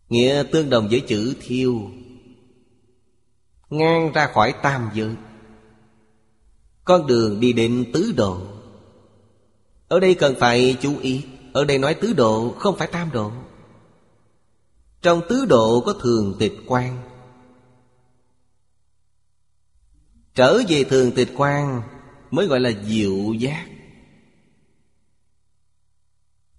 Nghĩa 0.09 0.43
tương 0.53 0.71
đồng 0.71 0.89
với 0.91 1.01
chữ 1.01 1.35
thiêu. 1.41 1.91
Ngang 3.71 4.13
ra 4.13 4.31
khỏi 4.35 4.55
tam 4.63 4.91
giới. 4.95 5.15
Con 6.85 7.07
đường 7.07 7.41
đi 7.41 7.53
đến 7.53 7.85
tứ 7.93 8.13
độ. 8.17 8.41
Ở 9.89 10.01
đây 10.01 10.15
cần 10.15 10.35
phải 10.41 10.77
chú 10.81 10.99
ý. 10.99 11.25
Ở 11.53 11.65
đây 11.65 11.79
nói 11.79 11.95
tứ 11.95 12.13
độ, 12.13 12.55
không 12.59 12.77
phải 12.77 12.89
tam 12.89 13.11
độ. 13.13 13.33
Trong 15.03 15.23
tứ 15.29 15.45
độ 15.45 15.83
có 15.87 15.93
thường 15.93 16.37
tịch 16.39 16.55
quan 16.67 17.03
Trở 20.35 20.63
về 20.69 20.85
thường 20.85 21.13
tịch 21.13 21.29
quan 21.37 21.83
Mới 22.31 22.47
gọi 22.47 22.61
là 22.61 22.71
diệu 22.85 23.33
giác. 23.33 23.67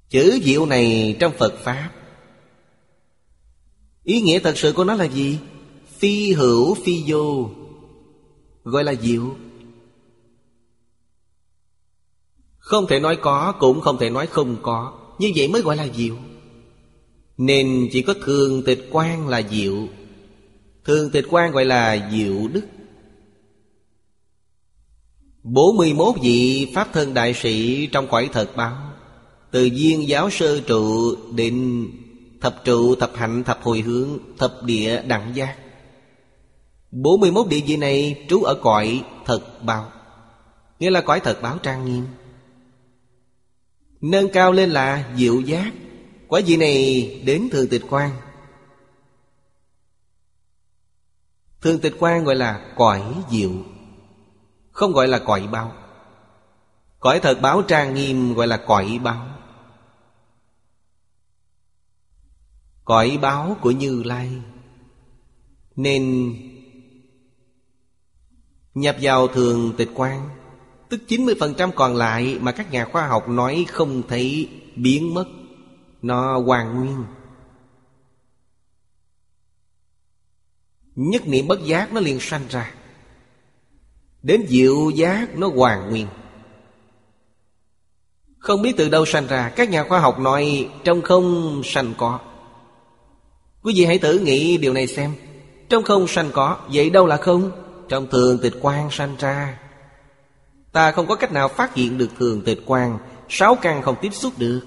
Chữ 0.10 0.40
diệu 0.44 0.66
này 0.66 1.18
trong 1.20 1.34
Phật 1.38 1.54
Pháp 1.64 1.92
Ý 4.10 4.22
nghĩa 4.22 4.40
thật 4.40 4.58
sự 4.58 4.74
của 4.74 4.84
nó 4.84 4.96
là 4.96 5.06
gì? 5.06 5.40
Phi 5.98 6.34
hữu, 6.34 6.76
phi 6.76 7.04
vô. 7.08 7.50
Gọi 8.64 8.84
là 8.84 8.96
diệu. 8.96 9.36
Không 12.58 12.88
thể 12.88 13.00
nói 13.00 13.18
có, 13.22 13.54
cũng 13.60 13.82
không 13.82 13.98
thể 13.98 14.10
nói 14.10 14.28
không 14.28 14.58
có. 14.62 14.94
Như 15.20 15.32
vậy 15.36 15.48
mới 15.48 15.62
gọi 15.62 15.76
là 15.76 15.88
diệu. 15.96 16.16
Nên 17.38 17.90
chỉ 17.92 18.02
có 18.02 18.14
thường 18.24 18.64
tịch 18.66 18.88
quan 18.92 19.28
là 19.28 19.42
diệu. 19.52 19.88
Thường 20.86 21.10
tịch 21.12 21.26
quan 21.30 21.52
gọi 21.52 21.66
là 21.66 22.10
diệu 22.12 22.48
đức. 22.48 22.66
41 25.44 26.16
vị 26.22 26.72
Pháp 26.76 26.94
thân 26.94 27.14
đại 27.14 27.34
sĩ 27.34 27.88
trong 27.88 28.08
cõi 28.08 28.30
thật 28.34 28.56
báo, 28.56 28.94
Từ 29.52 29.70
viên 29.74 30.08
giáo 30.08 30.30
sơ 30.30 30.60
trụ 30.60 31.16
định 31.36 31.92
thập 32.42 32.64
trụ, 32.64 32.96
thập 32.96 33.12
hạnh, 33.16 33.44
thập 33.44 33.64
hồi 33.64 33.82
hướng, 33.82 34.08
thập 34.38 34.64
địa 34.64 35.02
đẳng 35.02 35.36
giác. 35.36 35.56
41 36.92 37.48
địa 37.48 37.62
vị 37.68 37.78
này 37.78 38.26
trú 38.30 38.44
ở 38.44 38.56
cõi 38.62 39.04
thật 39.26 39.64
báo. 39.64 39.92
Nghĩa 40.80 40.90
là 40.90 41.02
cõi 41.02 41.20
thật 41.20 41.42
báo 41.42 41.58
trang 41.58 41.86
nghiêm. 41.86 42.08
Nâng 44.02 44.30
cao 44.30 44.52
lên 44.52 44.70
là 44.70 45.14
diệu 45.18 45.42
giác. 45.42 45.72
Quả 46.28 46.42
vị 46.46 46.58
này 46.58 47.22
đến 47.26 47.50
thường 47.52 47.68
tịch 47.68 47.84
quan 47.90 48.12
Thường 51.62 51.80
tịch 51.80 51.96
quan 52.00 52.24
gọi 52.24 52.36
là 52.36 52.74
cõi 52.76 53.02
diệu 53.30 53.52
Không 54.72 54.92
gọi 54.92 55.08
là 55.08 55.20
cõi 55.20 55.48
báo. 55.52 55.72
Cõi 57.00 57.20
thật 57.20 57.42
báo 57.42 57.62
trang 57.62 57.94
nghiêm 57.94 58.34
gọi 58.34 58.48
là 58.48 58.58
cõi 58.58 59.00
báo. 59.04 59.26
Cõi 62.90 63.20
báo 63.22 63.58
của 63.62 63.72
Như 63.72 64.04
Lai. 64.04 64.30
Nên 65.76 66.34
Nhập 68.74 68.96
vào 69.02 69.28
thường 69.28 69.74
tịch 69.78 69.90
quan 69.94 70.30
Tức 70.90 71.02
90% 71.08 71.72
còn 71.72 71.96
lại 71.96 72.38
mà 72.42 72.52
các 72.52 72.72
nhà 72.72 72.86
khoa 72.86 73.08
học 73.08 73.30
nói 73.30 73.66
không 73.70 74.04
thấy 74.08 74.50
biến 74.76 75.14
mất, 75.14 75.26
Nó 76.02 76.40
hoàn 76.40 76.80
nguyên. 76.80 77.04
Nhất 80.96 81.28
niệm 81.28 81.48
bất 81.48 81.64
giác 81.66 81.94
nó 81.94 82.00
liền 82.00 82.20
sanh 82.20 82.48
ra. 82.50 82.74
Đến 84.24 84.46
diệu 84.48 84.90
giác 84.90 85.38
nó 85.38 85.48
hoàn 85.48 85.90
nguyên. 85.90 86.08
Không 88.38 88.62
biết 88.62 88.74
từ 88.78 88.90
đâu 88.90 89.06
sanh 89.06 89.28
ra, 89.28 89.54
Các 89.56 89.70
nhà 89.70 89.84
khoa 89.84 90.00
học 90.00 90.20
nói 90.20 90.70
Trong 90.84 91.02
không 91.02 91.62
sanh 91.66 91.94
có. 91.98 92.20
Quý 93.64 93.74
vị 93.76 93.86
hãy 93.86 93.98
thử 94.00 94.20
nghĩ 94.20 94.58
điều 94.58 94.74
này 94.74 94.88
xem. 94.88 95.14
Trong 95.70 95.84
không 95.84 96.08
sanh 96.08 96.30
có, 96.34 96.60
Vậy 96.74 96.90
đâu 96.90 97.06
là 97.06 97.18
không? 97.18 97.52
Trong 97.90 98.08
thường 98.12 98.40
tịch 98.42 98.54
quan 98.62 98.92
sanh 98.92 99.16
ra, 99.20 99.60
Ta 100.72 100.92
không 100.92 101.08
có 101.08 101.16
cách 101.16 101.32
nào 101.32 101.48
phát 101.48 101.76
hiện 101.76 101.98
được 101.98 102.10
thường 102.20 102.42
tịch 102.46 102.60
quan 102.66 103.00
Sáu 103.30 103.56
căn 103.56 103.82
không 103.82 103.96
tiếp 104.02 104.14
xúc 104.14 104.34
được. 104.38 104.62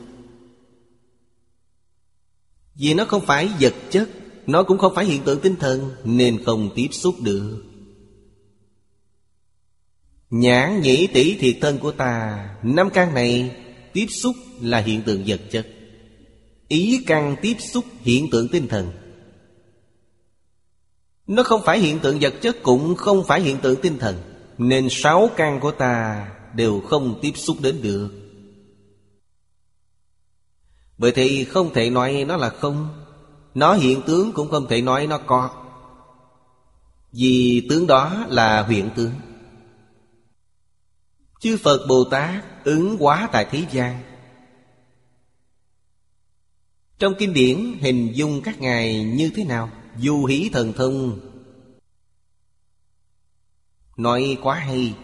Vì 2.75 2.95
nó 2.95 3.05
không 3.05 3.27
phải 3.27 3.51
vật 3.61 3.75
chất, 3.91 4.09
Nó 4.47 4.63
cũng 4.63 4.79
không 4.79 4.95
phải 4.95 5.05
hiện 5.05 5.23
tượng 5.23 5.41
tinh 5.41 5.57
thần, 5.57 5.91
Nên 6.05 6.45
không 6.45 6.71
tiếp 6.75 6.89
xúc 6.91 7.15
được. 7.21 7.63
Nhãn 10.31 10.81
nhĩ 10.81 11.07
tỷ 11.07 11.37
thiệt 11.37 11.57
thân 11.61 11.79
của 11.79 11.93
ta, 11.93 12.49
Năm 12.63 12.91
căn 12.91 13.15
này 13.15 13.57
Tiếp 13.93 14.07
xúc 14.11 14.37
là 14.61 14.79
hiện 14.79 15.03
tượng 15.03 15.23
vật 15.27 15.41
chất. 15.51 15.67
Ý 16.73 17.05
căn 17.07 17.37
tiếp 17.43 17.57
xúc 17.59 17.85
hiện 18.01 18.31
tượng 18.31 18.49
tinh 18.49 18.69
thần. 18.69 18.93
Nó 21.27 21.43
không 21.43 21.63
phải 21.65 21.79
hiện 21.79 21.99
tượng 21.99 22.19
vật 22.21 22.35
chất, 22.43 22.57
Cũng 22.63 22.97
không 22.97 23.25
phải 23.25 23.41
hiện 23.41 23.59
tượng 23.59 23.81
tinh 23.83 23.99
thần. 23.99 24.17
Nên 24.59 24.89
sáu 24.91 25.31
căn 25.37 25.61
của 25.61 25.71
ta 25.71 26.29
Đều 26.55 26.81
không 26.81 27.19
tiếp 27.23 27.33
xúc 27.35 27.57
đến 27.61 27.83
được. 27.83 28.09
Bởi 30.99 31.13
thì 31.13 31.45
không 31.45 31.73
thể 31.75 31.91
nói 31.91 32.25
nó 32.29 32.37
là 32.37 32.51
không. 32.51 33.05
Nó 33.55 33.75
hiện 33.75 34.03
tướng 34.07 34.33
cũng 34.33 34.51
không 34.51 34.67
thể 34.69 34.83
nói 34.83 35.07
nó 35.07 35.19
có. 35.19 35.51
Vì 37.13 37.67
tướng 37.71 37.87
đó 37.87 38.25
là 38.29 38.67
hiện 38.67 38.91
tướng. 38.97 39.13
Chư 41.41 41.57
Phật 41.57 41.87
Bồ 41.89 42.05
Tát 42.05 42.65
ứng 42.65 42.97
hóa 42.99 43.29
tại 43.33 43.47
thế 43.51 43.65
gian. 43.73 44.12
Trong 47.03 47.15
kinh 47.19 47.35
điển, 47.35 47.79
hình 47.81 48.13
dung 48.15 48.41
các 48.43 48.61
ngài 48.61 49.05
như 49.05 49.31
thế 49.35 49.45
nào? 49.45 49.71
Du 49.99 50.25
hí 50.25 50.51
thần 50.53 50.73
thông. 50.73 51.21
Nói 53.97 54.39
quá 54.43 54.55
hay. 54.55 54.95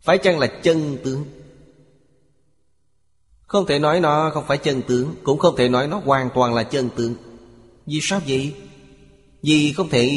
Phải 0.00 0.18
chăng 0.18 0.38
là 0.38 0.46
chân 0.46 0.96
tướng? 1.04 1.24
Không 3.42 3.66
thể 3.66 3.78
nói 3.78 4.00
nó 4.00 4.30
không 4.34 4.44
phải 4.46 4.58
chân 4.58 4.82
tướng, 4.88 5.14
Cũng 5.22 5.38
không 5.38 5.56
thể 5.56 5.68
nói 5.68 5.88
nó 5.88 6.00
hoàn 6.04 6.28
toàn 6.34 6.54
là 6.54 6.62
chân 6.62 6.88
tướng. 6.96 7.14
Vì 7.86 7.98
sao 8.02 8.20
vậy? 8.26 8.54
Vì 9.42 9.72
không 9.72 9.88
thể 9.88 10.10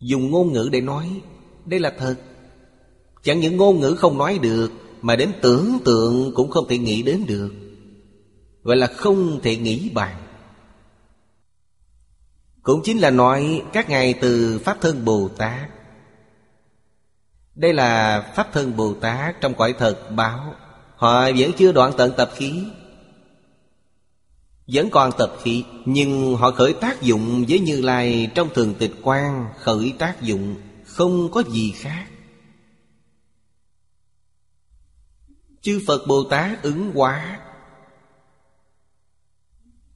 Dùng 0.00 0.30
ngôn 0.30 0.52
ngữ 0.52 0.68
để 0.72 0.80
nói. 0.80 1.20
Đây 1.64 1.80
là 1.80 1.94
thật. 1.98 2.16
Chẳng 3.22 3.40
những 3.40 3.56
ngôn 3.56 3.80
ngữ 3.80 3.94
không 3.98 4.18
nói 4.18 4.38
được 4.38 4.72
mà 5.06 5.16
đến 5.16 5.32
tưởng 5.42 5.78
tượng 5.84 6.32
cũng 6.34 6.50
không 6.50 6.68
thể 6.68 6.78
nghĩ 6.78 7.02
đến 7.02 7.24
được. 7.26 7.50
Gọi 8.62 8.76
là 8.76 8.86
không 8.86 9.40
thể 9.42 9.56
nghĩ 9.56 9.90
bàn. 9.94 10.16
Cũng 12.62 12.80
chính 12.84 12.98
là 12.98 13.10
nói 13.10 13.62
Các 13.72 13.90
ngài 13.90 14.14
từ 14.14 14.60
Pháp 14.64 14.80
Thân 14.80 15.04
Bồ 15.04 15.28
Tát. 15.28 15.68
Đây 17.54 17.72
là 17.72 18.20
Pháp 18.36 18.52
Thân 18.52 18.76
Bồ 18.76 18.94
Tát 18.94 19.40
Trong 19.40 19.54
cõi 19.54 19.74
thật 19.78 20.10
báo. 20.16 20.54
Họ 20.96 21.30
vẫn 21.36 21.52
chưa 21.58 21.72
đoạn 21.72 21.92
tận 21.96 22.12
tập 22.16 22.30
khí. 22.34 22.64
Vẫn 24.66 24.90
còn 24.90 25.10
tập 25.18 25.32
khí, 25.42 25.64
Nhưng 25.84 26.36
họ 26.36 26.50
khởi 26.50 26.72
tác 26.72 27.02
dụng 27.02 27.44
với 27.48 27.58
Như 27.58 27.80
Lai 27.80 28.30
Trong 28.34 28.48
thường 28.54 28.74
tịch 28.78 28.92
quan, 29.02 29.46
khởi 29.60 29.92
tác 29.98 30.22
dụng 30.22 30.54
Không 30.84 31.30
có 31.30 31.42
gì 31.42 31.72
khác. 31.76 32.06
Chư 35.66 35.80
Phật 35.86 36.06
Bồ 36.06 36.24
Tát 36.24 36.62
ứng 36.62 36.92
hóa. 36.94 37.40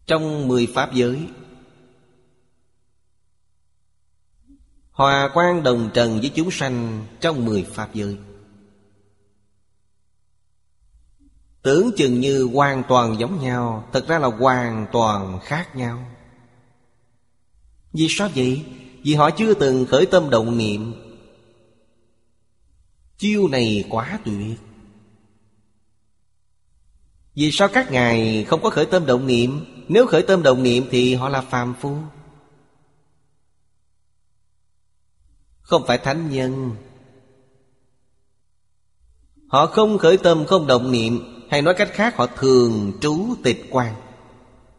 Trong 0.06 0.48
mười 0.48 0.66
Pháp 0.74 0.94
giới, 0.94 1.28
Hòa 4.90 5.30
quan 5.34 5.62
đồng 5.62 5.90
trần 5.94 6.20
với 6.20 6.30
chúng 6.34 6.50
sanh 6.50 7.06
Trong 7.20 7.44
mười 7.44 7.62
Pháp 7.62 7.94
giới. 7.94 8.18
Tưởng 11.62 11.90
chừng 11.96 12.20
như 12.20 12.48
hoàn 12.54 12.82
toàn 12.88 13.16
giống 13.18 13.40
nhau, 13.40 13.88
Thật 13.92 14.08
ra 14.08 14.18
là 14.18 14.28
hoàn 14.28 14.86
toàn 14.92 15.40
khác 15.42 15.76
nhau. 15.76 16.04
Vì 17.92 18.06
sao 18.10 18.28
vậy? 18.34 18.64
Vì 19.02 19.14
họ 19.14 19.30
chưa 19.30 19.54
từng 19.54 19.86
khởi 19.86 20.06
tâm 20.06 20.30
động 20.30 20.58
niệm. 20.58 20.94
Chiêu 23.18 23.48
này 23.48 23.84
quá 23.90 24.18
tuyệt. 24.24 24.58
Vì 27.40 27.50
sao 27.52 27.68
các 27.68 27.92
ngài 27.92 28.44
không 28.44 28.62
có 28.62 28.70
khởi 28.70 28.86
tâm 28.86 29.06
động 29.06 29.26
niệm? 29.26 29.64
Nếu 29.88 30.06
khởi 30.06 30.22
tâm 30.22 30.42
động 30.42 30.62
niệm 30.62 30.84
thì 30.90 31.14
họ 31.14 31.28
là 31.28 31.40
phàm 31.40 31.74
phu. 31.80 31.96
Không 35.60 35.82
phải 35.86 35.98
thánh 35.98 36.30
nhân. 36.30 36.70
Họ 39.46 39.66
không 39.66 39.98
khởi 39.98 40.16
tâm, 40.16 40.44
không 40.46 40.66
động 40.66 40.92
niệm. 40.92 41.20
Hay 41.50 41.62
nói 41.62 41.74
cách 41.78 41.90
khác, 41.92 42.16
họ 42.16 42.26
thường 42.26 42.92
trú 43.00 43.34
tịch 43.42 43.66
quan 43.70 43.94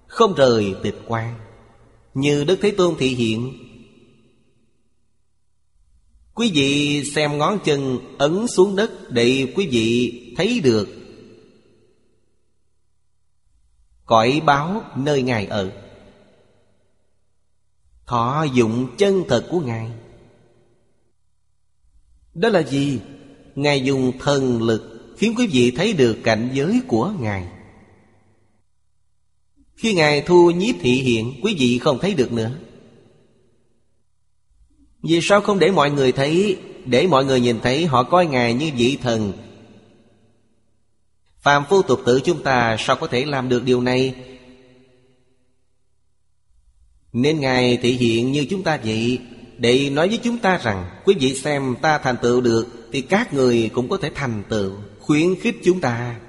Không 0.08 0.34
rời 0.34 0.76
tịch 0.84 1.02
quan 1.08 1.36
Như 2.14 2.44
Đức 2.44 2.60
Thế 2.62 2.72
Tôn 2.72 2.96
thị 3.00 3.08
hiện. 3.08 3.54
Quý 6.34 6.52
vị 6.54 7.04
xem 7.16 7.38
ngón 7.38 7.60
chân 7.66 8.00
ấn 8.18 8.48
xuống 8.48 8.76
đất 8.76 8.92
Để 9.10 9.54
quý 9.56 9.68
vị 9.68 10.34
thấy 10.38 10.60
được 10.60 11.01
Cõi 14.06 14.42
báo 14.46 14.84
nơi 14.96 15.22
Ngài 15.22 15.46
ở. 15.46 15.72
Thọ 18.06 18.44
dụng 18.54 18.88
chân 18.98 19.24
thật 19.28 19.48
của 19.50 19.60
Ngài. 19.60 19.92
Đó 22.34 22.50
là 22.50 22.64
gì? 22.64 23.00
Ngài 23.56 23.84
dùng 23.84 24.12
thần 24.20 24.62
lực 24.62 24.92
Khiến 25.22 25.34
quý 25.38 25.48
vị 25.48 25.72
thấy 25.72 25.94
được 25.94 26.18
cảnh 26.24 26.50
giới 26.54 26.82
của 26.88 27.14
Ngài. 27.20 27.48
Khi 29.76 29.94
Ngài 29.94 30.22
thu 30.22 30.52
nhiếp 30.52 30.76
thị 30.80 30.92
hiện, 30.92 31.34
Quý 31.44 31.56
vị 31.60 31.80
không 31.80 32.00
thấy 32.02 32.14
được 32.14 32.32
nữa. 32.32 32.52
Vì 35.04 35.20
sao 35.22 35.42
không 35.42 35.60
để 35.60 35.72
mọi 35.72 35.92
người 35.92 36.12
thấy? 36.12 36.58
Để 36.86 37.08
mọi 37.08 37.26
người 37.26 37.40
nhìn 37.42 37.60
thấy 37.60 37.86
họ 37.86 38.04
coi 38.04 38.26
Ngài 38.26 38.54
như 38.54 38.72
vị 38.78 38.98
thần 39.02 39.34
phàm 41.42 41.66
phu 41.70 41.82
tục 41.82 42.00
tử 42.06 42.22
chúng 42.24 42.44
ta 42.44 42.76
sao 42.80 42.96
có 42.96 43.08
thể 43.08 43.26
làm 43.26 43.50
được 43.50 43.64
điều 43.64 43.82
này? 43.82 44.16
Nên 47.14 47.40
Ngài 47.40 47.78
thể 47.78 47.90
hiện 47.90 48.32
như 48.32 48.46
chúng 48.50 48.64
ta 48.64 48.80
vậy, 48.84 49.20
Để 49.58 49.90
nói 49.90 50.08
với 50.08 50.20
chúng 50.24 50.38
ta 50.38 50.58
rằng, 50.58 51.02
Quý 51.06 51.16
vị 51.20 51.36
xem 51.36 51.76
ta 51.82 51.98
thành 51.98 52.18
tựu 52.22 52.42
được, 52.42 52.68
Thì 52.92 53.02
các 53.02 53.34
người 53.34 53.70
cũng 53.74 53.90
có 53.90 53.98
thể 53.98 54.12
thành 54.16 54.44
tựu, 54.50 54.72
Khuyến 55.00 55.36
khích 55.42 55.56
chúng 55.64 55.82
ta. 55.82 56.20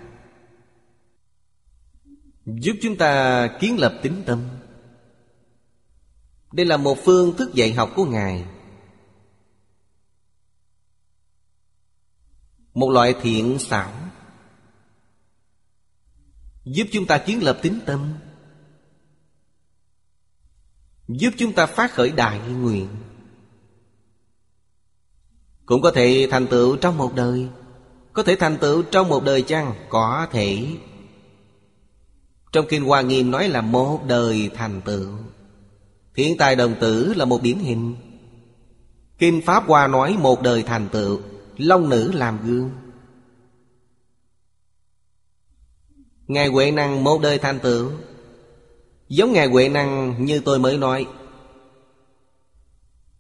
Giúp 2.46 2.72
chúng 2.82 2.96
ta 2.96 3.46
kiến 3.60 3.78
lập 3.78 3.98
tính 4.02 4.22
tâm. 4.26 4.48
Đây 6.52 6.66
là 6.66 6.76
một 6.76 6.98
phương 7.04 7.36
thức 7.36 7.54
dạy 7.54 7.72
học 7.72 7.90
của 7.96 8.04
Ngài. 8.04 8.44
Một 12.74 12.90
loại 12.90 13.14
thiện 13.22 13.58
xảo. 13.58 14.01
Giúp 16.64 16.84
chúng 16.92 17.06
ta 17.06 17.18
kiến 17.18 17.42
lập 17.42 17.58
tính 17.62 17.78
tâm. 17.86 18.14
Giúp 21.08 21.30
chúng 21.36 21.52
ta 21.52 21.66
phát 21.66 21.92
khởi 21.92 22.10
đại 22.10 22.40
nguyện. 22.48 22.88
Cũng 25.66 25.82
có 25.82 25.90
thể 25.90 26.28
thành 26.30 26.46
tựu 26.46 26.76
trong 26.76 26.98
một 26.98 27.14
đời. 27.14 27.48
Có 28.12 28.22
thể 28.22 28.36
thành 28.36 28.58
tựu 28.58 28.82
trong 28.82 29.08
một 29.08 29.24
đời 29.24 29.42
chăng? 29.42 29.74
Có 29.88 30.26
thể. 30.32 30.66
Trong 32.52 32.66
Kinh 32.68 32.84
Hoa 32.84 33.00
Nghiêm 33.00 33.30
nói 33.30 33.48
là 33.48 33.60
một 33.60 34.00
đời 34.08 34.50
thành 34.54 34.80
tựu. 34.84 35.08
Thiện 36.14 36.36
tài 36.38 36.56
đồng 36.56 36.74
tử 36.80 37.14
là 37.16 37.24
một 37.24 37.42
điển 37.42 37.58
hình. 37.58 37.96
Kinh 39.18 39.42
Pháp 39.42 39.64
Hoa 39.66 39.86
nói 39.86 40.16
một 40.20 40.42
đời 40.42 40.62
thành 40.62 40.88
tựu, 40.88 41.20
Long 41.56 41.88
nữ 41.88 42.12
làm 42.12 42.38
gương. 42.46 42.70
Ngài 46.32 46.48
Huệ 46.48 46.70
Năng 46.70 47.04
một 47.04 47.20
đời 47.22 47.38
thành 47.38 47.60
tựu 47.60 47.90
Giống 49.08 49.32
Ngài 49.32 49.46
Huệ 49.46 49.68
Năng 49.68 50.24
như 50.24 50.40
tôi 50.44 50.58
mới 50.58 50.78
nói. 50.78 51.06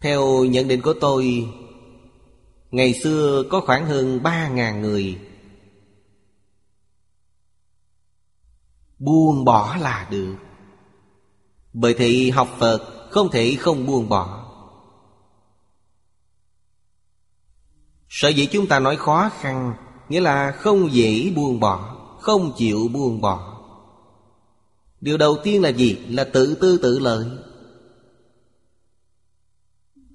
Theo 0.00 0.44
nhận 0.44 0.68
định 0.68 0.80
của 0.82 0.94
tôi, 1.00 1.48
Ngày 2.70 2.94
xưa 2.94 3.42
có 3.50 3.60
khoảng 3.60 3.86
hơn 3.86 4.22
ba 4.22 4.48
ngàn 4.48 4.82
người. 4.82 5.18
Buông 8.98 9.44
bỏ 9.44 9.76
là 9.80 10.08
được. 10.10 10.36
Bởi 11.72 11.94
thị 11.94 12.30
học 12.30 12.48
Phật 12.58 13.08
không 13.10 13.30
thể 13.30 13.56
không 13.60 13.86
buông 13.86 14.08
bỏ. 14.08 14.48
Sở 18.08 18.28
dĩ 18.28 18.46
chúng 18.46 18.66
ta 18.66 18.78
nói 18.78 18.96
khó 18.96 19.30
khăn 19.40 19.74
Nghĩa 20.08 20.20
là 20.20 20.52
không 20.52 20.92
dễ 20.92 21.32
buông 21.36 21.60
bỏ. 21.60 22.01
Không 22.22 22.52
chịu 22.56 22.88
buông 22.92 23.20
bỏ. 23.20 23.62
Điều 25.00 25.16
đầu 25.16 25.36
tiên 25.44 25.62
là 25.62 25.68
gì? 25.68 25.98
Là 26.08 26.24
tự 26.24 26.54
tư 26.54 26.78
tự 26.82 26.98
lợi. 26.98 27.26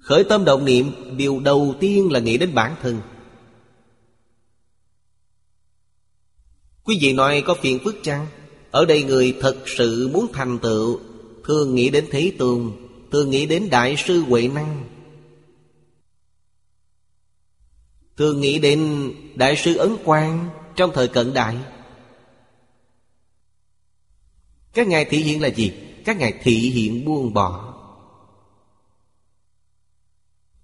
Khởi 0.00 0.24
tâm 0.24 0.44
động 0.44 0.64
niệm 0.64 0.92
Điều 1.16 1.40
đầu 1.40 1.74
tiên 1.80 2.12
là 2.12 2.20
nghĩ 2.20 2.38
đến 2.38 2.54
bản 2.54 2.76
thân. 2.82 3.00
Quý 6.84 6.98
vị 7.00 7.12
nói 7.12 7.42
có 7.46 7.54
phiền 7.54 7.78
phức 7.84 7.96
chăng? 8.02 8.26
Ở 8.70 8.84
đây 8.84 9.02
người 9.02 9.36
thật 9.40 9.56
sự 9.66 10.10
muốn 10.12 10.26
thành 10.32 10.58
tựu 10.58 11.00
Thường 11.44 11.74
nghĩ 11.74 11.90
đến 11.90 12.06
Thế 12.10 12.32
tường, 12.38 12.88
Thường 13.12 13.30
nghĩ 13.30 13.46
đến 13.46 13.70
Đại 13.70 13.96
sư 13.96 14.20
Huệ 14.20 14.48
Năng. 14.48 14.84
Thường 18.16 18.40
nghĩ 18.40 18.58
đến 18.58 19.10
Đại 19.34 19.56
sư 19.56 19.76
Ấn 19.76 19.96
Quang 20.04 20.48
Trong 20.76 20.90
thời 20.94 21.08
cận 21.08 21.34
đại. 21.34 21.56
Các 24.78 24.88
ngài 24.88 25.04
thị 25.04 25.18
hiện 25.18 25.42
là 25.42 25.48
gì? 25.48 25.72
Các 26.04 26.18
ngài 26.18 26.32
thị 26.42 26.54
hiện 26.54 27.04
buông 27.04 27.34
bỏ 27.34 27.74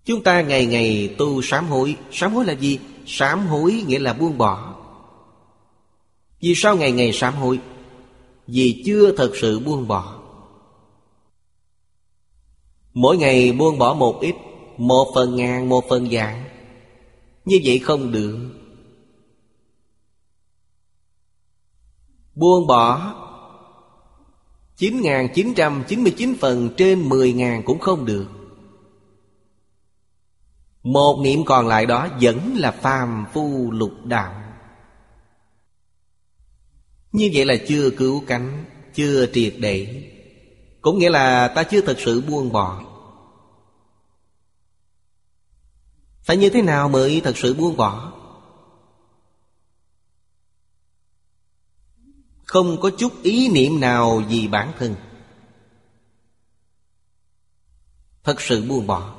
Chúng 0.05 0.23
ta 0.23 0.43
ngày 0.43 0.67
ngày 0.67 1.15
tu 1.19 1.43
sám 1.43 1.67
hối 1.67 1.97
Sám 2.13 2.35
hối 2.35 2.45
là 2.45 2.53
gì? 2.53 2.79
Sám 3.07 3.47
hối 3.47 3.85
nghĩa 3.87 3.99
là 3.99 4.13
buông 4.13 4.39
bỏ 4.39 4.75
Vì 6.41 6.53
sao 6.57 6.77
ngày 6.77 6.93
ngày 6.93 7.13
sám 7.13 7.35
hối? 7.35 7.59
Vì 8.47 8.83
chưa 8.87 9.13
thật 9.17 9.33
sự 9.35 9.61
buông 9.61 9.89
bỏ 9.89 10.21
Mỗi 12.93 13.17
ngày 13.17 13.53
buông 13.53 13.79
bỏ 13.79 13.95
một 13.95 14.21
ít 14.21 14.35
Một 14.77 15.13
phần 15.15 15.37
ngàn, 15.37 15.69
một 15.69 15.85
phần 15.89 16.11
dạng 16.11 16.45
Như 17.45 17.61
vậy 17.65 17.79
không 17.79 18.13
được 18.13 18.51
Buông 22.35 22.67
bỏ 22.67 23.15
9.999 24.79 26.35
phần 26.41 26.71
trên 26.77 27.09
10.000 27.09 27.63
cũng 27.63 27.79
không 27.79 28.05
được. 28.05 28.27
Một 30.83 31.21
niệm 31.25 31.45
còn 31.45 31.67
lại 31.67 31.87
đó 31.87 32.09
vẫn 32.21 32.55
là 32.57 32.71
phàm 32.71 33.25
phu 33.33 33.71
lục 33.71 33.93
đạo. 34.05 34.43
Như 37.13 37.31
vậy 37.35 37.45
là 37.45 37.55
chưa 37.69 37.91
cứu 37.91 38.25
cánh, 38.27 38.65
Chưa 38.95 39.27
triệt 39.33 39.55
để. 39.59 40.11
Cũng 40.81 40.99
nghĩa 40.99 41.11
là 41.11 41.49
ta 41.49 41.63
chưa 41.63 41.81
thật 41.81 41.97
sự 41.99 42.21
buông 42.21 42.53
bỏ. 42.53 42.85
Phải 46.23 46.37
như 46.37 46.51
thế 46.51 46.63
nào 46.63 46.89
mới 46.89 47.21
thật 47.25 47.39
sự 47.39 47.55
buông 47.55 47.77
bỏ? 47.77 48.13
Không 52.55 52.81
có 52.81 52.91
chút 52.91 53.23
ý 53.23 53.49
niệm 53.49 53.81
nào 53.81 54.23
vì 54.29 54.49
bản 54.49 54.73
thân. 54.79 54.95
Thật 58.25 58.41
sự 58.41 58.63
buông 58.63 58.87
bỏ. 58.87 59.15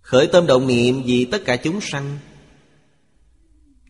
Khởi 0.00 0.26
tâm 0.26 0.46
động 0.46 0.66
niệm 0.66 1.02
vì 1.06 1.24
tất 1.24 1.42
cả 1.44 1.56
chúng 1.56 1.80
sanh. 1.80 2.18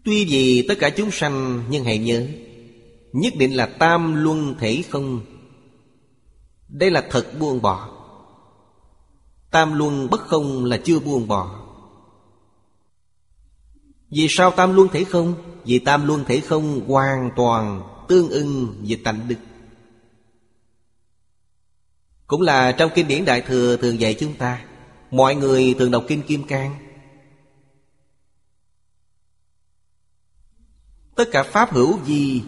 Tuy 0.04 0.24
vì 0.24 0.66
tất 0.68 0.74
cả 0.78 0.90
chúng 0.90 1.10
sanh, 1.10 1.64
Nhưng 1.70 1.84
hãy 1.84 1.98
nhớ, 1.98 2.26
Nhất 3.12 3.32
định 3.38 3.56
là 3.56 3.66
tam 3.66 4.14
luân 4.24 4.54
thể 4.58 4.82
không. 4.90 5.20
Đây 6.68 6.90
là 6.90 7.06
thật 7.10 7.26
buông 7.40 7.62
bỏ. 7.62 7.88
Tam 9.50 9.78
luân 9.78 10.10
bất 10.10 10.20
không 10.20 10.64
là 10.64 10.76
chưa 10.84 10.98
buông 10.98 11.28
bỏ. 11.28 11.65
Vì 14.10 14.26
sao 14.30 14.50
tam 14.50 14.74
luân 14.74 14.88
thể 14.88 15.04
không? 15.04 15.34
Vì 15.64 15.78
tam 15.78 16.06
luân 16.06 16.24
thể 16.24 16.40
không 16.40 16.88
hoàn 16.88 17.30
toàn 17.36 17.82
tương 18.08 18.28
ưng 18.28 18.84
về 18.88 18.96
tánh 19.04 19.28
đức. 19.28 19.36
Cũng 22.26 22.42
là 22.42 22.72
trong 22.72 22.90
kinh 22.94 23.08
điển 23.08 23.24
Đại 23.24 23.40
Thừa 23.40 23.76
thường 23.76 24.00
dạy 24.00 24.16
chúng 24.20 24.34
ta, 24.34 24.64
Mọi 25.10 25.34
người 25.34 25.74
thường 25.78 25.90
đọc 25.90 26.04
kinh 26.08 26.22
Kim 26.22 26.46
Cang. 26.46 26.76
Tất 31.16 31.24
cả 31.32 31.42
Pháp 31.42 31.72
hữu 31.72 32.04
gì? 32.04 32.44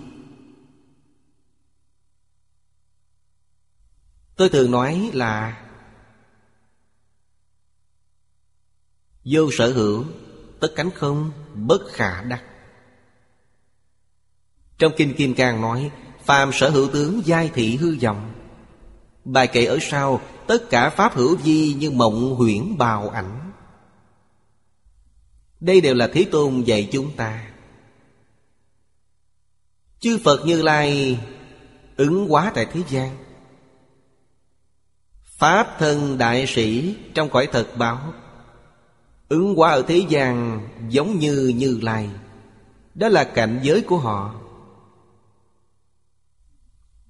Tôi 4.37 4.49
thường 4.49 4.71
nói 4.71 5.11
là 5.15 5.65
Vô 9.25 9.51
sở 9.53 9.73
hữu, 9.73 10.05
Tất 10.61 10.73
cánh 10.77 10.91
không. 10.91 11.33
Bất 11.67 11.81
khả 11.93 12.23
đắc. 12.23 12.43
Trong 14.79 14.93
Kinh 14.97 15.15
Kim 15.15 15.35
Cang 15.35 15.61
nói, 15.61 15.91
Phàm 16.25 16.53
sở 16.53 16.71
hữu 16.71 16.89
tướng 16.93 17.23
giai 17.25 17.51
thị 17.55 17.77
hư 17.77 17.97
vọng. 18.03 18.33
Bài 19.25 19.47
kệ 19.47 19.65
ở 19.65 19.79
sau, 19.81 20.21
Tất 20.49 20.71
cả 20.71 20.91
pháp 20.91 21.15
hữu 21.15 21.37
vi 21.37 21.75
như 21.79 21.91
mộng 21.91 22.35
huyễn 22.35 22.79
bào 22.79 23.09
ảnh. 23.09 23.53
Đây 25.61 25.81
đều 25.81 25.95
là 25.95 26.09
Thế 26.13 26.27
Tôn 26.31 26.63
dạy 26.63 26.89
chúng 26.93 27.17
ta. 27.17 27.47
Chư 30.01 30.19
Phật 30.25 30.47
Như 30.47 30.63
Lai 30.63 31.19
ứng 31.97 32.29
hóa 32.29 32.53
tại 32.55 32.67
thế 32.73 32.83
gian. 32.89 33.17
Pháp 35.25 35.77
thân 35.79 36.19
đại 36.19 36.47
sĩ 36.47 36.97
trong 37.15 37.31
cõi 37.31 37.49
thật 37.53 37.69
báo 37.77 38.13
Ứng 39.29 39.55
hóa 39.55 39.71
ở 39.71 39.83
thế 39.83 40.07
gian 40.09 40.61
giống 40.89 41.19
như 41.19 41.53
Như 41.57 41.79
Lai. 41.83 42.11
Đó 42.95 43.09
là 43.09 43.25
cảnh 43.25 43.61
giới 43.63 43.81
của 43.81 43.99
họ. 43.99 44.35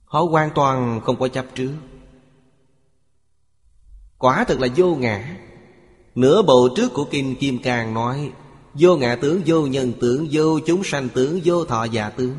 Họ 0.05 0.23
hoàn 0.23 0.51
toàn 0.55 1.01
không 1.05 1.19
có 1.19 1.29
chấp 1.29 1.47
trước. 1.55 1.73
Quả 4.19 4.45
thật 4.45 4.61
là 4.61 4.69
vô 4.77 4.95
ngã. 4.95 5.37
Nửa 6.15 6.43
bộ 6.43 6.69
trước 6.77 6.93
của 6.95 7.07
Kinh 7.11 7.37
Kim 7.37 7.63
Cang 7.63 7.95
nói 7.95 8.33
Vô 8.75 8.97
ngã 8.97 9.17
tướng, 9.17 9.43
vô 9.47 9.67
nhân 9.67 9.93
tướng, 10.01 10.29
vô 10.33 10.61
chúng 10.67 10.85
sanh 10.85 11.09
tướng, 11.09 11.41
vô 11.45 11.65
thọ 11.65 11.85
già 11.85 12.11
tướng. 12.11 12.37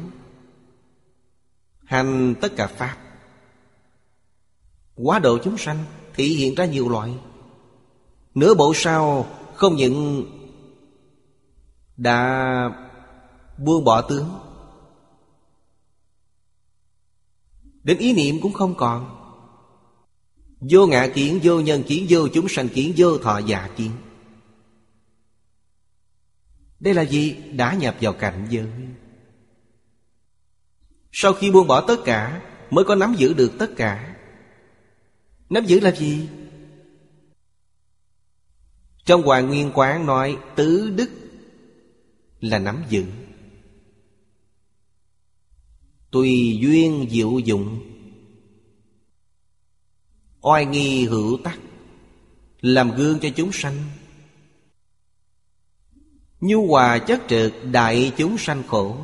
Hành 1.84 2.36
tất 2.42 2.56
cả 2.56 2.68
Pháp. 2.68 2.98
Quá 4.96 5.20
độ 5.20 5.38
chúng 5.44 5.58
sanh 5.58 5.86
Thị 6.14 6.28
hiện 6.28 6.56
ra 6.56 6.66
nhiều 6.66 6.90
loại. 6.90 7.14
Nửa 8.36 8.54
bộ 8.54 8.74
sau 8.76 9.26
không 9.60 9.76
những 9.76 10.26
đã 11.98 12.70
buông 13.58 13.84
bỏ 13.84 14.02
tướng 14.02 14.30
Đến 17.84 17.98
ý 17.98 18.14
niệm 18.14 18.42
cũng 18.42 18.54
không 18.54 18.76
còn 18.76 19.16
Vô 20.60 20.88
ngã 20.88 21.08
kiến, 21.14 21.40
vô 21.44 21.60
nhân 21.60 21.84
kiến, 21.88 22.06
vô 22.10 22.28
chúng 22.34 22.48
sanh 22.50 22.70
kiến, 22.70 22.94
vô 22.98 23.18
thọ 23.18 23.38
giả 23.38 23.70
kiến 23.76 23.92
Đây 26.80 26.94
là 26.94 27.02
gì? 27.02 27.36
Đã 27.54 27.74
nhập 27.74 27.96
vào 28.02 28.14
cảnh 28.14 28.48
giới 28.50 28.68
Sau 31.12 31.34
khi 31.34 31.52
buông 31.52 31.68
bỏ 31.68 31.82
tất 31.82 31.98
cả 32.06 32.42
Mới 32.70 32.86
có 32.86 32.96
nắm 32.96 33.16
giữ 33.18 33.34
được 33.34 33.52
tất 33.60 33.72
cả 33.76 34.16
Nắm 35.50 35.66
giữ 35.66 35.80
là 35.80 35.92
gì? 35.92 36.28
Trong 39.10 39.24
Hoàng 39.24 39.48
Nguyên 39.48 39.72
Quán 39.74 40.06
nói, 40.06 40.38
Tứ 40.56 40.90
đức 40.96 41.10
là 42.42 42.60
nắm 42.60 42.84
giữ. 42.90 43.06
Tùy 46.12 46.58
duyên 46.62 47.08
diệu 47.12 47.40
dụng, 47.40 47.80
Oai 50.42 50.66
nghi 50.66 51.06
hữu 51.06 51.38
tắc, 51.44 51.60
Làm 52.62 52.92
gương 52.96 53.20
cho 53.20 53.30
chúng 53.36 53.52
sanh. 53.52 53.84
Nhu 56.42 56.68
hòa 56.68 57.00
chất 57.00 57.22
trực 57.28 57.54
đại 57.72 58.12
chúng 58.18 58.38
sanh 58.38 58.64
khổ, 58.68 58.98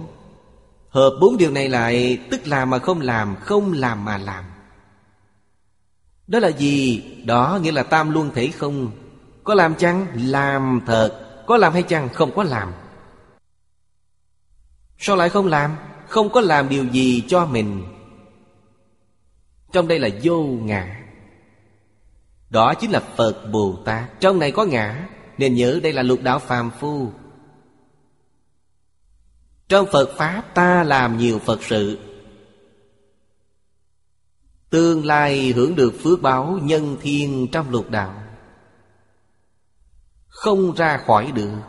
Hợp 0.89 1.17
bốn 1.21 1.37
điều 1.37 1.51
này 1.51 1.69
lại, 1.69 2.19
Tức 2.31 2.47
làm 2.47 2.69
mà 2.69 2.79
không 2.79 3.01
làm 3.01 3.35
Không 3.35 3.73
làm 3.73 4.05
mà 4.05 4.17
làm. 4.17 4.45
Đó 6.27 6.39
là 6.39 6.49
gì? 6.49 7.03
Đó 7.25 7.59
nghĩa 7.63 7.71
là 7.71 7.83
tam 7.83 8.11
luân 8.11 8.31
thể 8.35 8.47
không 8.47 8.91
có 9.45 9.53
làm 9.53 9.75
chăng? 9.75 10.07
Làm 10.15 10.81
thật. 10.85 11.43
Có 11.47 11.57
làm 11.57 11.73
hay 11.73 11.83
chăng? 11.83 12.09
Không 12.09 12.35
có 12.35 12.43
làm. 12.43 12.73
Sao 14.97 15.15
lại 15.15 15.29
không 15.29 15.47
làm? 15.47 15.75
Không 16.07 16.29
có 16.29 16.41
làm 16.41 16.69
điều 16.69 16.85
gì 16.85 17.23
cho 17.27 17.45
mình. 17.45 17.83
Trong 19.71 19.87
đây 19.87 19.99
là 19.99 20.09
vô 20.23 20.43
ngã. 20.43 21.01
Đó 22.49 22.73
chính 22.73 22.91
là 22.91 22.99
Phật 22.99 23.51
Bồ 23.51 23.77
Tát. 23.85 24.19
Trong 24.19 24.39
này 24.39 24.51
có 24.51 24.65
ngã. 24.65 25.07
Nên 25.37 25.55
nhớ 25.55 25.79
đây 25.83 25.93
là 25.93 26.03
lục 26.03 26.19
đạo 26.23 26.39
phàm 26.39 26.71
phu. 26.79 27.11
Trong 29.67 29.87
Phật 29.91 30.09
Pháp 30.17 30.43
ta 30.53 30.83
làm 30.83 31.17
nhiều 31.17 31.39
Phật 31.39 31.63
sự. 31.63 31.99
Tương 34.69 35.05
lai 35.05 35.51
hưởng 35.51 35.75
được 35.75 35.93
phước 36.03 36.21
báo 36.21 36.59
nhân 36.61 36.97
thiên 37.01 37.47
trong 37.51 37.69
lục 37.69 37.89
đạo. 37.89 38.24
Không 40.35 40.75
ra 40.75 40.97
khỏi 40.97 41.31
được. 41.31 41.61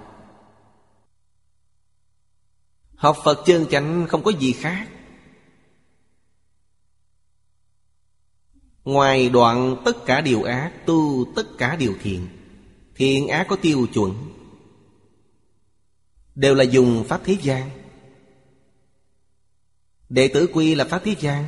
Học 2.95 3.17
Phật 3.25 3.43
chân 3.47 3.67
chánh 3.71 4.07
không 4.09 4.23
có 4.23 4.31
gì 4.31 4.53
khác. 4.53 4.89
Ngoài 8.85 9.29
đoạn 9.29 9.83
tất 9.85 9.97
cả 10.07 10.21
điều 10.21 10.43
ác 10.43 10.73
Tu 10.87 11.25
tất 11.37 11.47
cả 11.59 11.77
điều 11.77 11.95
thiện 12.03 12.29
Thiện 12.95 13.29
ác 13.29 13.47
có 13.49 13.57
tiêu 13.57 13.87
chuẩn, 13.95 14.15
Đều 16.35 16.55
là 16.55 16.65
dùng 16.65 17.05
Pháp 17.09 17.21
thế 17.25 17.37
gian. 17.43 17.71
Đệ 20.09 20.29
tử 20.29 20.49
quy 20.53 20.75
là 20.75 20.85
Pháp 20.85 21.03
thế 21.05 21.15
gian. 21.21 21.45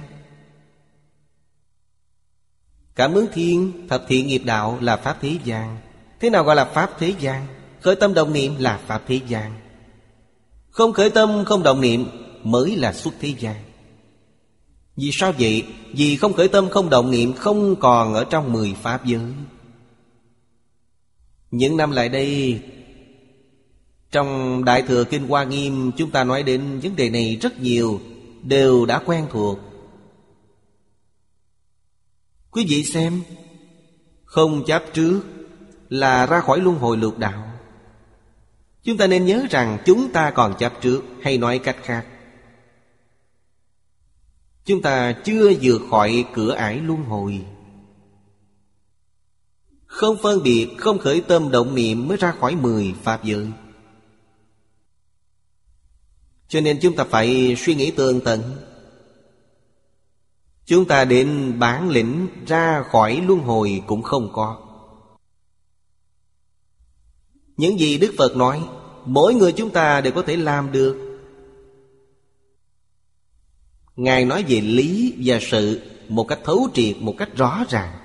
Cảm 2.95 3.15
ứng 3.15 3.27
thiên 3.33 3.87
Thập 3.89 4.05
thiện 4.09 4.27
nghiệp 4.27 4.43
đạo 4.45 4.79
là 4.81 4.97
Pháp 4.97 5.19
thế 5.21 5.39
gian. 5.45 5.88
Thế 6.21 6.31
nào 6.31 6.45
gọi 6.45 6.57
là 6.57 6.65
Pháp 6.65 6.91
thế 6.99 7.15
gian? 7.21 7.47
Khởi 7.81 7.97
tâm 7.97 8.15
đồng 8.15 8.33
niệm 8.33 8.55
là 8.59 8.81
Pháp 8.87 9.03
thế 9.07 9.21
gian. 9.29 9.53
Không 10.71 10.93
khởi 10.93 11.11
tâm, 11.11 11.45
không 11.45 11.63
động 11.63 11.81
niệm 11.81 12.07
Mới 12.43 12.77
là 12.77 12.93
xuất 12.93 13.15
thế 13.21 13.35
gian. 13.39 13.57
Vì 14.97 15.11
sao 15.13 15.33
vậy? 15.39 15.65
Vì 15.93 16.17
không 16.17 16.33
khởi 16.33 16.49
tâm, 16.49 16.69
không 16.69 16.91
động 16.91 17.11
niệm 17.11 17.33
Không 17.33 17.77
còn 17.77 18.15
ở 18.15 18.25
trong 18.25 18.53
mười 18.53 18.75
pháp 18.83 19.05
giới. 19.05 19.21
Những 21.51 21.77
năm 21.77 21.91
lại 21.91 22.09
đây, 22.09 22.61
Trong 24.11 24.65
Đại 24.65 24.83
Thừa 24.83 25.05
Kinh 25.05 25.29
Hoa 25.29 25.45
Nghiêm, 25.45 25.93
Chúng 25.97 26.11
ta 26.11 26.25
nói 26.25 26.43
đến 26.43 26.81
vấn 26.83 26.97
đề 26.97 27.11
này 27.11 27.39
rất 27.41 27.61
nhiều, 27.61 28.01
Đều 28.43 28.87
đã 28.87 29.03
quen 29.07 29.27
thuộc. 29.31 29.59
Quý 32.51 32.67
vị 32.69 32.85
xem, 32.85 33.23
Không 34.25 34.65
chấp 34.65 34.85
trước 34.95 35.21
là 35.89 36.27
ra 36.27 36.41
khỏi 36.41 36.61
luân 36.61 36.79
hồi 36.79 36.97
lục 36.97 37.19
đạo. 37.19 37.53
Chúng 38.83 38.97
ta 38.97 39.07
nên 39.07 39.27
nhớ 39.27 39.47
rằng 39.51 39.79
chúng 39.85 40.13
ta 40.13 40.31
còn 40.31 40.55
chấp 40.59 40.73
trước 40.81 41.03
Hay 41.23 41.39
nói 41.39 41.59
cách 41.59 41.77
khác. 41.83 42.07
Chúng 44.65 44.83
ta 44.83 45.13
chưa 45.25 45.53
vượt 45.63 45.83
khỏi 45.91 46.25
cửa 46.35 46.53
ải 46.55 46.81
luân 46.81 47.05
hồi. 47.05 47.45
Không 49.87 50.17
phân 50.23 50.43
biệt, 50.43 50.69
không 50.79 50.99
khởi 50.99 51.21
tâm 51.21 51.51
động 51.51 51.75
niệm 51.75 52.09
mới 52.09 52.17
ra 52.17 52.33
khỏi 52.33 52.57
mười 52.57 52.95
Pháp 53.03 53.25
giới. 53.25 53.47
Cho 56.49 56.61
nên 56.61 56.79
chúng 56.83 56.97
ta 56.97 57.05
phải 57.05 57.57
suy 57.59 57.75
nghĩ 57.75 57.91
tường 57.91 58.21
tận. 58.25 58.43
Chúng 60.67 60.85
ta 60.85 61.05
đến 61.05 61.59
bản 61.59 61.89
lĩnh 61.89 62.29
ra 62.47 62.83
khỏi 62.83 63.23
luân 63.27 63.41
hồi 63.41 63.83
cũng 63.87 64.03
không 64.03 64.33
có. 64.33 64.68
Những 67.59 67.81
gì 67.81 67.99
Đức 67.99 68.15
Phật 68.19 68.37
nói 68.37 68.69
Mỗi 69.05 69.35
người 69.35 69.53
chúng 69.53 69.71
ta 69.71 70.01
đều 70.01 70.13
có 70.13 70.23
thể 70.23 70.37
làm 70.37 70.73
được. 70.73 70.97
Ngài 73.97 74.25
nói 74.25 74.45
về 74.49 74.61
lý 74.61 75.15
và 75.25 75.39
sự 75.41 75.81
Một 76.09 76.29
cách 76.29 76.39
thấu 76.45 76.69
triệt, 76.75 76.97
một 77.01 77.15
cách 77.19 77.37
rõ 77.37 77.65
ràng. 77.69 77.99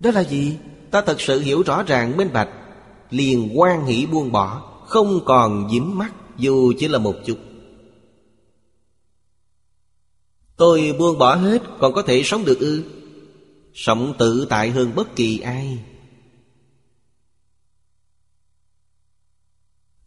Đó 0.00 0.10
là 0.10 0.24
gì? 0.24 0.56
Ta 0.90 1.02
thật 1.02 1.20
sự 1.20 1.40
hiểu 1.40 1.62
rõ 1.62 1.82
ràng 1.82 2.16
minh 2.16 2.30
bạch. 2.32 2.48
Liền 3.10 3.60
quan 3.60 3.86
hỷ 3.86 4.06
buông 4.06 4.32
bỏ 4.32 4.82
Không 4.86 5.20
còn 5.24 5.68
dính 5.70 5.98
mắt 5.98 6.12
Dù 6.36 6.72
chỉ 6.78 6.88
là 6.88 6.98
một 6.98 7.14
chút. 7.26 7.38
Tôi 10.56 10.94
buông 10.98 11.18
bỏ 11.18 11.34
hết 11.34 11.62
Còn 11.78 11.92
có 11.92 12.02
thể 12.02 12.22
sống 12.24 12.44
được 12.44 12.58
ư? 12.60 12.82
Sống 13.74 14.14
tự 14.18 14.46
tại 14.50 14.70
hơn 14.70 14.92
bất 14.94 15.16
kỳ 15.16 15.40
ai. 15.40 15.78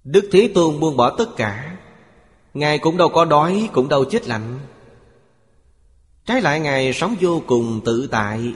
Đức 0.04 0.30
Thế 0.32 0.52
Tôn 0.56 0.80
buông 0.80 0.98
bỏ 0.98 1.10
tất 1.10 1.36
cả. 1.36 1.78
Ngài 2.54 2.80
cũng 2.80 2.98
đâu 2.98 3.10
có 3.10 3.26
đói, 3.26 3.70
Cũng 3.74 3.90
đâu 3.90 4.06
chết 4.06 4.28
lạnh. 4.28 4.60
Trái 6.26 6.42
lại 6.42 6.60
Ngài 6.60 6.94
sống 6.94 7.16
vô 7.22 7.42
cùng 7.48 7.82
tự 7.86 8.08
tại, 8.12 8.54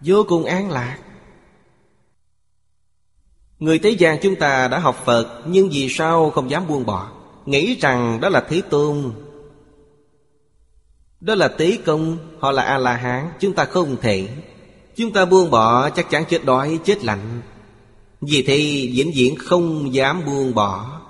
Vô 0.00 0.24
cùng 0.28 0.44
an 0.44 0.70
lạc. 0.70 0.98
Người 3.58 3.78
thế 3.78 3.90
gian 3.90 4.18
chúng 4.22 4.36
ta 4.36 4.68
đã 4.68 4.78
học 4.78 5.02
Phật, 5.04 5.42
Nhưng 5.46 5.68
vì 5.68 5.88
sao 5.88 6.30
không 6.30 6.50
dám 6.50 6.66
buông 6.66 6.86
bỏ? 6.86 7.10
Nghĩ 7.46 7.76
rằng 7.80 8.20
đó 8.20 8.28
là 8.28 8.40
Thế 8.48 8.62
Tôn. 8.70 9.12
Đó 11.20 11.34
là 11.34 11.48
Tế 11.48 11.78
Công, 11.84 12.18
Họ 12.40 12.52
là 12.52 12.62
A-la-hán, 12.62 13.30
Chúng 13.40 13.52
ta 13.52 13.64
không 13.64 13.96
thể. 14.00 14.28
Chúng 14.96 15.12
ta 15.12 15.24
buông 15.24 15.50
bỏ 15.50 15.90
chắc 15.90 16.10
chắn 16.10 16.24
chết 16.28 16.44
đói, 16.44 16.78
chết 16.84 17.04
lạnh 17.04 17.40
vì 18.28 18.42
thế 18.42 18.88
vĩnh 18.94 19.12
viễn 19.14 19.36
không 19.36 19.94
dám 19.94 20.24
buông 20.26 20.54
bỏ. 20.54 21.00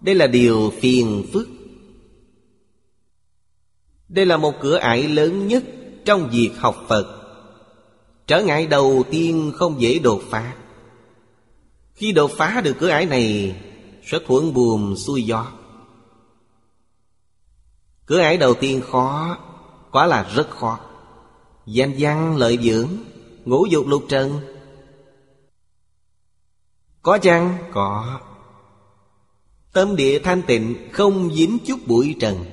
Đây 0.00 0.14
là 0.14 0.26
điều 0.26 0.72
phiền 0.80 1.24
phức. 1.32 1.48
Đây 4.08 4.26
là 4.26 4.36
một 4.36 4.54
cửa 4.60 4.76
ải 4.76 5.08
lớn 5.08 5.48
nhất 5.48 5.64
trong 6.04 6.28
việc 6.32 6.50
học 6.58 6.84
Phật. 6.88 7.18
Trở 8.26 8.42
ngại 8.42 8.66
đầu 8.66 9.04
tiên 9.10 9.52
không 9.54 9.80
dễ 9.80 9.98
đột 9.98 10.22
phá. 10.30 10.54
Khi 11.94 12.12
đột 12.12 12.30
phá 12.30 12.60
được 12.64 12.76
cửa 12.78 12.88
ải 12.88 13.06
này, 13.06 13.56
Sẽ 14.04 14.18
thuận 14.26 14.54
buồm 14.54 14.94
xuôi 14.94 15.22
gió. 15.22 15.46
Cửa 18.06 18.20
ải 18.20 18.36
đầu 18.36 18.54
tiên 18.54 18.80
khó 18.90 19.38
quá 19.92 20.06
là 20.06 20.30
rất 20.34 20.50
khó. 20.50 20.78
Danh 21.66 21.94
văn 21.98 22.36
lợi 22.36 22.58
dưỡng, 22.62 22.88
Ngũ 23.44 23.66
dục 23.66 23.86
lục 23.86 24.04
trần 24.08 24.40
có 27.02 27.18
chăng? 27.18 27.58
Có. 27.72 28.20
Tâm 29.72 29.96
địa 29.96 30.18
thanh 30.18 30.42
tịnh 30.42 30.88
không 30.92 31.34
dính 31.34 31.58
chút 31.66 31.86
bụi 31.86 32.16
trần. 32.20 32.44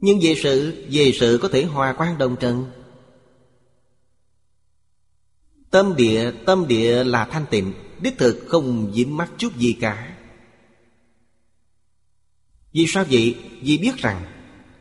Nhưng 0.00 0.18
về 0.22 0.34
sự 0.42 0.86
Về 0.90 1.12
sự 1.14 1.38
có 1.42 1.48
thể 1.48 1.64
hòa 1.64 1.94
quan 1.98 2.18
đồng 2.18 2.36
trần. 2.36 2.70
Tâm 5.70 5.96
địa 5.96 6.32
Tâm 6.46 6.66
địa 6.68 7.04
là 7.04 7.24
thanh 7.24 7.46
tịnh 7.50 7.72
Đích 8.00 8.18
thực 8.18 8.44
không 8.48 8.92
dính 8.94 9.16
mắc 9.16 9.30
chút 9.38 9.56
gì 9.56 9.72
cả. 9.80 10.16
Vì 12.72 12.84
sao 12.88 13.04
vậy? 13.10 13.36
Vì 13.60 13.78
biết 13.78 13.96
rằng 13.96 14.24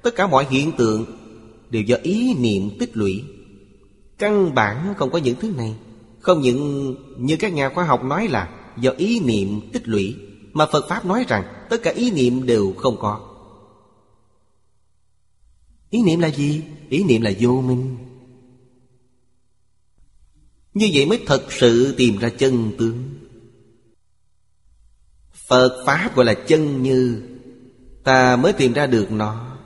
Tất 0.02 0.16
cả 0.16 0.28
mọi 0.28 0.46
hiện 0.50 0.72
tượng 0.78 1.06
Đều 1.70 1.82
do 1.82 1.96
ý 2.04 2.34
niệm 2.34 2.70
tích 2.80 2.98
lũy. 2.98 3.24
Căn 4.18 4.56
bản 4.56 4.93
không 4.98 5.12
có 5.12 5.18
những 5.18 5.36
thứ 5.39 5.52
này 5.58 5.76
không 6.26 6.42
những 6.42 6.96
như 7.18 7.38
các 7.40 7.54
nhà 7.54 7.70
khoa 7.70 7.86
học 7.86 8.04
nói 8.04 8.28
là 8.28 8.50
Do 8.78 8.92
ý 8.98 9.20
niệm 9.20 9.62
tích 9.74 9.88
lũy, 9.88 10.16
Mà 10.54 10.66
Phật 10.72 10.86
Pháp 10.90 11.06
nói 11.06 11.26
rằng 11.28 11.66
Tất 11.70 11.78
cả 11.84 11.92
ý 11.92 12.12
niệm 12.12 12.46
đều 12.46 12.74
không 12.78 12.98
có. 13.00 13.36
Ý 15.90 16.02
niệm 16.02 16.20
là 16.20 16.28
gì? 16.28 16.64
Ý 16.90 17.04
niệm 17.04 17.22
là 17.22 17.32
vô 17.40 17.62
minh. 17.62 17.98
Như 20.74 20.90
vậy 20.94 21.06
mới 21.06 21.24
thật 21.28 21.48
sự 21.50 21.96
tìm 21.98 22.18
ra 22.18 22.30
chân 22.30 22.72
tướng. 22.78 23.04
Phật 25.48 25.84
Pháp 25.86 26.16
gọi 26.16 26.26
là 26.26 26.34
chân 26.34 26.84
như, 26.84 27.22
Ta 28.04 28.36
mới 28.36 28.54
tìm 28.54 28.74
ra 28.74 28.88
được 28.88 29.12
nó. 29.12 29.58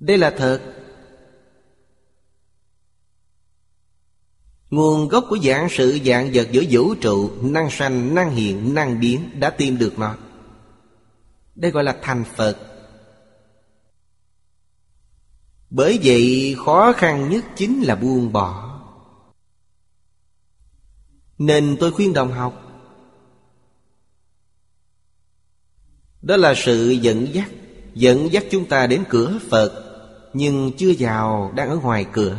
Đây 0.00 0.18
là 0.18 0.30
thật. 0.30 0.79
Nguồn 4.70 5.08
gốc 5.08 5.24
của 5.28 5.38
dạng 5.38 5.68
sự 5.70 5.98
dạng 6.04 6.30
vật 6.34 6.48
giữa 6.52 6.64
vũ 6.70 6.94
trụ 6.94 7.30
Năng 7.42 7.70
sanh, 7.70 8.14
năng 8.14 8.30
hiện, 8.30 8.74
năng 8.74 9.00
biến 9.00 9.30
Đã 9.40 9.50
tìm 9.50 9.78
được 9.78 9.98
nó. 9.98 10.16
Đây 11.54 11.70
gọi 11.70 11.84
là 11.84 11.96
thành 12.02 12.24
Phật. 12.36 12.56
Bởi 15.70 15.98
vậy 16.02 16.54
khó 16.64 16.92
khăn 16.96 17.30
nhất 17.30 17.44
chính 17.56 17.82
là 17.82 17.96
buông 17.96 18.32
bỏ. 18.32 18.80
Nên 21.38 21.76
tôi 21.80 21.92
khuyên 21.92 22.12
đồng 22.12 22.32
học 22.32 22.66
Đó 26.22 26.36
là 26.36 26.54
sự 26.56 26.90
dẫn 26.90 27.34
dắt 27.34 27.50
Dẫn 27.94 28.32
dắt 28.32 28.44
chúng 28.50 28.66
ta 28.66 28.86
đến 28.86 29.04
cửa 29.08 29.38
Phật 29.50 29.84
Nhưng 30.32 30.72
chưa 30.76 30.92
vào 30.98 31.52
đang 31.56 31.68
ở 31.68 31.76
ngoài 31.76 32.06
cửa. 32.12 32.38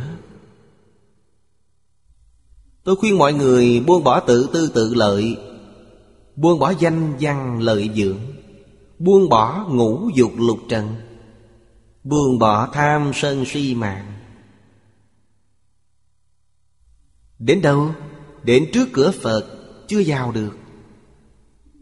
Tôi 2.84 2.96
khuyên 2.96 3.18
mọi 3.18 3.32
người 3.32 3.80
buông 3.80 4.04
bỏ 4.04 4.20
tự 4.20 4.48
tư 4.52 4.70
tự 4.74 4.94
lợi, 4.94 5.36
Buông 6.36 6.58
bỏ 6.58 6.72
danh 6.78 7.16
văn 7.20 7.60
lợi 7.60 7.90
dưỡng, 7.94 8.18
Buông 8.98 9.28
bỏ 9.28 9.66
ngũ 9.70 10.08
dục 10.14 10.32
lục 10.36 10.58
trần, 10.68 10.94
Buông 12.04 12.38
bỏ 12.38 12.68
tham 12.72 13.10
sân 13.14 13.44
si 13.46 13.74
mạng. 13.74 14.12
Đến 17.38 17.62
đâu? 17.62 17.90
Đến 18.42 18.70
trước 18.72 18.88
cửa 18.92 19.12
Phật, 19.22 19.46
Chưa 19.88 20.02
vào 20.06 20.32
được. 20.32 20.56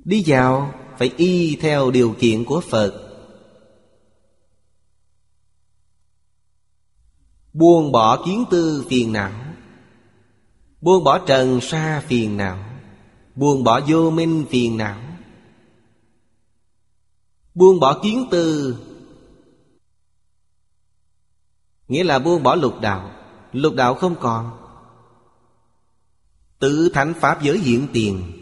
Đi 0.04 0.24
vào 0.26 0.74
phải 0.98 1.12
y 1.16 1.56
theo 1.56 1.90
điều 1.90 2.14
kiện 2.18 2.44
của 2.44 2.60
Phật. 2.60 3.06
Buông 7.52 7.92
bỏ 7.92 8.24
kiến 8.26 8.44
tư 8.50 8.84
phiền 8.88 9.12
não 9.12 9.49
Buông 10.80 11.04
bỏ 11.04 11.18
trần 11.18 11.60
sa 11.60 12.02
phiền 12.06 12.36
não, 12.36 12.58
Buông 13.34 13.64
bỏ 13.64 13.80
vô 13.88 14.10
minh 14.10 14.46
phiền 14.50 14.76
não. 14.76 15.00
Buông 17.54 17.80
bỏ 17.80 18.00
kiến 18.02 18.28
tư 18.30 18.76
Nghĩa 21.88 22.04
là 22.04 22.18
buông 22.18 22.42
bỏ 22.42 22.54
lục 22.54 22.80
đạo 22.80 23.20
Lục 23.52 23.74
đạo 23.74 23.94
không 23.94 24.16
còn. 24.20 24.56
Tự 26.58 26.90
thánh 26.94 27.14
Pháp 27.14 27.42
giới 27.42 27.58
hiện 27.58 27.88
tiền. 27.92 28.32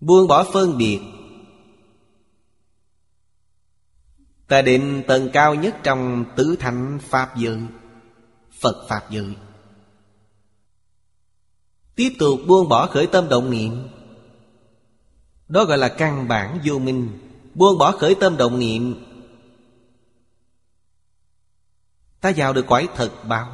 Buông 0.00 0.28
bỏ 0.28 0.44
phân 0.52 0.78
biệt. 0.78 1.00
Ta 4.48 4.62
định 4.62 5.02
tầng 5.08 5.28
cao 5.32 5.54
nhất 5.54 5.76
trong 5.82 6.24
tứ 6.36 6.56
thánh 6.60 6.98
Pháp 7.02 7.36
giới. 7.36 7.68
Phật 8.60 8.86
Pháp 8.88 9.10
dự 9.10 9.24
Tiếp 11.94 12.16
tục 12.18 12.40
buông 12.46 12.68
bỏ 12.68 12.86
khởi 12.86 13.06
tâm 13.06 13.28
động 13.28 13.50
niệm. 13.50 13.88
Đó 15.48 15.64
gọi 15.64 15.78
là 15.78 15.88
căn 15.88 16.28
bản 16.28 16.60
vô 16.64 16.78
minh. 16.78 17.18
Buông 17.54 17.78
bỏ 17.78 17.92
khởi 17.92 18.14
tâm 18.14 18.36
động 18.36 18.58
niệm. 18.58 19.04
Ta 22.20 22.32
vào 22.36 22.52
được 22.52 22.66
cõi 22.66 22.88
thật 22.94 23.12
báo. 23.24 23.52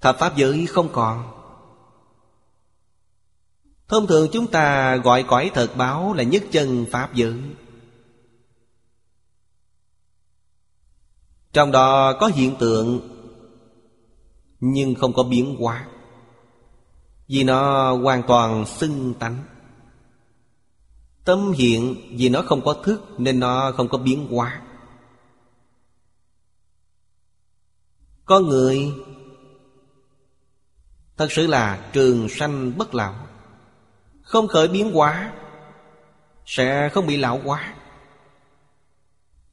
Thập 0.00 0.18
Pháp 0.18 0.36
giới 0.36 0.66
không 0.66 0.88
còn. 0.92 1.32
Thông 3.88 4.06
thường 4.06 4.28
chúng 4.32 4.46
ta 4.46 4.96
gọi 4.96 5.24
cõi 5.28 5.50
thật 5.54 5.76
báo 5.76 6.12
là 6.12 6.22
nhất 6.22 6.44
chân 6.52 6.86
Pháp 6.90 7.14
giới. 7.14 7.34
Trong 11.56 11.72
đó 11.72 12.12
có 12.12 12.26
hiện 12.26 12.56
tượng, 12.58 13.00
Nhưng 14.60 14.94
không 14.94 15.12
có 15.12 15.22
biến 15.22 15.56
hóa, 15.58 15.86
Vì 17.28 17.44
nó 17.44 17.92
hoàn 17.92 18.22
toàn 18.22 18.66
xưng 18.66 19.14
tánh. 19.18 19.44
Tâm 21.24 21.52
hiện 21.52 21.96
vì 22.10 22.28
nó 22.28 22.42
không 22.42 22.64
có 22.64 22.72
thức 22.84 23.04
Nên 23.18 23.40
nó 23.40 23.72
không 23.76 23.88
có 23.88 23.98
biến 23.98 24.26
hóa. 24.30 24.62
Con 28.24 28.48
người 28.48 28.94
Thật 31.16 31.32
sự 31.32 31.46
là 31.46 31.90
trường 31.92 32.28
sanh 32.28 32.78
bất 32.78 32.94
lão. 32.94 33.14
Không 34.22 34.48
khởi 34.48 34.68
biến 34.68 34.92
hóa, 34.92 35.32
Sẽ 36.46 36.88
không 36.88 37.06
bị 37.06 37.16
lão 37.16 37.40
hóa. 37.44 37.74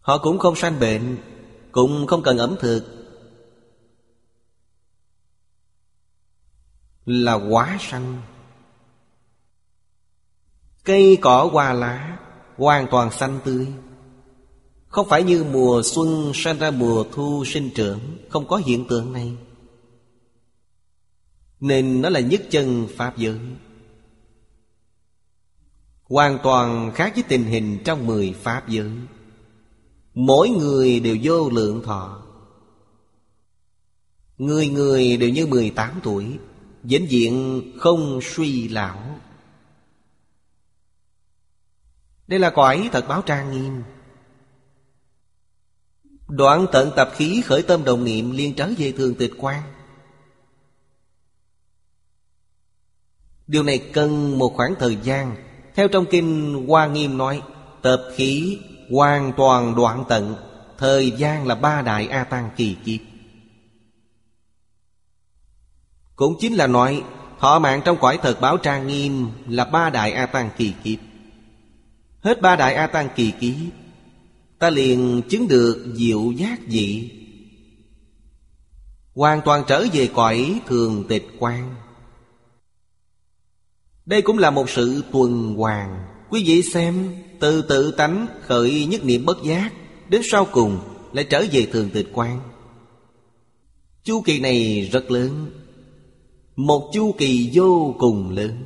Họ 0.01 0.17
cũng 0.17 0.39
không 0.39 0.55
sanh 0.55 0.79
bệnh 0.79 1.32
cũng 1.73 2.07
không 2.07 2.23
cần 2.23 2.37
ẩm 2.37 2.55
thực. 2.59 2.83
Là 7.05 7.33
quá 7.33 7.77
sanh 7.81 8.21
Cây 10.83 11.17
cỏ 11.21 11.49
hoa 11.51 11.73
lá 11.73 12.17
Hoàn 12.57 12.87
toàn 12.91 13.11
xanh 13.11 13.39
tươi. 13.45 13.67
Không 14.87 15.07
phải 15.09 15.23
như 15.23 15.43
mùa 15.43 15.81
xuân 15.85 16.31
Sang 16.35 16.57
ra 16.57 16.71
mùa 16.71 17.05
thu 17.11 17.43
sinh 17.45 17.69
trưởng 17.75 17.99
Không 18.29 18.47
có 18.47 18.57
hiện 18.65 18.85
tượng 18.89 19.13
này. 19.13 19.37
Nên 21.59 22.01
nó 22.01 22.09
là 22.09 22.19
nhất 22.19 22.41
chân 22.49 22.87
Pháp 22.95 23.17
giới. 23.17 23.39
Hoàn 26.03 26.39
toàn 26.43 26.91
khác 26.95 27.11
với 27.15 27.23
tình 27.27 27.43
hình 27.43 27.81
trong 27.85 28.05
mười 28.05 28.33
Pháp 28.33 28.69
giới 28.69 28.91
Mỗi 30.13 30.49
người 30.49 30.99
đều 30.99 31.17
vô 31.23 31.49
lượng 31.49 31.83
thọ. 31.83 32.23
Người 34.37 34.67
người 34.67 35.17
đều 35.17 35.29
như 35.29 35.45
18 35.47 35.99
tuổi, 36.03 36.39
vĩnh 36.83 37.11
diện 37.11 37.61
không 37.79 38.19
suy 38.21 38.67
lão. 38.67 39.19
Đây 42.27 42.39
là 42.39 42.49
cõi 42.49 42.89
thật 42.91 43.05
báo 43.07 43.21
trang 43.21 43.51
nghiêm. 43.51 43.83
Đoạn 46.27 46.65
tận 46.71 46.91
tập 46.95 47.11
khí 47.15 47.41
khởi 47.45 47.63
tâm 47.63 47.83
đồng 47.83 48.03
niệm 48.03 48.31
liên 48.31 48.55
trở 48.55 48.69
về 48.77 48.91
thường 48.91 49.15
tịch 49.15 49.31
quan 49.37 49.63
Điều 53.47 53.63
này 53.63 53.89
cần 53.93 54.39
một 54.39 54.53
khoảng 54.55 54.75
thời 54.79 54.97
gian. 55.03 55.35
Theo 55.75 55.87
trong 55.87 56.05
kinh 56.11 56.53
Hoa 56.67 56.87
Nghiêm 56.87 57.17
nói, 57.17 57.41
Tập 57.81 58.11
khí 58.15 58.59
Hoàn 58.91 59.33
toàn 59.37 59.75
đoạn 59.75 60.03
tận, 60.09 60.35
Thời 60.77 61.11
gian 61.11 61.47
là 61.47 61.55
ba 61.55 61.81
đại 61.81 62.07
A 62.07 62.23
Tăng 62.23 62.49
kỳ 62.55 62.75
kiếp. 62.85 63.01
Cũng 66.15 66.35
chính 66.39 66.53
là 66.53 66.67
nói, 66.67 67.03
Thọ 67.39 67.59
mạng 67.59 67.81
trong 67.85 67.97
cõi 67.99 68.19
thật 68.21 68.41
báo 68.41 68.57
trang 68.57 68.87
nghiêm 68.87 69.29
Là 69.47 69.65
ba 69.65 69.89
đại 69.89 70.11
A 70.11 70.25
Tăng 70.25 70.49
kỳ 70.57 70.73
kiếp. 70.83 70.99
Hết 72.21 72.41
ba 72.41 72.55
đại 72.55 72.73
A 72.73 72.87
Tăng 72.87 73.09
kỳ 73.15 73.31
kiếp, 73.31 73.73
Ta 74.59 74.69
liền 74.69 75.21
chứng 75.29 75.47
được 75.47 75.93
diệu 75.95 76.31
giác 76.31 76.59
dị. 76.67 77.11
Hoàn 79.15 79.41
toàn 79.45 79.63
trở 79.67 79.85
về 79.93 80.09
cõi 80.15 80.61
thường 80.67 81.05
tịch 81.09 81.27
quan. 81.39 81.75
Đây 84.05 84.21
cũng 84.21 84.37
là 84.37 84.51
một 84.51 84.69
sự 84.69 85.03
tuần 85.11 85.55
hoàn. 85.55 86.12
Quý 86.33 86.43
vị 86.45 86.63
xem, 86.63 87.15
từ 87.39 87.61
tự 87.61 87.91
tánh 87.91 88.27
khởi 88.41 88.85
nhất 88.85 89.05
niệm 89.05 89.25
bất 89.25 89.37
giác, 89.43 89.73
Đến 90.09 90.21
sau 90.31 90.47
cùng 90.51 90.79
lại 91.11 91.27
trở 91.29 91.45
về 91.51 91.67
thường 91.71 91.89
tịch 91.93 92.09
quan. 92.13 92.39
Chu 94.03 94.21
kỳ 94.21 94.39
này 94.39 94.89
rất 94.91 95.11
lớn, 95.11 95.51
Một 96.55 96.89
chu 96.93 97.15
kỳ 97.17 97.51
vô 97.53 97.95
cùng 97.99 98.29
lớn. 98.29 98.63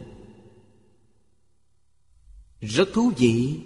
Rất 2.61 2.87
thú 2.93 3.11
vị. 3.17 3.59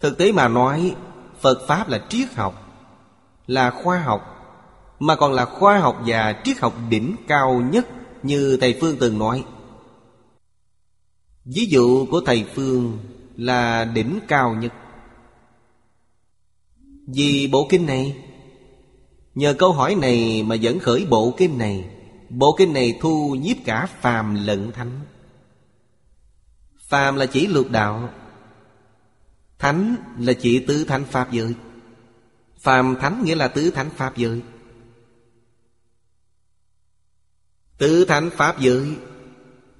Thực 0.00 0.18
tế 0.18 0.32
mà 0.32 0.48
nói, 0.48 0.96
Phật 1.40 1.66
Pháp 1.68 1.88
là 1.88 2.06
triết 2.08 2.34
học, 2.34 2.54
Là 3.46 3.70
khoa 3.70 3.98
học, 3.98 4.22
Mà 4.98 5.16
còn 5.16 5.32
là 5.32 5.44
khoa 5.44 5.78
học 5.78 6.02
và 6.06 6.42
triết 6.44 6.58
học 6.58 6.74
đỉnh 6.88 7.16
cao 7.28 7.62
nhất 7.72 7.86
Như 8.22 8.58
Thầy 8.60 8.78
Phương 8.80 8.96
từng 9.00 9.18
nói. 9.18 9.44
Ví 11.44 11.66
dụ 11.66 12.06
của 12.06 12.20
Thầy 12.20 12.44
Phương 12.54 12.98
là 13.36 13.84
đỉnh 13.84 14.20
cao 14.28 14.54
nhất. 14.54 14.72
Vì 17.06 17.48
bộ 17.52 17.66
kinh 17.70 17.86
này, 17.86 18.16
Nhờ 19.34 19.54
câu 19.58 19.72
hỏi 19.72 19.94
này 19.94 20.42
mà 20.42 20.54
dẫn 20.54 20.78
khởi 20.78 21.06
bộ 21.06 21.34
kinh 21.36 21.58
này. 21.58 21.90
Bộ 22.28 22.54
kinh 22.58 22.72
này 22.72 22.98
thu 23.00 23.36
nhiếp 23.40 23.56
cả 23.64 23.86
phàm 24.00 24.46
lẫn 24.46 24.72
thánh. 24.72 25.00
Phàm 26.88 27.16
là 27.16 27.26
chỉ 27.26 27.46
lục 27.46 27.70
đạo, 27.70 28.10
Thánh 29.58 29.96
là 30.18 30.32
chỉ 30.32 30.58
tứ 30.66 30.84
thánh 30.84 31.04
Pháp 31.04 31.32
giới. 31.32 31.54
Phàm 32.58 32.96
thánh 33.00 33.24
nghĩa 33.24 33.34
là 33.34 33.48
tứ 33.48 33.70
thánh 33.70 33.90
Pháp 33.90 34.16
giới. 34.16 34.40
Tứ 37.78 38.04
thánh 38.04 38.30
Pháp 38.30 38.60
giới 38.60 38.96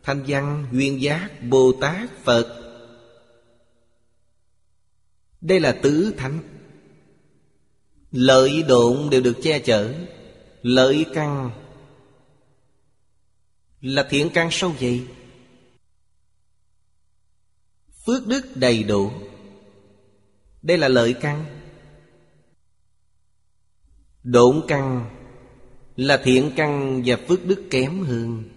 Thanh 0.02 0.24
văn, 0.26 0.66
duyên 0.72 1.02
giác, 1.02 1.30
Bồ 1.48 1.72
Tát, 1.80 2.10
Phật. 2.24 2.58
Đây 5.40 5.60
là 5.60 5.72
tứ 5.82 6.14
thánh. 6.16 6.38
Lợi 8.10 8.62
độn 8.68 9.10
đều 9.10 9.20
được 9.20 9.36
che 9.42 9.58
chở. 9.58 9.94
Lợi 10.62 11.06
căn. 11.14 11.50
Là 13.80 14.06
thiện 14.10 14.30
căn 14.34 14.48
sâu 14.50 14.74
dày 14.80 15.02
Phước 18.06 18.26
đức 18.26 18.46
đầy 18.54 18.82
đủ. 18.82 19.10
Đây 20.62 20.78
là 20.78 20.88
lợi 20.88 21.14
căn. 21.20 21.44
Độn 24.22 24.62
căn 24.68 25.10
Là 25.96 26.20
thiện 26.24 26.50
căn 26.56 27.02
và 27.06 27.16
phước 27.28 27.46
đức 27.46 27.64
kém 27.70 28.00
hơn. 28.00 28.51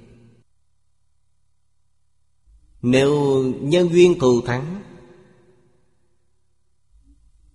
Nếu 2.88 3.44
nhân 3.62 3.90
duyên 3.90 4.20
thù 4.20 4.42
thắng, 4.42 4.82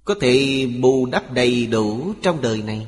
Có 0.05 0.15
thể 0.21 0.67
bù 0.81 1.07
đắp 1.07 1.33
đầy 1.33 1.67
đủ 1.67 2.15
trong 2.23 2.43
đời 2.43 2.63
này. 2.63 2.87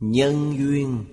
Nhân 0.00 0.58
duyên. 0.58 1.04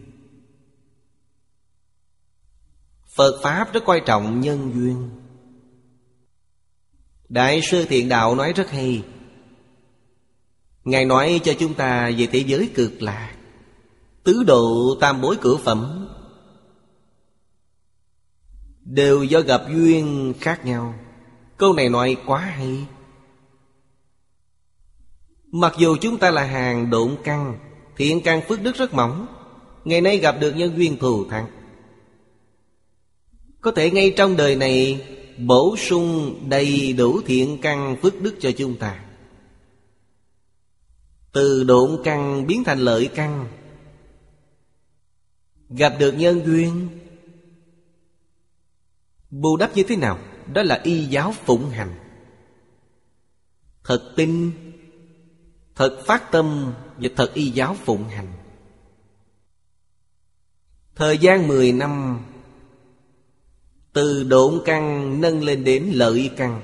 Phật 3.16 3.40
Pháp 3.44 3.74
rất 3.74 3.84
quan 3.86 4.04
trọng 4.06 4.42
nhân 4.42 4.72
duyên. 4.76 5.10
Đại 7.30 7.62
sư 7.62 7.86
Thiện 7.90 8.10
Đạo 8.10 8.36
nói 8.36 8.54
rất 8.54 8.70
hay. 8.70 9.04
Ngài 10.84 11.06
nói 11.06 11.42
cho 11.44 11.54
chúng 11.60 11.74
ta 11.74 12.12
về 12.18 12.28
thế 12.32 12.40
giới 12.40 12.70
cực 12.76 13.02
lạc, 13.02 13.36
Tứ 14.24 14.44
độ 14.44 14.96
tam 15.02 15.22
bối 15.22 15.38
cửa 15.42 15.58
phẩm. 15.58 16.09
Đều 18.94 19.24
do 19.24 19.42
gặp 19.42 19.62
duyên 19.74 20.34
khác 20.40 20.66
nhau. 20.66 20.94
Câu 21.58 21.74
này 21.74 21.90
nói 21.90 22.18
quá 22.26 22.40
hay. 22.40 22.86
Mặc 25.52 25.74
dù 25.78 25.96
chúng 26.02 26.18
ta 26.18 26.32
là 26.32 26.44
hàng 26.44 26.90
độn 26.90 27.16
căn 27.24 27.58
Thiện 27.98 28.22
căn 28.22 28.42
phước 28.48 28.62
đức 28.62 28.76
rất 28.76 28.94
mỏng. 28.94 29.28
Ngày 29.86 30.02
nay 30.02 30.18
gặp 30.18 30.36
được 30.40 30.56
nhân 30.56 30.78
duyên 30.78 30.98
thù 30.98 31.30
thắng. 31.30 31.46
Có 33.62 33.72
thể 33.72 33.92
ngay 33.92 34.14
trong 34.18 34.38
đời 34.38 34.56
này, 34.56 35.02
Bổ 35.48 35.76
sung 35.78 36.40
đầy 36.50 36.94
đủ 36.94 37.22
thiện 37.26 37.58
căn 37.62 37.98
phước 38.02 38.22
đức 38.22 38.36
cho 38.40 38.52
chúng 38.52 38.76
ta. 38.78 39.00
Từ 41.32 41.64
độn 41.64 42.02
căn 42.04 42.48
biến 42.48 42.64
thành 42.64 42.80
lợi 42.80 43.10
căn. 43.16 43.48
Gặp 45.70 45.96
được 46.00 46.12
nhân 46.12 46.42
duyên 46.46 46.99
Bù 49.30 49.58
đắp 49.58 49.76
như 49.76 49.84
thế 49.84 49.96
nào? 49.96 50.20
Đó 50.54 50.64
là 50.64 50.80
y 50.84 51.06
giáo 51.06 51.34
phụng 51.46 51.70
hành. 51.70 51.96
Thật 53.84 54.14
tin, 54.16 54.52
Thật 55.76 56.04
phát 56.06 56.32
tâm 56.32 56.74
Và 56.98 57.10
thật 57.16 57.34
y 57.34 57.52
giáo 57.52 57.76
phụng 57.86 58.04
hành. 58.04 58.34
Thời 60.96 61.18
gian 61.18 61.48
10 61.48 61.72
năm, 61.72 62.26
Từ 63.94 64.24
độn 64.24 64.62
căn 64.66 65.22
nâng 65.22 65.44
lên 65.44 65.64
đến 65.64 65.92
lợi 65.94 66.32
căn. 66.38 66.62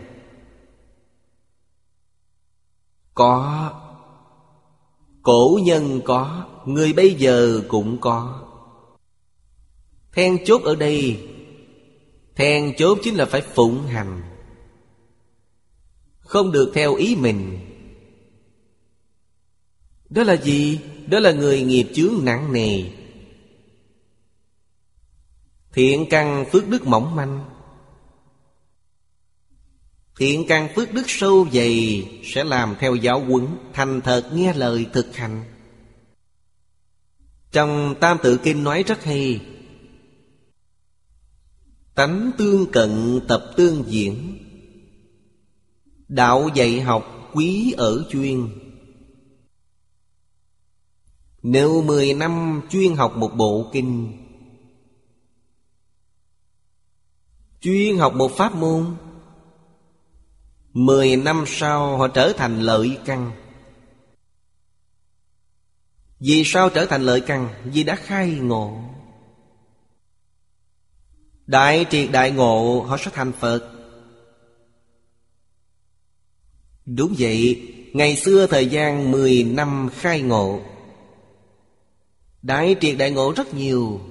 Có, 3.13 3.71
Cổ 5.21 5.59
nhân 5.63 6.01
có, 6.05 6.47
Người 6.65 6.93
bây 6.93 7.13
giờ 7.13 7.61
cũng 7.67 7.97
có. 8.01 8.41
Then 10.13 10.45
chốt 10.45 10.61
ở 10.63 10.75
đây 10.75 11.27
Then 12.35 12.73
chốt 12.77 12.97
chính 13.03 13.15
là 13.15 13.25
phải 13.25 13.41
phụng 13.41 13.87
hành. 13.87 14.21
Không 16.19 16.51
được 16.51 16.71
theo 16.73 16.95
ý 16.95 17.15
mình. 17.15 17.59
Đó 20.09 20.23
là 20.23 20.33
gì? 20.33 20.79
Đó 21.07 21.19
là 21.19 21.31
người 21.31 21.61
nghiệp 21.61 21.87
chướng 21.95 22.13
nặng 22.23 22.53
nề. 22.53 22.83
Thiện 25.73 26.05
căn 26.09 26.45
phước 26.51 26.67
đức 26.67 26.87
mỏng 26.87 27.15
manh. 27.15 27.45
Thiện 30.17 30.45
căn 30.47 30.69
phước 30.75 30.93
đức 30.93 31.03
sâu 31.07 31.47
dày 31.53 32.07
Sẽ 32.23 32.43
làm 32.43 32.75
theo 32.79 32.95
giáo 32.95 33.19
huấn, 33.19 33.47
Thành 33.73 34.01
thật 34.01 34.29
nghe 34.33 34.53
lời 34.53 34.85
thực 34.93 35.15
hành. 35.15 35.43
Trong 37.51 37.95
Tam 37.99 38.17
Tự 38.23 38.37
Kinh 38.37 38.63
nói 38.63 38.83
rất 38.83 39.03
hay 39.03 39.41
Tánh 41.95 42.31
tương 42.37 42.71
cận, 42.71 43.19
tập 43.27 43.53
tương 43.57 43.83
diễn. 43.87 44.37
Đạo 46.07 46.49
dạy 46.55 46.81
học 46.81 47.29
quý 47.33 47.73
ở 47.77 48.05
chuyên. 48.09 48.49
Nếu 51.41 51.81
mười 51.81 52.13
năm 52.13 52.61
chuyên 52.69 52.95
học 52.95 53.17
một 53.17 53.31
bộ 53.35 53.69
kinh. 53.73 54.17
Chuyên 57.61 57.97
học 57.97 58.13
một 58.15 58.31
pháp 58.37 58.55
môn. 58.55 58.95
Mười 60.73 61.15
năm 61.15 61.43
sau 61.47 61.97
họ 61.97 62.07
trở 62.07 62.33
thành 62.37 62.61
lợi 62.61 62.97
căn. 63.05 63.31
Vì 66.19 66.43
sao 66.45 66.69
trở 66.69 66.85
thành 66.85 67.01
lợi 67.01 67.21
căn? 67.21 67.49
Vì 67.65 67.83
đã 67.83 67.95
khai 67.95 68.29
ngộ. 68.29 68.94
Đại 71.47 71.85
triệt 71.89 72.09
đại 72.11 72.31
ngộ, 72.31 72.85
họ 72.87 72.97
sẽ 72.97 73.11
thành 73.13 73.31
Phật. 73.31 73.71
Đúng 76.85 77.15
vậy, 77.19 77.71
Ngày 77.95 78.15
xưa 78.15 78.47
thời 78.47 78.67
gian 78.67 79.11
10 79.11 79.43
năm 79.43 79.89
khai 79.93 80.21
ngộ. 80.21 80.59
Đại 82.41 82.75
triệt 82.81 82.97
đại 82.97 83.11
ngộ 83.11 83.33
rất 83.35 83.53
nhiều. 83.53 84.01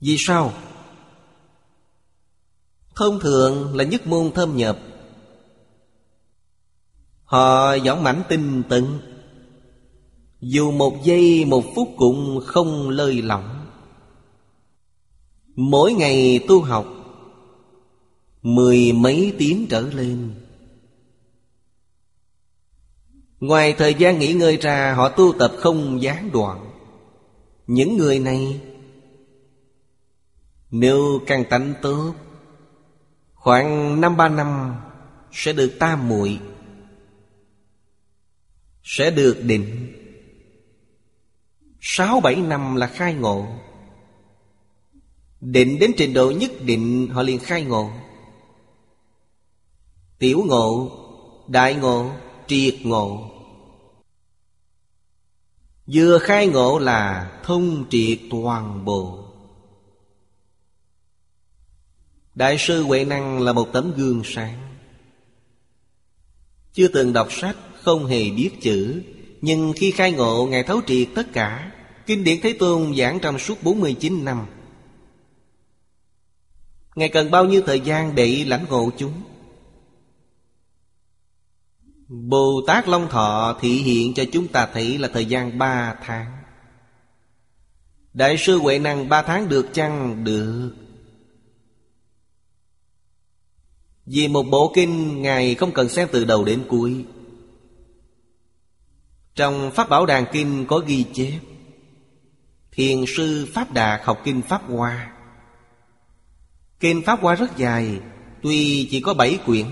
Vì 0.00 0.16
sao? 0.18 0.52
Thông 2.96 3.20
thường 3.20 3.76
là 3.76 3.84
nhất 3.84 4.06
môn 4.06 4.32
thâm 4.34 4.56
nhập. 4.56 4.78
Họ 7.24 7.78
dõng 7.78 8.02
mãnh 8.02 8.22
tinh 8.28 8.62
tận 8.68 9.00
Dù 10.40 10.70
một 10.70 11.04
giây, 11.04 11.44
một 11.44 11.64
phút 11.74 11.88
cũng 11.96 12.40
không 12.46 12.88
lơi 12.88 13.22
lỏng. 13.22 13.59
Mỗi 15.60 15.92
ngày 15.92 16.44
tu 16.48 16.62
học, 16.62 16.86
Mười 18.42 18.92
mấy 18.92 19.34
tiếng 19.38 19.66
trở 19.70 19.80
lên. 19.80 20.34
Ngoài 23.40 23.74
thời 23.78 23.94
gian 23.94 24.18
nghỉ 24.18 24.32
ngơi 24.32 24.56
ra, 24.56 24.94
Họ 24.94 25.08
tu 25.08 25.32
tập 25.38 25.52
không 25.58 26.02
gián 26.02 26.30
đoạn. 26.32 26.70
Những 27.66 27.96
người 27.96 28.18
này, 28.18 28.60
Nếu 30.70 31.20
càng 31.26 31.44
tánh 31.50 31.74
tốt, 31.82 32.14
Khoảng 33.34 34.00
năm 34.00 34.16
ba 34.16 34.28
năm 34.28 34.74
Sẽ 35.32 35.52
được 35.52 35.76
tam 35.78 36.08
muội, 36.08 36.38
Sẽ 38.82 39.10
được 39.10 39.38
định. 39.42 39.96
Sáu 41.80 42.20
bảy 42.20 42.36
năm 42.36 42.76
là 42.76 42.86
khai 42.86 43.14
ngộ. 43.14 43.46
Định 45.40 45.78
đến 45.78 45.92
trình 45.96 46.14
độ 46.14 46.30
nhất 46.30 46.50
định 46.64 47.08
họ 47.12 47.22
liền 47.22 47.38
khai 47.38 47.62
ngộ. 47.62 47.90
Tiểu 50.18 50.44
ngộ, 50.46 50.90
đại 51.48 51.74
ngộ, 51.74 52.10
triệt 52.46 52.74
ngộ. 52.82 53.30
Vừa 55.86 56.18
khai 56.18 56.46
ngộ 56.46 56.78
là 56.78 57.32
thông 57.44 57.84
triệt 57.90 58.18
toàn 58.30 58.84
bộ. 58.84 59.24
Đại 62.34 62.56
sư 62.58 62.82
Huệ 62.82 63.04
Năng 63.04 63.40
là 63.40 63.52
một 63.52 63.68
tấm 63.72 63.92
gương 63.96 64.22
sáng. 64.24 64.76
Chưa 66.72 66.88
từng 66.88 67.12
đọc 67.12 67.32
sách, 67.32 67.56
không 67.82 68.06
hề 68.06 68.30
biết 68.30 68.50
chữ 68.60 69.02
Nhưng 69.40 69.72
khi 69.76 69.90
khai 69.90 70.12
ngộ 70.12 70.46
Ngài 70.46 70.62
thấu 70.62 70.80
triệt 70.86 71.08
tất 71.14 71.32
cả. 71.32 71.72
Kinh 72.06 72.24
điển 72.24 72.40
Thế 72.42 72.52
Tôn 72.52 72.94
giảng 72.96 73.20
trong 73.20 73.38
suốt 73.38 73.62
49 73.62 74.24
năm. 74.24 74.46
Ngài 77.00 77.08
cần 77.08 77.30
bao 77.30 77.44
nhiêu 77.44 77.62
thời 77.66 77.80
gian 77.80 78.14
để 78.14 78.44
lãnh 78.46 78.64
ngộ 78.68 78.90
chúng? 78.98 79.12
Bồ 82.08 82.62
Tát 82.66 82.88
Long 82.88 83.08
Thọ 83.08 83.58
thị 83.60 83.68
hiện 83.68 84.14
cho 84.14 84.24
chúng 84.32 84.48
ta 84.48 84.68
thấy 84.72 84.98
là 84.98 85.08
thời 85.08 85.26
gian 85.26 85.58
ba 85.58 85.94
tháng. 86.02 86.42
Đại 88.12 88.36
sư 88.38 88.58
Huệ 88.58 88.78
Năng, 88.78 89.08
ba 89.08 89.22
tháng 89.22 89.48
được 89.48 89.66
chăng? 89.72 90.24
Được. 90.24 90.74
Vì 94.06 94.28
một 94.28 94.42
bộ 94.42 94.72
kinh, 94.74 95.22
Ngài 95.22 95.54
không 95.54 95.72
cần 95.72 95.88
xem 95.88 96.08
từ 96.12 96.24
đầu 96.24 96.44
đến 96.44 96.64
cuối. 96.68 97.04
Trong 99.34 99.70
Pháp 99.74 99.88
Bảo 99.88 100.06
Đàn 100.06 100.24
Kinh 100.32 100.66
có 100.66 100.78
ghi 100.78 101.04
chép, 101.12 101.40
Thiền 102.72 103.04
sư 103.16 103.48
Pháp 103.54 103.72
Đạt 103.72 104.00
học 104.04 104.20
kinh 104.24 104.42
Pháp 104.42 104.62
Hoa. 104.68 105.19
Kinh 106.80 107.02
Pháp 107.02 107.20
Hoa 107.20 107.34
rất 107.34 107.56
dài, 107.56 108.00
Tuy 108.42 108.88
chỉ 108.90 109.00
có 109.00 109.14
bảy 109.14 109.38
quyển, 109.46 109.66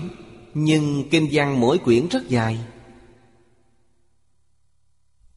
Nhưng 0.53 1.09
kinh 1.09 1.29
văn 1.31 1.59
mỗi 1.59 1.77
quyển 1.77 2.07
rất 2.07 2.29
dài. 2.29 2.57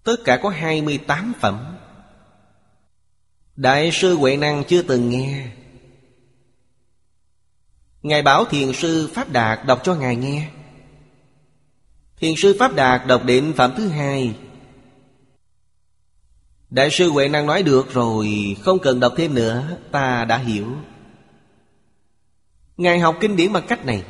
Tất 0.04 0.16
cả 0.24 0.40
có 0.42 0.48
28 0.48 1.32
phẩm. 1.40 1.76
Đại 3.56 3.90
sư 3.92 4.16
Huệ 4.16 4.36
Năng 4.36 4.64
chưa 4.64 4.82
từng 4.82 5.10
nghe. 5.10 5.46
Ngài 8.02 8.22
bảo 8.22 8.44
thiền 8.44 8.72
sư 8.72 9.10
Pháp 9.14 9.32
Đạt 9.32 9.66
đọc 9.66 9.80
cho 9.84 9.94
Ngài 9.94 10.16
nghe. 10.16 10.50
Thiền 12.16 12.34
sư 12.36 12.56
Pháp 12.58 12.74
Đạt 12.74 13.06
đọc 13.06 13.24
định 13.24 13.52
phẩm 13.56 13.72
thứ 13.76 13.88
hai. 13.88 14.36
Đại 16.70 16.90
sư 16.90 17.10
Huệ 17.10 17.28
Năng 17.28 17.46
nói, 17.46 17.62
được 17.62 17.92
rồi, 17.92 18.56
Không 18.60 18.78
cần 18.78 19.00
đọc 19.00 19.12
thêm 19.16 19.34
nữa, 19.34 19.78
Ta 19.90 20.24
đã 20.24 20.38
hiểu. 20.38 20.76
Ngài 22.82 22.98
học 22.98 23.16
kinh 23.20 23.36
điển 23.36 23.52
bằng 23.52 23.66
cách 23.68 23.86
này. 23.86 24.04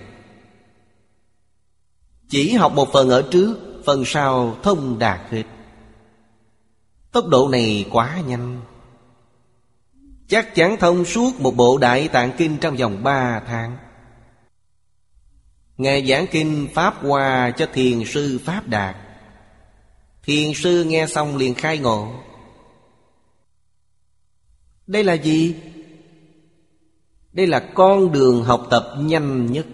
Chỉ 2.29 2.53
học 2.53 2.73
một 2.73 2.93
phần 2.93 3.11
ở 3.11 3.29
trước, 3.31 3.57
Phần 3.85 4.05
sau 4.07 4.57
thông 4.63 4.99
đạt 4.99 5.21
hết. 5.31 5.43
Tốc 7.13 7.27
độ 7.27 7.49
này 7.49 7.87
quá 7.91 8.21
nhanh. 8.27 8.61
Chắc 10.29 10.55
chắn 10.55 10.77
thông 10.81 11.05
suốt 11.05 11.41
một 11.41 11.57
bộ 11.57 11.79
đại 11.79 12.09
tạng 12.09 12.33
kinh 12.39 12.57
trong 12.59 12.77
vòng 12.77 13.03
ba 13.03 13.41
tháng. 13.47 13.77
Ngài 15.77 16.07
giảng 16.07 16.27
kinh 16.27 16.69
Pháp 16.75 16.95
Hoa 17.03 17.51
cho 17.51 17.67
thiền 17.73 18.05
sư 18.05 18.41
Pháp 18.45 18.69
Đạt. 18.69 18.97
Thiền 20.23 20.55
sư 20.55 20.85
nghe 20.85 21.07
xong 21.07 21.37
liền 21.37 21.55
khai 21.55 21.79
ngộ. 21.79 22.13
Đây 24.87 25.05
là 25.05 25.15
gì? 25.15 25.55
Đây 27.33 27.47
là 27.47 27.71
con 27.75 28.13
đường 28.13 28.45
học 28.45 28.67
tập 28.71 28.95
nhanh 28.99 29.53
nhất. 29.53 29.67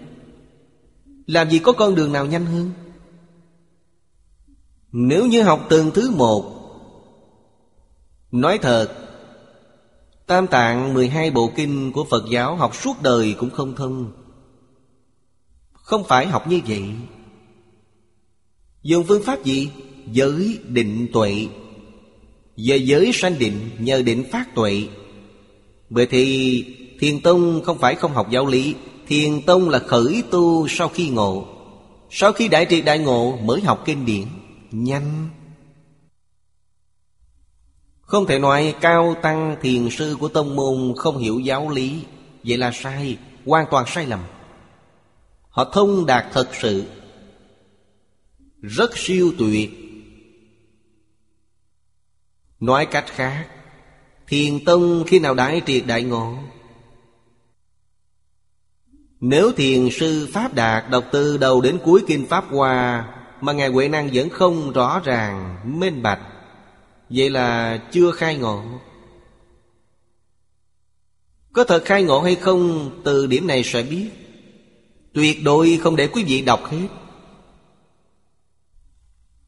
Làm 1.25 1.49
gì 1.49 1.59
có 1.59 1.71
con 1.71 1.95
đường 1.95 2.11
nào 2.11 2.25
nhanh 2.25 2.45
hơn? 2.45 2.71
Nếu 4.91 5.25
như 5.25 5.41
học 5.41 5.65
từng 5.69 5.91
thứ 5.93 6.11
một, 6.11 6.55
Nói 8.31 8.57
thật, 8.57 8.87
Tam 10.27 10.47
tạng 10.47 10.93
12 10.93 11.31
bộ 11.31 11.51
kinh 11.55 11.91
của 11.91 12.03
Phật 12.03 12.23
giáo 12.29 12.55
học 12.55 12.75
suốt 12.75 13.01
đời 13.01 13.35
cũng 13.37 13.49
không 13.49 13.75
thông. 13.75 14.11
Không 15.71 16.03
phải 16.03 16.27
học 16.27 16.47
như 16.47 16.59
vậy. 16.67 16.83
Dùng 18.83 19.03
phương 19.07 19.23
pháp 19.23 19.43
gì? 19.43 19.69
Giới 20.11 20.59
định 20.67 21.07
tuệ. 21.13 21.47
Giờ 22.55 22.75
giới 22.75 23.11
sanh 23.13 23.39
định 23.39 23.69
nhờ 23.79 24.01
định 24.01 24.23
phát 24.31 24.55
tuệ. 24.55 24.87
Bởi 25.89 26.05
thì 26.05 26.63
Thiền 26.99 27.21
Tông 27.21 27.61
không 27.63 27.77
phải 27.77 27.95
không 27.95 28.13
học 28.13 28.29
giáo 28.29 28.45
lý. 28.45 28.75
Thiền 29.07 29.41
Tông 29.41 29.69
là 29.69 29.79
khởi 29.79 30.23
tu 30.31 30.67
sau 30.67 30.89
khi 30.89 31.09
ngộ. 31.09 31.47
Sau 32.09 32.31
khi 32.31 32.47
đại 32.47 32.65
triệt 32.69 32.85
đại 32.85 32.99
ngộ 32.99 33.37
mới 33.37 33.61
học 33.61 33.83
kinh 33.85 34.05
điển. 34.05 34.25
Nhanh. 34.71 35.29
Không 38.01 38.25
thể 38.25 38.39
nói 38.39 38.75
cao 38.81 39.15
tăng 39.21 39.55
thiền 39.61 39.89
sư 39.89 40.17
của 40.19 40.27
tông 40.27 40.55
môn 40.55 40.93
không 40.97 41.17
hiểu 41.17 41.39
giáo 41.39 41.69
lý. 41.69 42.03
Vậy 42.43 42.57
là 42.57 42.71
sai, 42.71 43.17
hoàn 43.45 43.65
toàn 43.71 43.85
sai 43.87 44.05
lầm. 44.05 44.19
Họ 45.49 45.71
thông 45.73 46.05
đạt 46.05 46.25
thật 46.33 46.49
sự. 46.61 46.83
Rất 48.61 48.97
siêu 48.97 49.31
tuyệt. 49.37 49.71
Nói 52.59 52.85
cách 52.85 53.05
khác 53.07 53.47
Thiền 54.27 54.65
tông 54.65 55.03
khi 55.07 55.19
nào 55.19 55.33
đại 55.33 55.61
triệt 55.65 55.83
đại 55.87 56.03
ngộ 56.03 56.37
nếu 59.21 59.51
thiền 59.51 59.89
sư 59.91 60.27
Pháp 60.33 60.53
Đạt 60.53 60.89
đọc 60.89 61.05
từ 61.11 61.37
đầu 61.37 61.61
đến 61.61 61.79
cuối 61.83 62.03
Kinh 62.07 62.25
Pháp 62.25 62.45
Hoa 62.49 63.07
Mà 63.41 63.53
Ngài 63.53 63.67
Huệ 63.69 63.87
Năng 63.87 64.09
vẫn 64.13 64.29
không 64.29 64.73
rõ 64.73 65.01
ràng, 65.03 65.59
minh 65.79 66.01
bạch 66.01 66.19
Vậy 67.09 67.29
là 67.29 67.77
chưa 67.91 68.11
khai 68.11 68.37
ngộ. 68.37 68.63
Có 71.53 71.63
thật 71.63 71.81
khai 71.85 72.03
ngộ 72.03 72.21
hay 72.21 72.35
không 72.35 72.91
Từ 73.03 73.27
điểm 73.27 73.47
này 73.47 73.63
sẽ 73.63 73.83
biết. 73.83 74.09
Tuyệt 75.13 75.43
đối 75.43 75.79
không 75.83 75.95
để 75.95 76.07
quý 76.07 76.23
vị 76.23 76.41
đọc 76.41 76.65
hết. 76.65 76.87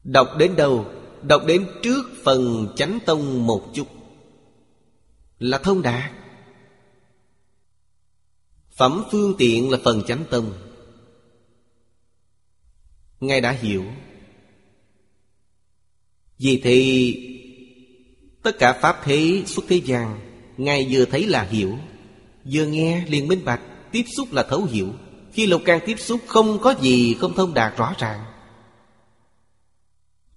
Đọc 0.04 0.28
đến 0.38 0.56
đâu? 0.56 0.86
Đọc 1.22 1.42
đến 1.46 1.66
trước 1.82 2.02
phần 2.24 2.68
chánh 2.76 2.98
tông 3.06 3.46
một 3.46 3.62
chút. 3.74 3.86
Là 5.38 5.58
thông 5.58 5.82
đạt. 5.82 6.10
Phẩm 8.82 9.04
phương 9.10 9.34
tiện 9.38 9.70
là 9.70 9.78
phần 9.84 10.02
chánh 10.06 10.24
tâm. 10.30 10.52
Ngài 13.20 13.40
đã 13.40 13.50
hiểu. 13.50 13.84
Vì 16.38 16.60
thì 16.64 17.16
Tất 18.42 18.58
cả 18.58 18.72
Pháp 18.82 19.00
thế 19.04 19.42
xuất 19.46 19.64
thế 19.68 19.76
gian, 19.76 20.20
Ngài 20.56 20.88
vừa 20.90 21.04
thấy 21.04 21.26
là 21.26 21.42
hiểu, 21.42 21.78
Vừa 22.44 22.66
nghe 22.66 23.04
liền 23.06 23.28
minh 23.28 23.44
bạch, 23.44 23.60
Tiếp 23.92 24.02
xúc 24.16 24.32
là 24.32 24.42
thấu 24.42 24.64
hiểu. 24.64 24.88
Khi 25.32 25.46
lục 25.46 25.62
can 25.64 25.80
tiếp 25.86 25.96
xúc, 25.98 26.20
không 26.26 26.58
có 26.58 26.74
gì 26.80 27.14
không 27.14 27.34
thông 27.34 27.54
đạt 27.54 27.76
rõ 27.76 27.94
ràng. 27.98 28.24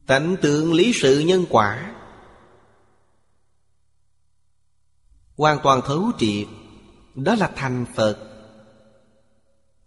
Tánh 0.06 0.36
tượng 0.42 0.74
lý 0.74 0.94
sự 0.94 1.20
nhân 1.20 1.46
quả, 1.50 1.96
Hoàn 5.38 5.60
toàn 5.64 5.82
thấu 5.86 6.12
triệt, 6.20 6.48
Đó 7.16 7.36
là 7.36 7.52
thành 7.56 7.86
Phật. 7.96 8.32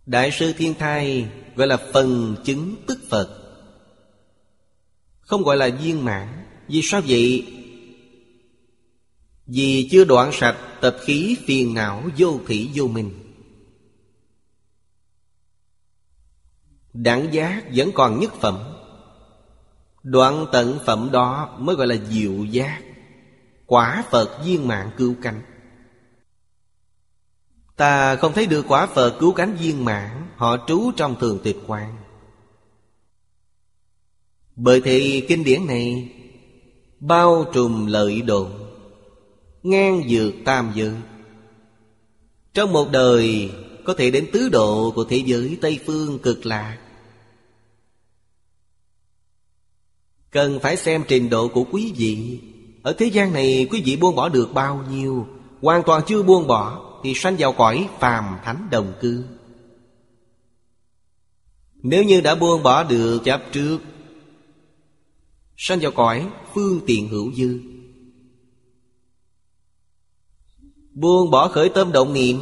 Đại 0.09 0.31
sư 0.31 0.53
Thiên 0.53 0.75
Thai 0.75 1.29
gọi 1.57 1.67
là 1.67 1.77
phần 1.93 2.37
chứng 2.45 2.75
tức 2.87 2.99
Phật. 3.11 3.29
Không 5.21 5.43
gọi 5.43 5.57
là 5.57 5.69
viên 5.69 6.05
mãn. 6.05 6.45
Vì 6.69 6.81
sao 6.83 7.01
vậy? 7.07 7.47
Vì 9.47 9.89
chưa 9.91 10.05
đoạn 10.05 10.31
sạch 10.33 10.57
tập 10.81 10.97
khí 11.01 11.37
phiền 11.47 11.75
não 11.75 12.03
vô 12.19 12.41
thị 12.47 12.71
vô 12.75 12.87
minh. 12.87 13.11
Đẳng 16.93 17.33
giác 17.33 17.63
vẫn 17.75 17.91
còn 17.95 18.21
nhất 18.21 18.33
phẩm. 18.41 18.59
Đoạn 20.03 20.47
tận 20.53 20.79
phẩm 20.87 21.09
đó 21.13 21.57
mới 21.59 21.77
gọi 21.77 21.87
là 21.87 21.97
diệu 22.11 22.45
giác. 22.45 22.83
Quả 23.67 24.05
Phật 24.11 24.39
viên 24.45 24.69
mạng 24.69 24.91
cứu 24.97 25.15
cánh. 25.23 25.43
Ta 27.79 28.17
không 28.17 28.33
thấy 28.33 28.47
được 28.47 28.65
quả 28.69 28.87
Phật 28.87 29.17
cứu 29.19 29.33
cánh 29.33 29.57
viên 29.57 29.85
mãn, 29.85 30.27
Họ 30.37 30.57
trú 30.67 30.91
trong 30.97 31.17
thường 31.21 31.39
tịch 31.43 31.57
quan 31.67 31.97
Bởi 34.57 34.81
thì 34.81 35.21
kinh 35.29 35.45
điển 35.45 35.67
này 35.67 36.13
Bao 37.01 37.45
trùm 37.53 37.87
lợi 37.87 38.23
độ 38.23 38.47
Ngang 39.63 40.03
dược 40.09 40.35
tam 40.45 40.73
giới. 40.75 40.95
Trong 42.55 42.73
một 42.73 42.91
đời 42.91 43.51
Có 43.85 43.95
thể 43.95 44.11
đến 44.11 44.27
tứ 44.33 44.49
độ 44.49 44.93
của 44.95 45.05
thế 45.05 45.17
giới 45.17 45.59
Tây 45.61 45.79
Phương 45.87 46.19
cực 46.19 46.47
lạc. 46.47 46.79
Cần 50.31 50.59
phải 50.63 50.77
xem 50.77 51.03
trình 51.09 51.31
độ 51.31 51.49
của 51.49 51.65
quý 51.73 51.93
vị. 51.97 52.41
Ở 52.83 52.93
thế 52.93 53.07
gian 53.07 53.33
này 53.33 53.67
quý 53.71 53.83
vị 53.85 53.97
buông 53.97 54.17
bỏ 54.17 54.29
được 54.29 54.55
bao 54.55 54.85
nhiêu, 54.91 55.27
Hoàn 55.63 55.83
toàn 55.83 56.03
chưa 56.07 56.23
buông 56.23 56.47
bỏ 56.47 56.88
thì 57.03 57.13
sanh 57.15 57.37
vào 57.39 57.53
cõi 57.53 57.89
phàm 57.99 58.39
thánh 58.45 58.69
đồng 58.71 58.93
cư. 59.01 59.25
Nếu 61.83 62.05
như 62.05 62.21
đã 62.21 62.35
buông 62.35 62.63
bỏ 62.63 62.85
được 62.85 63.21
chấp 63.25 63.43
trước, 63.53 63.79
Sanh 65.61 65.79
vào 65.81 65.93
cõi 65.93 66.31
phương 66.55 66.81
tiện 66.87 67.09
hữu 67.09 67.33
dư. 67.33 67.61
Buông 70.95 71.31
bỏ 71.31 71.49
khởi 71.49 71.69
tâm 71.69 71.93
động 71.93 72.13
niệm, 72.13 72.39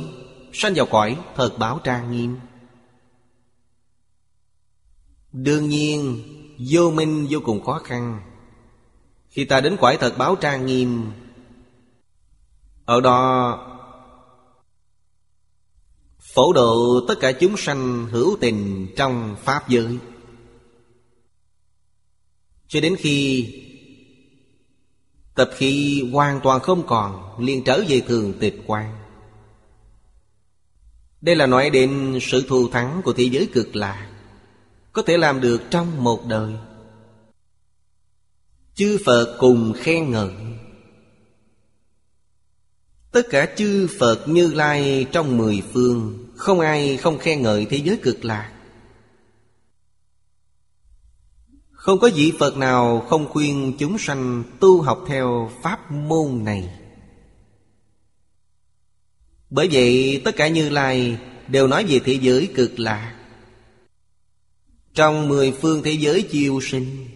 Sanh 0.53 0.73
vào 0.75 0.87
cõi 0.87 1.19
thật 1.35 1.59
báo 1.59 1.81
trang 1.85 2.13
nghiêm. 2.13 2.37
Đương 5.33 5.69
nhiên, 5.69 6.23
Vô 6.71 6.91
minh 6.91 7.27
vô 7.31 7.41
cùng 7.45 7.65
khó 7.65 7.79
khăn. 7.85 8.21
Khi 9.29 9.45
ta 9.45 9.61
đến 9.61 9.77
cõi 9.81 9.97
thật 10.01 10.19
báo 10.19 10.37
trang 10.37 10.67
nghiêm, 10.67 11.11
Ở 12.85 13.01
đó 13.01 13.76
Phổ 16.37 16.53
độ 16.53 17.01
tất 17.09 17.15
cả 17.21 17.33
chúng 17.33 17.57
sanh 17.57 18.07
hữu 18.11 18.37
tình 18.41 18.89
trong 18.97 19.37
Pháp 19.45 19.69
giới. 19.69 19.99
Cho 22.69 22.81
đến 22.81 22.97
khi 22.99 23.47
Tập 25.35 25.51
khi 25.57 26.03
hoàn 26.13 26.41
toàn 26.41 26.61
không 26.61 26.87
còn, 26.87 27.41
liền 27.41 27.65
trở 27.65 27.85
về 27.89 28.01
thường 28.01 28.33
tịch 28.41 28.63
quan 28.67 28.99
Đây 31.21 31.37
là 31.37 31.47
nói 31.47 31.71
đến 31.71 32.19
sự 32.23 32.45
thù 32.49 32.69
thắng 32.69 33.01
của 33.05 33.13
thế 33.13 33.25
giới 33.25 33.49
cực 33.53 33.77
lạc 33.77 34.11
Có 34.93 35.03
thể 35.03 35.17
làm 35.17 35.41
được 35.41 35.63
trong 35.71 36.05
một 36.05 36.27
đời. 36.27 36.53
Chư 38.75 38.99
Phật 39.05 39.37
cùng 39.39 39.73
khen 39.77 40.11
ngợi. 40.11 40.33
Tất 43.17 43.31
cả 43.31 43.47
chư 43.57 43.87
Phật 43.99 44.29
như 44.29 44.53
Lai 44.53 45.07
trong 45.13 45.37
mười 45.37 45.63
phương, 45.73 46.29
Không 46.35 46.61
ai 46.61 46.97
không 46.97 47.19
khen 47.19 47.43
ngợi 47.43 47.67
thế 47.71 47.77
giới 47.77 47.97
cực 48.03 48.25
lạc. 48.25 48.53
Không 51.73 51.99
có 51.99 52.11
vị 52.15 52.33
Phật 52.39 52.57
nào 52.57 53.07
không 53.09 53.29
khuyên 53.29 53.73
chúng 53.79 53.99
sanh 53.99 54.43
tu 54.61 54.83
học 54.83 55.05
theo 55.09 55.51
pháp 55.63 55.91
môn 55.91 56.45
này. 56.45 56.71
Bởi 59.51 59.69
vậy, 59.73 60.23
tất 60.25 60.37
cả 60.37 60.49
Như 60.49 60.69
Lai 60.69 61.19
đều 61.49 61.67
nói 61.67 61.85
về 61.89 62.01
thế 62.05 62.13
giới 62.13 62.49
cực 62.55 62.79
lạc. 62.79 63.17
Trong 64.95 65.29
mười 65.29 65.53
phương 65.53 65.83
thế 65.83 65.93
giới 65.93 66.23
chiêu 66.23 66.61
sinh, 66.63 67.07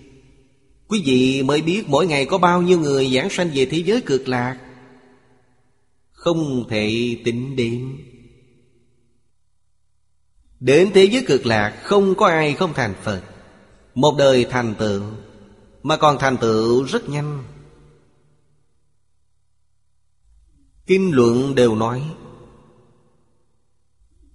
Quý 0.89 1.03
vị 1.05 1.43
mới 1.43 1.63
biết 1.63 1.89
mỗi 1.89 2.07
ngày 2.07 2.27
có 2.27 2.39
bao 2.39 2.63
nhiêu 2.63 2.79
người 2.79 3.13
giảng 3.15 3.31
sanh 3.31 3.51
về 3.55 3.67
thế 3.67 3.79
giới 3.79 4.01
cực 4.01 4.29
lạc. 4.29 4.59
Không 6.21 6.69
thể 6.69 7.17
tính 7.25 7.57
đến. 7.57 7.99
Đến 10.61 10.91
thế 10.95 11.05
giới 11.05 11.25
cực 11.27 11.47
lạc, 11.47 11.81
không 11.85 12.15
có 12.15 12.27
ai 12.27 12.55
không 12.55 12.75
thành 12.75 12.95
Phật. 13.03 13.23
Một 13.95 14.15
đời 14.19 14.47
thành 14.51 14.75
tựu, 14.79 15.03
Mà 15.83 15.97
còn 15.97 16.19
thành 16.19 16.37
tựu 16.37 16.85
rất 16.85 17.09
nhanh. 17.09 17.45
Kinh 20.87 21.11
luận 21.15 21.55
đều 21.55 21.75
nói, 21.75 22.03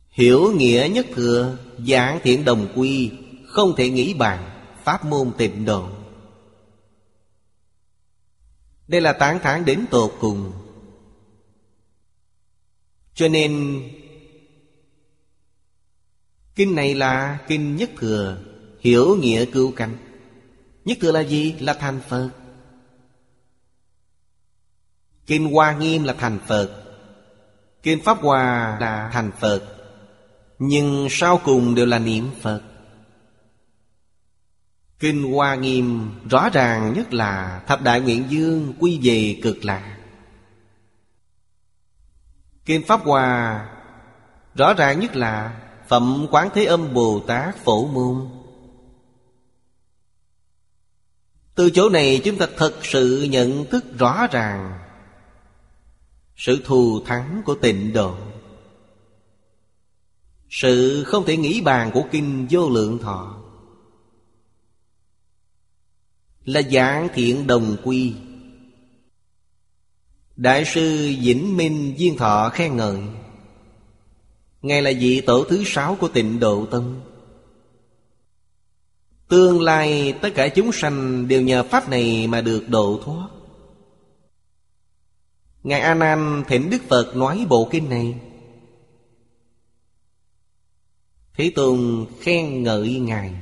Hiểu 0.10 0.52
nghĩa 0.52 0.90
nhất 0.94 1.06
thừa, 1.14 1.58
Giảng 1.88 2.20
thiện 2.24 2.46
đồng 2.46 2.68
quy, 2.76 3.12
Không 3.48 3.76
thể 3.76 3.90
nghĩ 3.90 4.14
bàn, 4.14 4.50
Pháp 4.84 5.06
môn 5.06 5.32
tịnh 5.38 5.66
độ. 5.66 5.90
Đây 8.88 9.02
là 9.02 9.14
tán 9.14 9.40
thán 9.44 9.66
đến 9.66 9.86
tột 9.92 10.14
cùng. 10.20 10.52
Cho 13.16 13.28
nên, 13.28 13.84
Kinh 16.56 16.76
này 16.76 16.96
là 16.96 17.38
kinh 17.48 17.76
nhất 17.76 17.90
thừa, 17.98 18.38
Hiểu 18.80 19.16
nghĩa 19.16 19.46
cứu 19.46 19.74
cánh. 19.76 19.98
Nhất 20.86 20.98
thừa 21.02 21.12
là 21.12 21.20
gì? 21.20 21.56
Là 21.60 21.74
thành 21.74 22.00
Phật. 22.10 22.30
Kinh 25.26 25.52
Hoa 25.52 25.78
Nghiêm 25.78 26.04
là 26.04 26.14
thành 26.14 26.40
Phật. 26.48 26.84
Kinh 27.84 28.04
Pháp 28.04 28.18
Hòa 28.22 28.78
là 28.82 29.10
thành 29.14 29.32
Phật. 29.40 29.62
Nhưng 30.60 31.08
sau 31.10 31.42
cùng 31.44 31.76
đều 31.76 31.86
là 31.86 32.00
niệm 32.00 32.30
Phật. 32.42 32.62
Kinh 35.00 35.24
Hoa 35.34 35.56
Nghiêm 35.56 36.12
rõ 36.30 36.50
ràng 36.54 36.94
nhất 36.94 37.14
là 37.14 37.64
Thập 37.68 37.82
Đại 37.82 38.02
Nguyện 38.02 38.24
Dương 38.30 38.74
quy 38.80 39.00
về 39.04 39.40
cực 39.44 39.66
lạc. 39.66 39.95
Kinh 42.66 42.86
Pháp 42.88 43.02
Hòa, 43.04 43.70
rõ 44.56 44.74
ràng 44.74 45.00
nhất 45.00 45.16
là 45.16 45.62
Phẩm 45.88 46.28
Quán 46.32 46.50
Thế 46.54 46.66
Âm 46.66 46.94
Bồ 46.94 47.20
Tát 47.28 47.56
Phổ 47.58 47.88
Môn. 47.88 48.30
Từ 51.56 51.70
chỗ 51.70 51.90
này 51.90 52.22
chúng 52.24 52.38
ta 52.38 52.48
thật 52.58 52.74
sự 52.84 53.28
nhận 53.30 53.66
thức 53.66 53.86
rõ 53.98 54.28
ràng 54.32 54.80
Sự 56.36 56.62
thù 56.66 57.02
thắng 57.06 57.42
của 57.46 57.56
tịnh 57.56 57.94
độ. 57.94 58.18
Sự 60.50 61.04
không 61.04 61.26
thể 61.26 61.38
nghĩ 61.38 61.62
bàn 61.62 61.92
của 61.94 62.04
Kinh 62.12 62.48
Vô 62.50 62.70
Lượng 62.70 63.00
Thọ 63.00 63.42
Là 66.46 66.62
dạng 66.62 67.08
thiện 67.14 67.48
đồng 67.48 67.78
quy. 67.84 68.16
Đại 70.36 70.66
sư 70.66 71.14
Vĩnh 71.22 71.58
Minh 71.58 71.94
Duyên 71.98 72.18
Thọ 72.18 72.50
khen 72.50 72.78
ngợi. 72.78 72.98
Ngài 74.62 74.82
là 74.82 74.92
vị 75.00 75.22
tổ 75.22 75.44
thứ 75.44 75.64
sáu 75.66 75.96
của 75.96 76.08
tịnh 76.08 76.40
độ 76.40 76.66
tông. 76.66 77.02
Tương 79.28 79.62
lai 79.62 80.14
tất 80.22 80.30
cả 80.36 80.48
chúng 80.48 80.72
sanh 80.72 81.28
đều 81.28 81.42
nhờ 81.42 81.64
Pháp 81.64 81.90
này 81.90 82.28
mà 82.28 82.42
được 82.42 82.70
độ 82.70 83.00
thoát. 83.06 83.28
Ngài 85.64 85.80
A 85.80 85.94
Nan 85.94 86.44
thỉnh 86.48 86.70
Đức 86.70 86.82
Phật 86.88 87.16
nói 87.16 87.46
bộ 87.50 87.68
kinh 87.72 87.90
này. 87.90 88.16
Thế 91.38 91.52
Tôn 91.56 92.06
khen 92.20 92.64
ngợi 92.64 93.00
Ngài. 93.00 93.34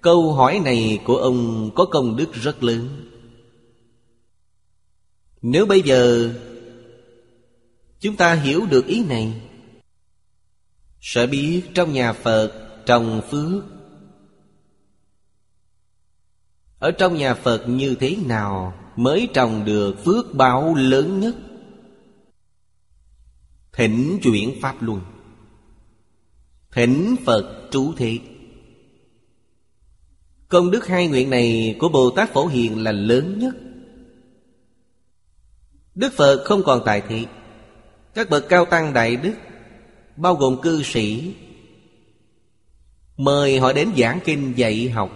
Câu 0.00 0.32
hỏi 0.32 0.60
này 0.64 1.00
của 1.04 1.16
ông 1.16 1.70
có 1.74 1.84
công 1.84 2.16
đức 2.16 2.32
rất 2.32 2.62
lớn. 2.62 3.09
Nếu 5.42 5.66
bây 5.66 5.82
giờ 5.82 6.32
Chúng 8.00 8.16
ta 8.16 8.34
hiểu 8.34 8.66
được 8.70 8.86
ý 8.86 9.04
này, 9.04 9.40
sẽ 11.00 11.26
biết 11.26 11.62
trong 11.74 11.92
nhà 11.92 12.12
Phật 12.12 12.52
trồng 12.86 13.20
phước, 13.30 13.64
Ở 16.78 16.90
trong 16.90 17.16
nhà 17.16 17.34
Phật 17.34 17.68
như 17.68 17.94
thế 17.94 18.16
nào 18.26 18.74
Mới 18.96 19.28
trồng 19.34 19.64
được 19.64 20.04
phước 20.04 20.34
báo 20.34 20.74
lớn 20.74 21.20
nhất? 21.20 21.36
Thỉnh 23.72 24.18
chuyển 24.22 24.60
Pháp 24.60 24.82
Luân. 24.82 25.00
Thỉnh 26.72 27.16
Phật 27.24 27.68
trú 27.70 27.92
thế. 27.96 28.18
Công 30.48 30.70
đức 30.70 30.86
hai 30.86 31.08
nguyện 31.08 31.30
này 31.30 31.76
của 31.78 31.88
Bồ 31.88 32.10
Tát 32.10 32.32
Phổ 32.32 32.46
Hiền 32.46 32.82
là 32.82 32.92
lớn 32.92 33.38
nhất. 33.38 33.54
Đức 36.00 36.12
Phật 36.12 36.44
không 36.44 36.62
còn 36.62 36.82
tại 36.84 37.02
thị. 37.08 37.26
Các 38.14 38.30
bậc 38.30 38.48
cao 38.48 38.64
tăng 38.64 38.92
đại 38.92 39.16
đức, 39.16 39.34
bao 40.16 40.34
gồm 40.34 40.60
cư 40.62 40.82
sĩ, 40.82 41.34
mời 43.16 43.58
họ 43.58 43.72
đến 43.72 43.92
giảng 43.98 44.20
kinh 44.24 44.52
dạy 44.56 44.88
học. 44.88 45.10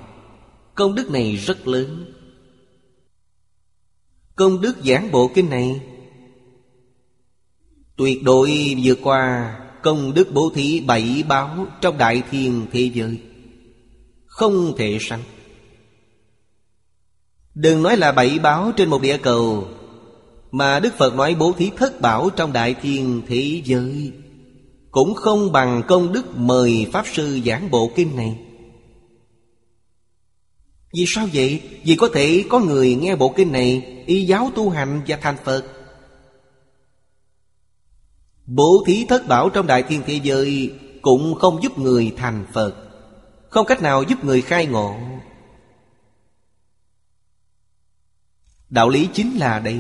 Công 0.75 0.95
đức 0.95 1.11
này 1.11 1.37
rất 1.37 1.69
lớn. 1.69 2.13
Công 4.37 4.61
đức 4.61 4.77
giảng 4.85 5.13
bộ 5.13 5.31
kinh 5.35 5.51
này 5.51 5.81
tuyệt 7.97 8.23
đối 8.23 8.77
vượt 8.85 8.99
qua 9.03 9.55
công 9.83 10.15
đức 10.15 10.29
bố 10.33 10.51
thí 10.55 10.81
bảy 10.81 11.25
báo 11.29 11.67
trong 11.81 11.99
đại 11.99 12.23
thiên 12.31 12.67
thế 12.73 12.91
giới. 12.95 13.19
Không 14.27 14.75
thể 14.77 14.99
sanh 15.01 15.23
đừng 17.55 17.83
nói 17.83 17.97
là 17.97 18.13
bảy 18.13 18.39
báo 18.39 18.73
trên 18.77 18.91
một 18.91 19.03
địa 19.03 19.19
cầu 19.19 19.69
mà 20.55 20.81
đức 20.81 20.95
phật 20.99 21.15
nói 21.15 21.35
bố 21.35 21.53
thí 21.53 21.71
thất 21.77 22.01
bảo 22.01 22.31
trong 22.31 22.53
đại 22.53 22.75
thiên 22.75 23.23
thế 23.29 23.63
giới. 23.65 24.13
Cũng 24.91 25.15
không 25.15 25.53
bằng 25.53 25.83
công 25.89 26.13
đức 26.13 26.37
mời 26.37 26.87
Pháp 26.93 27.07
Sư 27.07 27.41
giảng 27.47 27.71
bộ 27.71 27.91
kinh 27.97 28.17
này. 28.17 28.39
Vì 30.95 31.05
sao 31.07 31.29
vậy? 31.33 31.63
Vì 31.85 31.97
có 31.97 32.09
thể 32.15 32.45
có 32.49 32.61
người 32.61 32.95
nghe 32.95 33.17
bộ 33.17 33.33
kinh 33.37 33.53
này, 33.53 34.03
Y 34.07 34.25
giáo 34.25 34.51
tu 34.55 34.71
hành 34.71 35.03
và 35.07 35.17
thành 35.17 35.37
Phật. 35.45 35.65
Bố 38.47 38.85
thí 38.87 39.07
thất 39.09 39.29
bảo 39.29 39.51
trong 39.51 39.67
đại 39.67 39.83
thiên 39.83 40.03
thế 40.07 40.21
giới 40.23 40.73
Cũng 41.03 41.35
không 41.35 41.63
giúp 41.63 41.79
người 41.79 42.15
thành 42.17 42.47
Phật. 42.53 42.75
Không 43.49 43.67
cách 43.67 43.83
nào 43.83 44.03
giúp 44.03 44.25
người 44.25 44.43
khai 44.43 44.67
ngộ. 44.67 44.97
Đạo 48.71 48.89
lý 48.89 49.09
chính 49.13 49.37
là 49.37 49.59
đây 49.59 49.79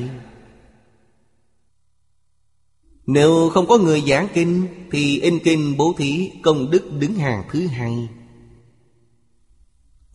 nếu 3.07 3.51
không 3.55 3.67
có 3.67 3.79
người 3.79 4.03
giảng 4.07 4.29
kinh, 4.35 4.67
Thì 4.91 5.21
in 5.21 5.39
kinh 5.39 5.77
bố 5.77 5.95
thí 5.99 6.31
công 6.43 6.71
đức 6.71 6.83
đứng 6.99 7.15
hàng 7.15 7.45
thứ 7.51 7.67
hai. 7.67 8.09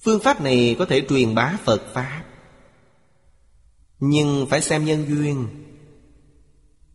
Phương 0.03 0.19
pháp 0.19 0.41
này 0.41 0.75
có 0.79 0.85
thể 0.85 1.01
truyền 1.09 1.35
bá 1.35 1.57
Phật 1.63 1.81
Pháp. 1.93 2.23
Nhưng 3.99 4.45
phải 4.49 4.61
xem 4.61 4.85
nhân 4.85 5.05
duyên. 5.09 5.47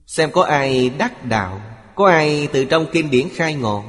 Xem 0.07 0.31
có 0.33 0.43
ai 0.43 0.91
đắc 0.91 1.25
đạo, 1.25 1.61
Có 1.95 2.09
ai 2.09 2.49
từ 2.53 2.65
trong 2.65 2.87
kinh 2.93 3.11
điển 3.11 3.29
khai 3.29 3.55
ngộ. 3.55 3.85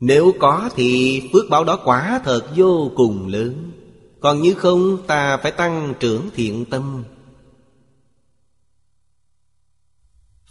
Nếu 0.00 0.32
có 0.38 0.70
thì 0.76 1.22
phước 1.32 1.50
báo 1.50 1.64
đó 1.64 1.80
quả 1.84 2.20
thật 2.24 2.52
vô 2.56 2.90
cùng 2.96 3.26
lớn. 3.26 3.72
Còn 4.20 4.42
như 4.42 4.54
không, 4.54 4.98
ta 5.06 5.36
phải 5.36 5.52
tăng 5.52 5.94
trưởng 6.00 6.30
thiện 6.34 6.64
tâm. 6.64 7.04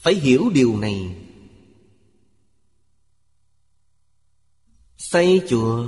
Phải 0.01 0.13
hiểu 0.13 0.49
điều 0.53 0.77
này. 0.77 1.15
Xây 4.97 5.41
chùa. 5.49 5.87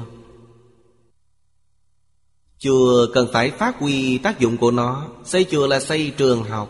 Chùa 2.57 3.07
cần 3.14 3.27
phải 3.34 3.52
phát 3.52 3.80
huy 3.80 4.18
tác 4.18 4.40
dụng 4.40 4.57
của 4.57 4.72
nó. 4.72 5.10
Xây 5.26 5.45
chùa 5.52 5.68
là 5.68 5.80
xây 5.80 6.14
trường 6.18 6.44
học. 6.44 6.69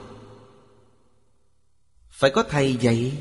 Phải 2.09 2.31
có 2.31 2.43
thầy 2.43 2.77
dạy. 2.81 3.17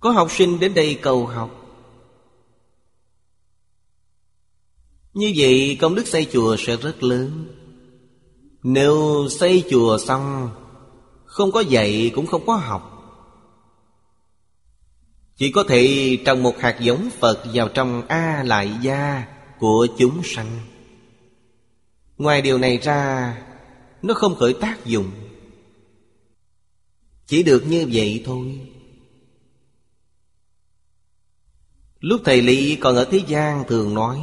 Có 0.00 0.10
học 0.10 0.28
sinh 0.30 0.60
đến 0.60 0.74
đây 0.74 0.98
cầu 1.02 1.26
học. 1.26 1.50
Như 5.14 5.32
vậy, 5.36 5.78
công 5.80 5.94
đức 5.94 6.06
xây 6.06 6.24
chùa 6.32 6.56
sẽ 6.58 6.76
rất 6.76 7.02
lớn. 7.02 7.46
Nếu 8.62 9.26
xây 9.30 9.64
chùa 9.70 9.98
xong 9.98 10.50
không 11.38 11.52
có 11.52 11.60
dạy, 11.60 12.12
cũng 12.14 12.26
không 12.26 12.46
có 12.46 12.54
học. 12.54 12.82
Chỉ 15.36 15.52
có 15.52 15.64
thể 15.68 16.16
trồng 16.24 16.42
một 16.42 16.58
hạt 16.58 16.76
giống 16.80 17.10
Phật 17.18 17.44
vào 17.54 17.68
trong 17.68 18.02
A 18.08 18.42
lại 18.46 18.70
gia 18.82 19.26
của 19.58 19.86
chúng 19.98 20.20
sanh. 20.24 20.60
Ngoài 22.16 22.42
điều 22.42 22.58
này 22.58 22.78
ra, 22.78 23.36
nó 24.02 24.14
không 24.14 24.34
khởi 24.34 24.52
tác 24.52 24.86
dụng. 24.86 25.10
Chỉ 27.26 27.42
được 27.42 27.64
như 27.66 27.88
vậy 27.92 28.22
thôi. 28.26 28.60
Lúc 32.00 32.20
thầy 32.24 32.42
lý 32.42 32.76
còn 32.76 32.96
ở 32.96 33.04
thế 33.10 33.20
gian 33.26 33.64
thường 33.68 33.94
nói, 33.94 34.20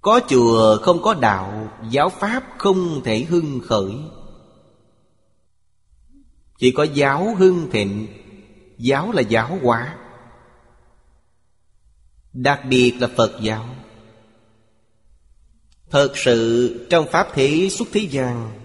có 0.00 0.20
chùa 0.28 0.78
không 0.82 1.02
có 1.02 1.14
đạo, 1.14 1.72
Giáo 1.90 2.08
pháp 2.08 2.44
không 2.58 3.00
thể 3.04 3.24
hưng 3.24 3.60
khởi. 3.64 3.92
Chỉ 6.58 6.70
có 6.70 6.82
giáo 6.82 7.34
hưng 7.34 7.70
thịnh, 7.70 8.06
Giáo 8.78 9.12
là 9.12 9.22
giáo 9.22 9.58
hóa. 9.62 9.96
Đặc 12.32 12.60
biệt 12.68 12.92
là 13.00 13.08
Phật 13.16 13.38
giáo. 13.42 13.76
Thật 15.90 16.12
sự 16.14 16.86
trong 16.90 17.06
Pháp 17.12 17.28
thế 17.34 17.68
xuất 17.70 17.88
thế 17.92 18.00
gian 18.00 18.60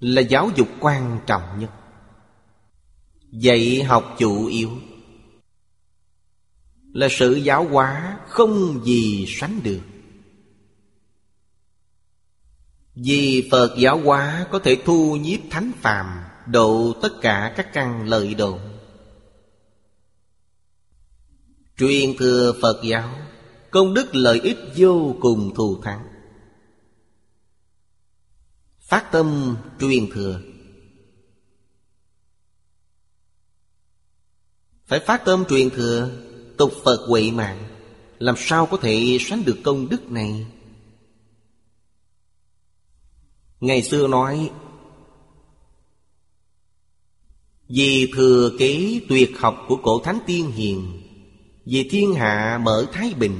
Là 0.00 0.22
giáo 0.22 0.50
dục 0.56 0.68
quan 0.80 1.20
trọng 1.26 1.58
nhất. 1.58 1.70
Dạy 3.32 3.82
học 3.82 4.16
chủ 4.18 4.46
yếu. 4.46 4.70
Là 6.92 7.08
sự 7.10 7.34
giáo 7.34 7.64
hóa 7.64 8.18
không 8.28 8.84
gì 8.84 9.26
sánh 9.28 9.60
được. 9.62 9.80
Vì 13.02 13.48
phật 13.50 13.74
giáo 13.78 13.98
hóa 13.98 14.46
có 14.50 14.58
thể 14.58 14.82
thu 14.84 15.16
nhiếp 15.16 15.40
thánh 15.50 15.72
phàm, 15.76 16.06
độ 16.46 16.92
tất 17.02 17.12
cả 17.20 17.54
các 17.56 17.72
căn 17.72 18.08
lợi 18.08 18.34
độ. 18.34 18.58
Truyền 21.78 22.16
thừa 22.18 22.54
phật 22.62 22.80
giáo, 22.84 23.14
công 23.70 23.94
đức 23.94 24.14
lợi 24.14 24.40
ích 24.40 24.58
vô 24.76 25.16
cùng 25.20 25.54
thù 25.54 25.82
thắng. 25.82 26.06
Phát 28.80 29.12
tâm 29.12 29.56
truyền 29.80 30.10
thừa. 30.10 30.40
Phải 34.86 35.00
phát 35.00 35.24
tâm 35.24 35.44
truyền 35.48 35.70
thừa, 35.70 36.10
Tục 36.58 36.72
Phật 36.84 37.06
huệ 37.08 37.30
mạng, 37.30 37.66
Làm 38.18 38.34
sao 38.38 38.66
có 38.66 38.76
thể 38.76 39.18
sánh 39.20 39.44
được 39.44 39.56
công 39.64 39.88
đức 39.88 40.10
này? 40.10 40.46
Ngày 43.60 43.82
xưa 43.82 44.08
nói, 44.08 44.50
Vì 47.68 48.10
thừa 48.16 48.50
kế 48.58 49.00
tuyệt 49.08 49.30
học 49.38 49.64
của 49.68 49.76
cổ 49.76 50.00
thánh 50.04 50.18
tiên 50.26 50.50
hiền, 50.50 51.02
Vì 51.64 51.88
thiên 51.90 52.14
hạ 52.14 52.60
mở 52.62 52.86
thái 52.92 53.14
bình. 53.18 53.36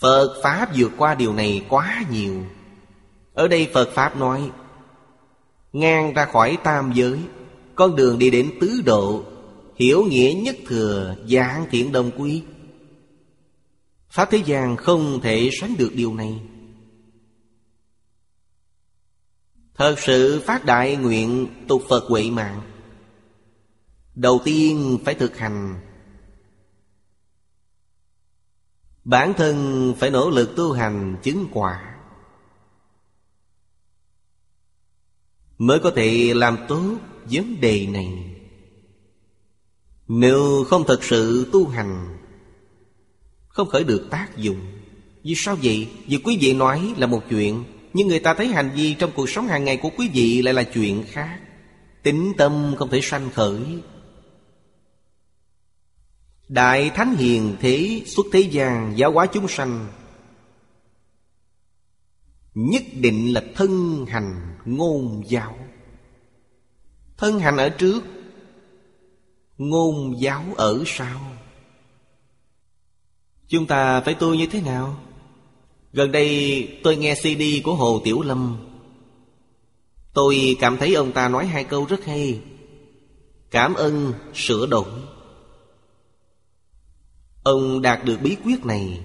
Phật 0.00 0.40
Pháp 0.42 0.68
vượt 0.76 0.90
qua 0.98 1.14
điều 1.14 1.34
này 1.34 1.66
quá 1.68 2.04
nhiều. 2.10 2.44
Ở 3.34 3.48
đây 3.48 3.68
Phật 3.74 3.90
Pháp 3.94 4.16
nói, 4.16 4.50
Ngang 5.72 6.14
ra 6.14 6.24
khỏi 6.24 6.58
tam 6.64 6.92
giới, 6.94 7.18
Con 7.74 7.96
đường 7.96 8.18
đi 8.18 8.30
đến 8.30 8.50
tứ 8.60 8.82
độ, 8.84 9.24
Hiểu 9.76 10.04
nghĩa 10.04 10.34
nhất 10.42 10.56
thừa 10.66 11.16
dạng 11.28 11.66
thiện 11.70 11.92
đồng 11.92 12.10
quy. 12.18 12.42
Pháp 14.08 14.28
thế 14.30 14.42
gian 14.46 14.76
không 14.76 15.20
thể 15.20 15.50
sánh 15.60 15.74
được 15.78 15.90
điều 15.94 16.14
này. 16.14 16.40
Thật 19.74 19.94
sự 19.98 20.42
phát 20.46 20.64
đại 20.64 20.96
nguyện 20.96 21.48
tục 21.68 21.82
Phật 21.88 22.04
huệ 22.08 22.30
mạng. 22.30 22.60
Đầu 24.14 24.40
tiên 24.44 24.98
phải 25.04 25.14
thực 25.14 25.36
hành. 25.36 25.80
Bản 29.04 29.34
thân 29.36 29.94
phải 29.98 30.10
nỗ 30.10 30.30
lực 30.30 30.56
tu 30.56 30.72
hành 30.72 31.16
chứng 31.22 31.46
quả. 31.52 31.94
Mới 35.58 35.78
có 35.78 35.92
thể 35.96 36.32
làm 36.34 36.58
tốt 36.68 36.96
vấn 37.24 37.60
đề 37.60 37.86
này. 37.86 38.34
Nếu 40.08 40.64
không 40.68 40.84
thật 40.86 41.04
sự 41.04 41.50
tu 41.52 41.68
hành, 41.68 42.18
Không 43.48 43.68
khởi 43.68 43.84
được 43.84 44.06
tác 44.10 44.36
dụng, 44.36 44.60
Vì 45.22 45.34
sao 45.36 45.56
vậy? 45.62 45.88
Vì 46.06 46.18
quý 46.24 46.38
vị 46.40 46.52
nói 46.52 46.94
là 46.96 47.06
một 47.06 47.22
chuyện. 47.30 47.64
Nhưng 47.94 48.08
người 48.08 48.18
ta 48.18 48.34
thấy 48.34 48.48
hành 48.48 48.70
vi 48.74 48.94
trong 48.94 49.12
cuộc 49.14 49.30
sống 49.30 49.46
hàng 49.46 49.64
ngày 49.64 49.76
của 49.76 49.90
quý 49.96 50.10
vị 50.12 50.42
lại 50.42 50.54
là 50.54 50.62
chuyện 50.62 51.04
khác. 51.08 51.40
Tính 52.02 52.32
tâm 52.38 52.74
không 52.78 52.90
thể 52.90 53.00
sanh 53.02 53.30
khởi. 53.30 53.60
Đại 56.48 56.90
Thánh 56.90 57.16
Hiền 57.16 57.56
Thế 57.60 58.02
xuất 58.06 58.26
thế 58.32 58.40
gian 58.40 58.92
giáo 58.96 59.12
hóa 59.12 59.26
chúng 59.26 59.48
sanh, 59.48 59.88
Nhất 62.54 62.82
định 62.94 63.34
là 63.34 63.42
thân 63.54 64.04
hành 64.08 64.56
ngôn 64.64 65.22
giáo. 65.28 65.58
Thân 67.16 67.40
hành 67.40 67.56
ở 67.56 67.68
trước, 67.68 68.04
Ngôn 69.58 70.20
giáo 70.20 70.44
ở 70.56 70.82
sau. 70.86 71.20
Chúng 73.48 73.66
ta 73.66 74.00
phải 74.00 74.14
tu 74.14 74.34
như 74.34 74.46
thế 74.46 74.60
nào? 74.60 74.96
Gần 75.94 76.12
đây 76.12 76.68
tôi 76.82 76.96
nghe 76.96 77.14
CD 77.14 77.42
của 77.64 77.74
Hồ 77.74 78.00
Tiểu 78.04 78.22
Lâm. 78.22 78.68
Tôi 80.12 80.56
cảm 80.60 80.76
thấy 80.76 80.94
ông 80.94 81.12
ta 81.12 81.28
nói 81.28 81.46
hai 81.46 81.64
câu 81.64 81.84
rất 81.84 82.04
hay. 82.04 82.40
Cảm 83.50 83.74
ơn 83.74 84.12
sửa 84.34 84.66
đổi 84.66 84.88
Ông 87.44 87.82
đạt 87.82 88.04
được 88.04 88.18
bí 88.22 88.36
quyết 88.44 88.64
này. 88.64 89.00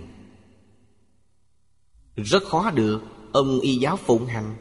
Rất 2.16 2.44
khó 2.44 2.72
được, 2.72 3.02
Ông 3.32 3.60
y 3.60 3.76
giáo 3.76 3.98
phụng 3.98 4.26
hành. 4.26 4.56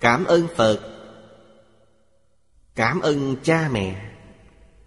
Cảm 0.00 0.24
ơn 0.24 0.46
Phật. 0.56 0.80
Cảm 2.74 3.00
ơn 3.00 3.36
cha 3.42 3.68
mẹ. 3.72 4.14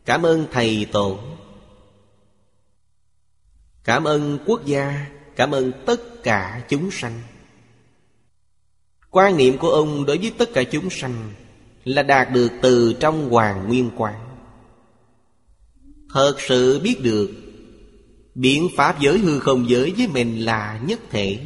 Cảm 0.06 0.24
ơn 0.24 0.48
thầy 0.52 0.88
tổ. 0.92 1.35
Cảm 3.86 4.04
ơn 4.04 4.40
quốc 4.46 4.66
gia, 4.66 5.06
Cảm 5.36 5.52
ơn 5.52 5.72
tất 5.86 6.24
cả 6.24 6.66
chúng 6.70 6.92
sanh. 6.92 7.22
Quan 9.10 9.38
niệm 9.38 9.58
của 9.58 9.70
ông 9.70 10.06
đối 10.06 10.18
với 10.18 10.34
tất 10.38 10.50
cả 10.54 10.64
chúng 10.64 10.90
sanh 10.90 11.32
Là 11.84 12.04
đạt 12.04 12.32
được 12.34 12.52
từ 12.62 12.94
trong 13.00 13.30
hoàng 13.30 13.68
nguyên 13.68 13.92
quán. 13.98 14.38
Thật 16.14 16.36
sự 16.40 16.80
biết 16.84 17.02
được, 17.04 17.32
Biện 18.36 18.68
pháp 18.76 19.02
giới 19.02 19.18
hư 19.18 19.40
không 19.40 19.70
giới 19.70 19.94
với 19.98 20.08
mình 20.08 20.46
là 20.46 20.82
nhất 20.88 21.00
thể. 21.10 21.40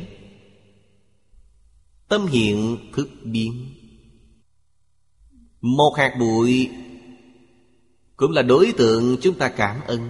Tâm 2.07 2.25
hiện 2.25 2.77
thức 2.93 3.09
biến. 3.23 3.65
Một 5.61 5.95
hạt 5.97 6.15
bụi 6.19 6.69
Cũng 8.17 8.31
là 8.31 8.41
đối 8.41 8.73
tượng 8.77 9.17
chúng 9.21 9.35
ta 9.35 9.49
cảm 9.49 9.81
ơn. 9.87 10.09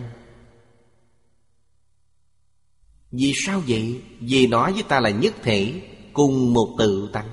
Vì 3.11 3.33
sao 3.35 3.61
vậy? 3.67 4.01
Vì 4.19 4.47
nói 4.47 4.73
với 4.73 4.83
ta 4.83 4.99
là 4.99 5.09
nhất 5.09 5.33
thể 5.43 5.81
Cùng 6.13 6.53
một 6.53 6.75
tự 6.79 7.09
tánh. 7.13 7.29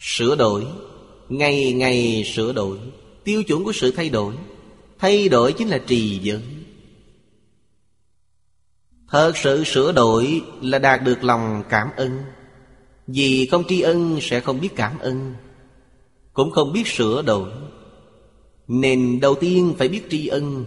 Sửa 0.00 0.36
đổi. 0.36 0.66
Ngày 1.28 1.72
ngày 1.72 2.24
sửa 2.34 2.52
đổi. 2.52 2.78
Tiêu 3.24 3.42
chuẩn 3.42 3.64
của 3.64 3.72
sự 3.72 3.90
thay 3.90 4.10
đổi. 4.10 4.34
Thay 4.98 5.28
đổi 5.28 5.52
chính 5.52 5.68
là 5.68 5.78
trì 5.78 6.18
giới. 6.22 6.42
Thật 9.08 9.32
sự 9.36 9.64
sửa 9.64 9.92
đổi 9.92 10.42
là 10.62 10.78
đạt 10.78 11.02
được 11.02 11.24
lòng 11.24 11.62
cảm 11.68 11.88
ơn. 11.96 12.10
Vì 13.06 13.46
không 13.46 13.64
tri 13.68 13.80
ân 13.80 14.18
sẽ 14.22 14.40
không 14.40 14.60
biết 14.60 14.76
cảm 14.76 14.98
ơn. 14.98 15.34
Cũng 16.32 16.50
không 16.50 16.72
biết 16.72 16.86
sửa 16.86 17.22
đổi. 17.22 17.50
Nên 18.68 19.20
đầu 19.20 19.34
tiên 19.34 19.74
phải 19.78 19.88
biết 19.88 20.02
tri 20.10 20.26
ân. 20.26 20.66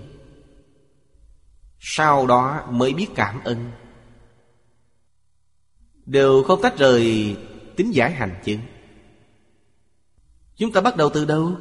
Sau 1.84 2.28
đó 2.28 2.68
mới 2.70 2.94
biết 2.94 3.08
cảm 3.16 3.44
ơn. 3.44 3.72
Đều 6.06 6.44
không 6.44 6.62
tách 6.62 6.78
rời 6.78 7.36
tính 7.76 7.92
giải 7.94 8.12
hành 8.12 8.42
chứng. 8.44 8.60
Chúng 10.56 10.72
ta 10.72 10.82
bắt 10.82 10.98
đầu 10.98 11.10
từ 11.14 11.26
đâu? 11.26 11.56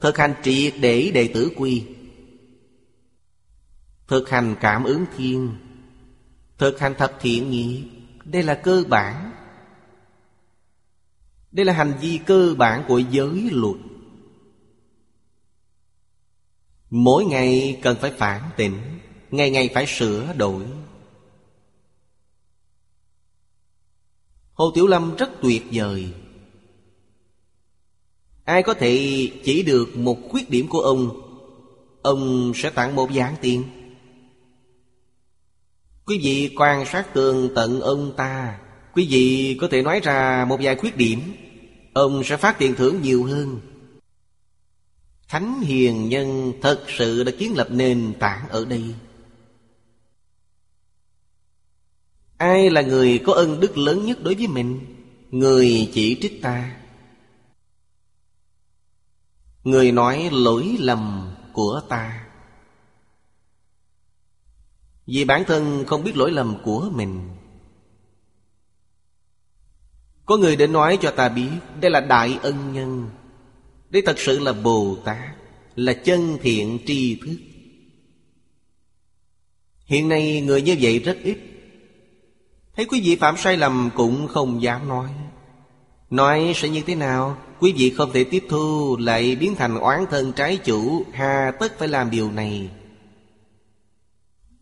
Thực 0.00 0.18
hành 0.18 0.34
triệt 0.42 0.74
để 0.80 1.10
đệ 1.14 1.30
tử 1.34 1.52
quy. 1.56 1.86
Thực 4.08 4.28
hành 4.28 4.56
cảm 4.60 4.84
ứng 4.84 5.04
thiên. 5.16 5.54
Thực 6.58 6.78
hành 6.80 6.94
thập 6.94 7.12
thiện 7.20 7.50
nghiệp 7.50 7.88
Đây 8.24 8.42
là 8.42 8.54
cơ 8.54 8.84
bản. 8.88 9.32
Đây 11.52 11.66
là 11.66 11.72
hành 11.72 11.92
vi 12.00 12.20
cơ 12.26 12.54
bản 12.58 12.84
của 12.88 12.98
giới 12.98 13.48
luật. 13.52 13.76
Mỗi 16.90 17.24
ngày 17.24 17.80
cần 17.82 17.96
phải 18.00 18.12
phản 18.12 18.50
tỉnh. 18.56 19.00
Ngày 19.30 19.50
ngày 19.50 19.70
phải 19.74 19.86
sửa 19.86 20.32
đổi. 20.36 20.64
Hồ 24.52 24.70
Tiểu 24.74 24.86
Lâm 24.86 25.16
rất 25.16 25.30
tuyệt 25.42 25.62
vời. 25.72 26.08
Ai 28.44 28.62
có 28.62 28.74
thể 28.74 29.28
chỉ 29.44 29.62
được 29.62 29.96
một 29.96 30.18
khuyết 30.30 30.50
điểm 30.50 30.68
của 30.68 30.80
ông 30.80 31.26
Ông 32.02 32.52
sẽ 32.54 32.70
tặng 32.70 32.96
một 32.96 33.12
dạng 33.12 33.34
tiền. 33.40 33.64
Quý 36.06 36.20
vị 36.22 36.54
quan 36.56 36.86
sát 36.86 37.14
tường 37.14 37.50
tận 37.54 37.80
ông 37.80 38.12
ta, 38.16 38.58
Quý 38.94 39.06
vị 39.10 39.56
có 39.60 39.68
thể 39.70 39.82
nói 39.82 40.00
ra 40.00 40.44
một 40.48 40.58
vài 40.62 40.76
khuyết 40.76 40.96
điểm. 40.96 41.20
Ông 41.92 42.24
sẽ 42.24 42.36
phát 42.36 42.58
tiền 42.58 42.74
thưởng 42.74 43.02
nhiều 43.02 43.24
hơn. 43.24 43.60
Thánh 45.28 45.60
hiền 45.60 46.08
nhân 46.08 46.52
thật 46.62 46.84
sự 46.88 47.24
đã 47.24 47.32
kiến 47.38 47.56
lập 47.56 47.68
nền 47.70 48.14
tảng 48.18 48.48
ở 48.48 48.64
đây. 48.64 48.84
Ai 52.40 52.70
là 52.70 52.82
người 52.82 53.22
có 53.26 53.32
ân 53.32 53.60
đức 53.60 53.78
lớn 53.78 54.04
nhất 54.04 54.18
đối 54.22 54.34
với 54.34 54.46
mình? 54.46 54.80
Người 55.30 55.90
chỉ 55.94 56.18
trích 56.22 56.42
ta. 56.42 56.76
Người 59.64 59.92
nói 59.92 60.28
lỗi 60.32 60.76
lầm 60.80 61.34
của 61.52 61.80
ta. 61.88 62.26
Vì 65.06 65.24
bản 65.24 65.44
thân 65.46 65.84
không 65.86 66.04
biết 66.04 66.16
lỗi 66.16 66.30
lầm 66.30 66.56
của 66.64 66.90
mình. 66.92 67.28
Có 70.26 70.36
người 70.36 70.56
đến 70.56 70.72
nói 70.72 70.98
cho 71.00 71.10
ta 71.10 71.28
biết, 71.28 71.50
Đây 71.80 71.90
là 71.90 72.00
đại 72.00 72.38
ân 72.42 72.72
nhân. 72.72 73.10
Đây 73.90 74.02
thật 74.06 74.18
sự 74.18 74.38
là 74.38 74.52
Bồ 74.52 74.96
Tát, 75.04 75.36
Là 75.76 75.92
chân 75.92 76.38
thiện 76.42 76.78
tri 76.86 77.20
thức. 77.20 77.36
Hiện 79.84 80.08
nay 80.08 80.40
người 80.40 80.62
như 80.62 80.76
vậy 80.80 80.98
rất 80.98 81.18
ít. 81.22 81.49
Thấy 82.80 82.86
quý 82.86 83.00
vị 83.00 83.16
phạm 83.16 83.36
sai 83.36 83.56
lầm 83.56 83.90
cũng 83.94 84.28
không 84.28 84.62
dám 84.62 84.88
nói. 84.88 85.08
Nói 86.10 86.52
sẽ 86.56 86.68
như 86.68 86.82
thế 86.86 86.94
nào? 86.94 87.38
Quý 87.58 87.72
vị 87.76 87.90
không 87.96 88.12
thể 88.12 88.24
tiếp 88.24 88.44
thu, 88.48 88.96
Lại 89.00 89.36
biến 89.36 89.54
thành 89.54 89.78
oán 89.78 90.04
thân 90.10 90.32
trái 90.32 90.56
chủ, 90.56 91.04
Hà 91.12 91.52
tất 91.60 91.78
phải 91.78 91.88
làm 91.88 92.10
điều 92.10 92.30
này. 92.30 92.70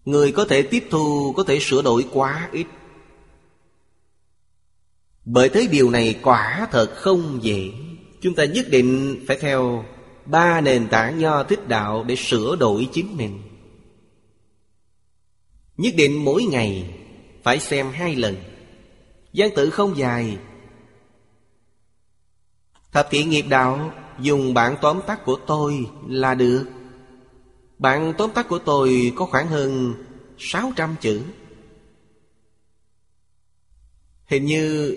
Người 0.05 0.32
có 0.32 0.45
thể 0.45 0.62
tiếp 0.62 0.85
thu, 0.90 1.32
Có 1.36 1.45
thể 1.45 1.59
sửa 1.61 1.82
đổi 1.82 2.07
quá 2.12 2.49
ít. 2.53 2.66
Bởi 5.24 5.49
thế 5.49 5.69
điều 5.70 5.90
này 5.90 6.19
quả 6.23 6.69
thật 6.70 6.95
không 6.97 7.39
dễ. 7.43 7.70
Chúng 8.20 8.35
ta 8.35 8.45
nhất 8.45 8.66
định 8.70 9.20
phải 9.28 9.39
theo 9.40 9.85
Ba 10.27 10.61
nền 10.61 10.89
tảng 10.89 11.19
nho 11.19 11.43
thích 11.43 11.69
đạo 11.69 12.05
Để 12.05 12.16
sửa 12.16 12.57
đổi 12.57 12.89
chính 12.93 13.16
mình. 13.16 13.43
Nhất 15.77 15.95
định 15.97 16.24
mỗi 16.24 16.43
ngày 16.45 16.97
phải 17.48 17.60
xem 17.60 17.90
hai 17.90 18.16
lần. 18.16 18.36
Văn 19.32 19.50
tự 19.56 19.70
không 19.70 19.96
dài. 19.96 20.38
Thập 22.92 23.08
thiện 23.10 23.30
nghiệp 23.30 23.44
đạo 23.48 23.92
Dùng 24.20 24.54
bản 24.54 24.76
tóm 24.82 25.00
tắt 25.06 25.24
của 25.24 25.38
tôi 25.46 25.86
là 26.08 26.34
được. 26.34 26.66
Bản 27.78 28.14
tóm 28.18 28.30
tắt 28.34 28.48
của 28.48 28.58
tôi 28.58 29.12
có 29.16 29.26
khoảng 29.26 29.48
hơn 29.48 29.94
600 30.38 30.96
chữ. 31.00 31.22
Hình 34.26 34.44
như 34.44 34.96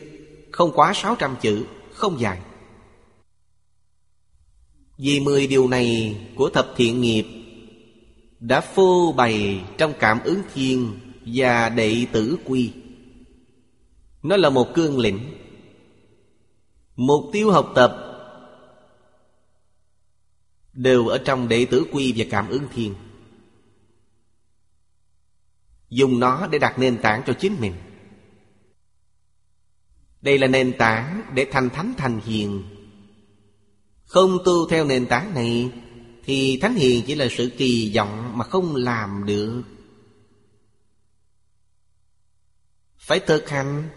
không 0.52 0.72
quá 0.76 0.94
600 0.96 1.36
chữ, 1.42 1.66
Không 1.94 2.20
dài. 2.20 2.42
Vì 4.98 5.20
mười 5.20 5.48
điều 5.48 5.68
này 5.68 6.18
của 6.36 6.50
thập 6.50 6.68
thiện 6.76 7.02
nghiệp 7.02 7.26
Đã 8.40 8.62
phô 8.62 9.14
bày 9.18 9.62
trong 9.78 9.94
cảm 10.00 10.20
ứng 10.24 10.42
thiên 10.54 11.00
và 11.26 11.70
đệ 11.70 12.06
tử 12.12 12.38
quy. 12.46 12.74
Nó 14.24 14.38
là 14.38 14.50
một 14.50 14.68
cương 14.74 15.00
lĩnh 15.00 15.20
Mục 16.96 17.24
tiêu 17.34 17.52
học 17.52 17.72
tập, 17.76 18.08
Đều 20.74 21.08
ở 21.08 21.18
trong 21.18 21.48
đệ 21.48 21.66
tử 21.66 21.86
quy 21.92 22.14
và 22.18 22.26
cảm 22.30 22.50
ứng 22.50 22.68
thiên. 22.74 22.96
Dùng 25.90 26.20
nó 26.20 26.48
để 26.48 26.60
đặt 26.60 26.80
nền 26.80 26.98
tảng 27.02 27.24
cho 27.28 27.34
chính 27.34 27.56
mình. 27.60 27.74
Đây 30.22 30.38
là 30.38 30.48
nền 30.48 30.78
tảng 30.78 31.22
để 31.34 31.48
thành 31.52 31.70
thánh 31.70 31.94
thành 31.98 32.20
hiền. 32.20 32.64
Không 34.06 34.38
tu 34.46 34.70
theo 34.70 34.86
nền 34.86 35.06
tảng 35.06 35.34
này 35.34 35.72
Thì 36.26 36.58
thánh 36.62 36.76
hiền 36.76 37.04
chỉ 37.08 37.16
là 37.16 37.28
sự 37.32 37.52
kỳ 37.58 37.94
vọng 37.96 38.38
mà 38.38 38.46
không 38.46 38.76
làm 38.76 39.26
được. 39.26 39.64
Phải 43.02 43.20
thực 43.20 43.50
hành. 43.50 43.90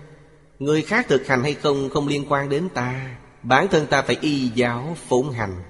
Người 0.59 0.83
khác 0.83 1.07
thực 1.09 1.27
hành 1.27 1.43
hay 1.43 1.55
không 1.55 1.91
không 1.91 2.09
liên 2.09 2.27
quan 2.29 2.49
đến 2.49 2.69
ta. 2.75 3.17
Bản 3.43 3.69
thân 3.71 3.87
ta 3.87 4.03
phải 4.03 4.17
y 4.21 4.49
giáo, 4.49 4.97
phụng 5.09 5.31
hành. 5.31 5.63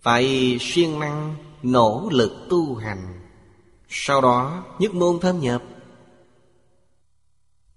Phải 0.00 0.56
siêng 0.60 1.00
năng, 1.00 1.36
nỗ 1.62 2.08
lực 2.12 2.46
tu 2.50 2.74
hành. 2.74 3.20
Sau 3.88 4.20
đó, 4.20 4.64
nhất 4.78 4.94
môn 4.94 5.20
thâm 5.20 5.40
nhập. 5.40 5.62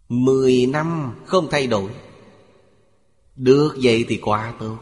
Mười 0.09 0.65
năm 0.65 1.15
không 1.25 1.47
thay 1.51 1.67
đổi. 1.67 1.91
Được 3.35 3.77
vậy 3.81 4.05
thì 4.07 4.19
quá 4.21 4.53
tốt. 4.59 4.77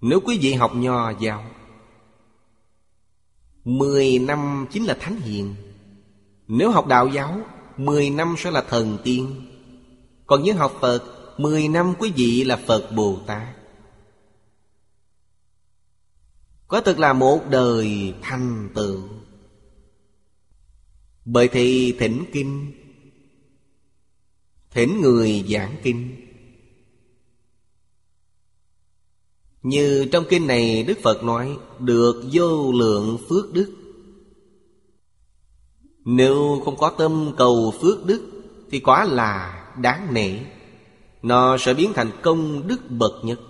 Nếu 0.00 0.20
quý 0.20 0.38
vị 0.40 0.52
học 0.52 0.72
nho 0.74 1.10
giáo, 1.10 1.44
Mười 3.64 4.18
năm 4.18 4.66
chính 4.70 4.84
là 4.84 4.96
thánh 5.00 5.20
hiền. 5.20 5.54
Nếu 6.48 6.70
học 6.70 6.86
đạo 6.86 7.08
giáo 7.08 7.40
Mười 7.76 8.10
năm 8.10 8.34
sẽ 8.38 8.50
là 8.50 8.62
thần 8.68 8.98
tiên. 9.04 9.46
Còn 10.26 10.42
những 10.42 10.56
học 10.56 10.78
Phật, 10.80 11.04
Mười 11.38 11.68
năm 11.68 11.94
quý 11.98 12.12
vị 12.16 12.44
là 12.44 12.56
Phật 12.66 12.90
Bồ 12.96 13.18
Tát. 13.26 13.56
Có 16.68 16.80
thực 16.80 16.98
là 16.98 17.12
một 17.12 17.40
đời 17.50 18.14
thành 18.22 18.68
tựu. 18.74 19.00
Bởi 21.24 21.48
thì 21.48 21.92
thỉnh 21.98 22.24
kinh, 22.32 22.72
Thỉnh 24.70 25.00
người 25.00 25.44
giảng 25.48 25.76
kinh. 25.82 26.16
Như 29.62 30.08
trong 30.12 30.24
kinh 30.30 30.46
này 30.46 30.82
Đức 30.82 30.98
Phật 31.02 31.24
nói, 31.24 31.58
Được 31.78 32.24
vô 32.32 32.72
lượng 32.72 33.18
phước 33.28 33.52
đức 33.52 33.83
nếu 36.04 36.62
không 36.64 36.76
có 36.76 36.90
tâm 36.98 37.32
cầu 37.36 37.74
phước 37.80 38.06
đức, 38.06 38.30
Thì 38.70 38.80
quả 38.80 39.04
là 39.04 39.64
đáng 39.80 40.14
nể. 40.14 40.38
Nó 41.22 41.56
sẽ 41.58 41.74
biến 41.74 41.92
thành 41.94 42.10
công 42.22 42.68
đức 42.68 42.90
bậc 42.90 43.12
nhất. 43.22 43.40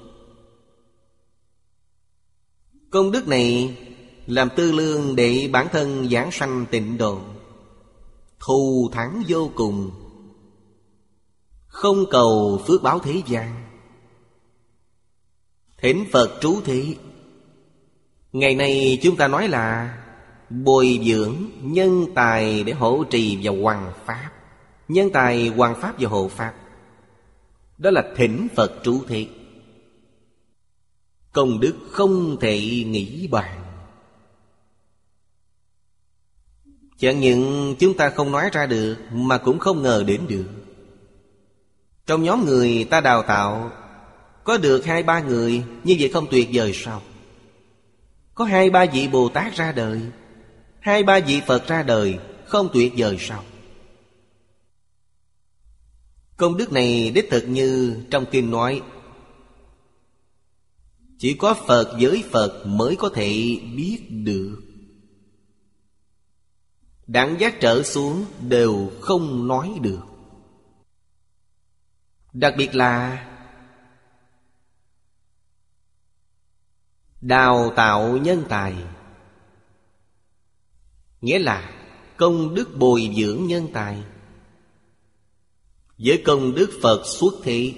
Công 2.90 3.10
đức 3.10 3.28
này 3.28 3.76
Làm 4.26 4.48
tư 4.56 4.72
lương 4.72 5.16
để 5.16 5.50
bản 5.52 5.66
thân 5.72 6.08
giảng 6.10 6.30
sanh 6.30 6.66
tịnh 6.70 6.98
độ, 6.98 7.18
Thù 8.40 8.90
thắng 8.92 9.22
vô 9.28 9.50
cùng. 9.54 9.90
Không 11.66 12.04
cầu 12.10 12.60
phước 12.66 12.82
báo 12.82 12.98
thế 12.98 13.22
gian. 13.26 13.64
Thỉnh 15.78 16.04
Phật 16.12 16.38
trú 16.40 16.60
thị 16.64 16.96
Ngày 18.32 18.54
nay 18.54 18.98
chúng 19.02 19.16
ta 19.16 19.28
nói 19.28 19.48
là 19.48 19.98
Bồi 20.62 21.00
dưỡng 21.04 21.36
nhân 21.62 22.06
tài 22.14 22.64
để 22.64 22.72
hỗ 22.72 23.04
trì 23.04 23.38
và 23.42 23.52
hoàng 23.62 23.92
pháp. 24.04 24.30
Nhân 24.88 25.10
tài 25.12 25.48
hoàng 25.48 25.80
pháp 25.80 25.94
và 25.98 26.08
hộ 26.08 26.28
pháp. 26.28 26.54
Đó 27.78 27.90
là 27.90 28.02
thỉnh 28.16 28.48
Phật 28.54 28.72
trụ 28.82 29.04
thiệt 29.08 29.26
Công 31.32 31.60
đức 31.60 31.74
không 31.90 32.36
thể 32.40 32.60
nghĩ 32.86 33.26
bàn. 33.26 33.60
Chẳng 36.98 37.20
những 37.20 37.74
chúng 37.78 37.96
ta 37.96 38.10
không 38.10 38.32
nói 38.32 38.50
ra 38.52 38.66
được, 38.66 38.96
Mà 39.12 39.38
cũng 39.38 39.58
không 39.58 39.82
ngờ 39.82 40.04
đến 40.06 40.20
được. 40.28 40.46
Trong 42.06 42.22
nhóm 42.22 42.44
người 42.44 42.84
ta 42.84 43.00
đào 43.00 43.22
tạo, 43.22 43.70
Có 44.44 44.58
được 44.58 44.84
hai 44.84 45.02
ba 45.02 45.20
người, 45.20 45.64
Như 45.84 45.96
vậy 45.98 46.10
không 46.12 46.26
tuyệt 46.30 46.48
vời 46.52 46.72
sao? 46.74 47.02
Có 48.34 48.44
hai 48.44 48.70
ba 48.70 48.86
vị 48.92 49.08
Bồ 49.08 49.28
Tát 49.28 49.54
ra 49.54 49.72
đời 49.72 50.00
Hai 50.84 51.02
ba 51.02 51.20
vị 51.20 51.40
Phật 51.46 51.66
ra 51.66 51.82
đời, 51.82 52.18
Không 52.46 52.68
tuyệt 52.72 52.92
vời 52.96 53.16
sao? 53.20 53.44
Công 56.36 56.56
đức 56.56 56.72
này 56.72 57.10
đích 57.10 57.26
thực 57.30 57.44
như 57.48 58.02
trong 58.10 58.24
kinh 58.30 58.50
nói, 58.50 58.82
Chỉ 61.18 61.34
có 61.34 61.54
Phật 61.54 61.96
với 62.00 62.24
Phật 62.30 62.66
mới 62.66 62.96
có 62.96 63.08
thể 63.14 63.28
biết 63.76 64.06
được. 64.10 64.62
Đẳng 67.06 67.36
giác 67.40 67.60
trở 67.60 67.82
xuống 67.82 68.24
đều 68.40 68.90
không 69.00 69.48
nói 69.48 69.72
được. 69.80 70.02
Đặc 72.32 72.54
biệt 72.58 72.74
là 72.74 73.26
Đào 77.20 77.72
tạo 77.76 78.16
nhân 78.16 78.44
tài. 78.48 78.74
Nghĩa 81.24 81.38
là 81.38 81.70
công 82.16 82.54
đức 82.54 82.76
bồi 82.78 83.10
dưỡng 83.16 83.46
nhân 83.46 83.68
tài. 83.72 84.02
Với 85.98 86.22
công 86.24 86.54
đức 86.54 86.70
Phật 86.82 87.02
xuất 87.06 87.34
thị, 87.42 87.74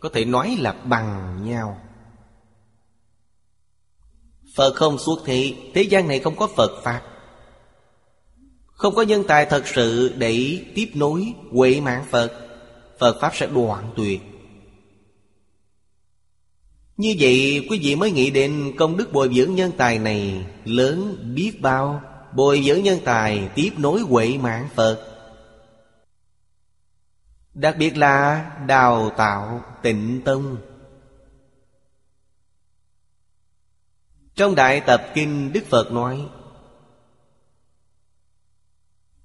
Có 0.00 0.08
thể 0.08 0.24
nói 0.24 0.56
là 0.60 0.72
bằng 0.72 1.40
nhau. 1.44 1.80
Phật 4.54 4.74
không 4.74 4.98
xuất 4.98 5.18
thị, 5.24 5.56
Thế 5.74 5.82
gian 5.82 6.08
này 6.08 6.18
không 6.18 6.36
có 6.36 6.48
Phật 6.56 6.82
Pháp. 6.82 7.02
Không 8.66 8.94
có 8.94 9.02
nhân 9.02 9.24
tài 9.28 9.46
thật 9.46 9.62
sự 9.66 10.14
để 10.18 10.64
tiếp 10.74 10.90
nối 10.94 11.34
huệ 11.50 11.80
mạng 11.80 12.04
Phật 12.10 12.32
Phật 12.98 13.20
Pháp 13.20 13.32
sẽ 13.34 13.46
đoạn 13.46 13.92
tuyệt. 13.96 14.20
Như 16.96 17.14
vậy, 17.18 17.66
quý 17.70 17.78
vị 17.82 17.94
mới 17.94 18.10
nghĩ 18.10 18.30
đến 18.30 18.72
công 18.78 18.96
đức 18.96 19.12
bồi 19.12 19.30
dưỡng 19.34 19.54
nhân 19.54 19.70
tài 19.76 19.98
này 19.98 20.46
Lớn 20.64 21.16
biết 21.34 21.60
bao. 21.60 22.11
Bồi 22.32 22.62
dưỡng 22.66 22.82
nhân 22.82 22.98
tài, 23.04 23.50
tiếp 23.54 23.70
nối 23.78 24.00
huệ 24.00 24.38
mạng 24.38 24.68
Phật. 24.74 25.08
Đặc 27.54 27.76
biệt 27.78 27.96
là 27.96 28.50
đào 28.66 29.10
tạo 29.10 29.64
tịnh 29.82 30.22
tông. 30.24 30.56
Trong 34.34 34.54
Đại 34.54 34.80
Tập 34.80 35.02
Kinh 35.14 35.52
Đức 35.52 35.64
Phật 35.66 35.92
nói, 35.92 36.28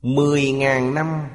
Mười 0.02 0.52
ngàn 0.52 0.94
năm. 0.94 1.30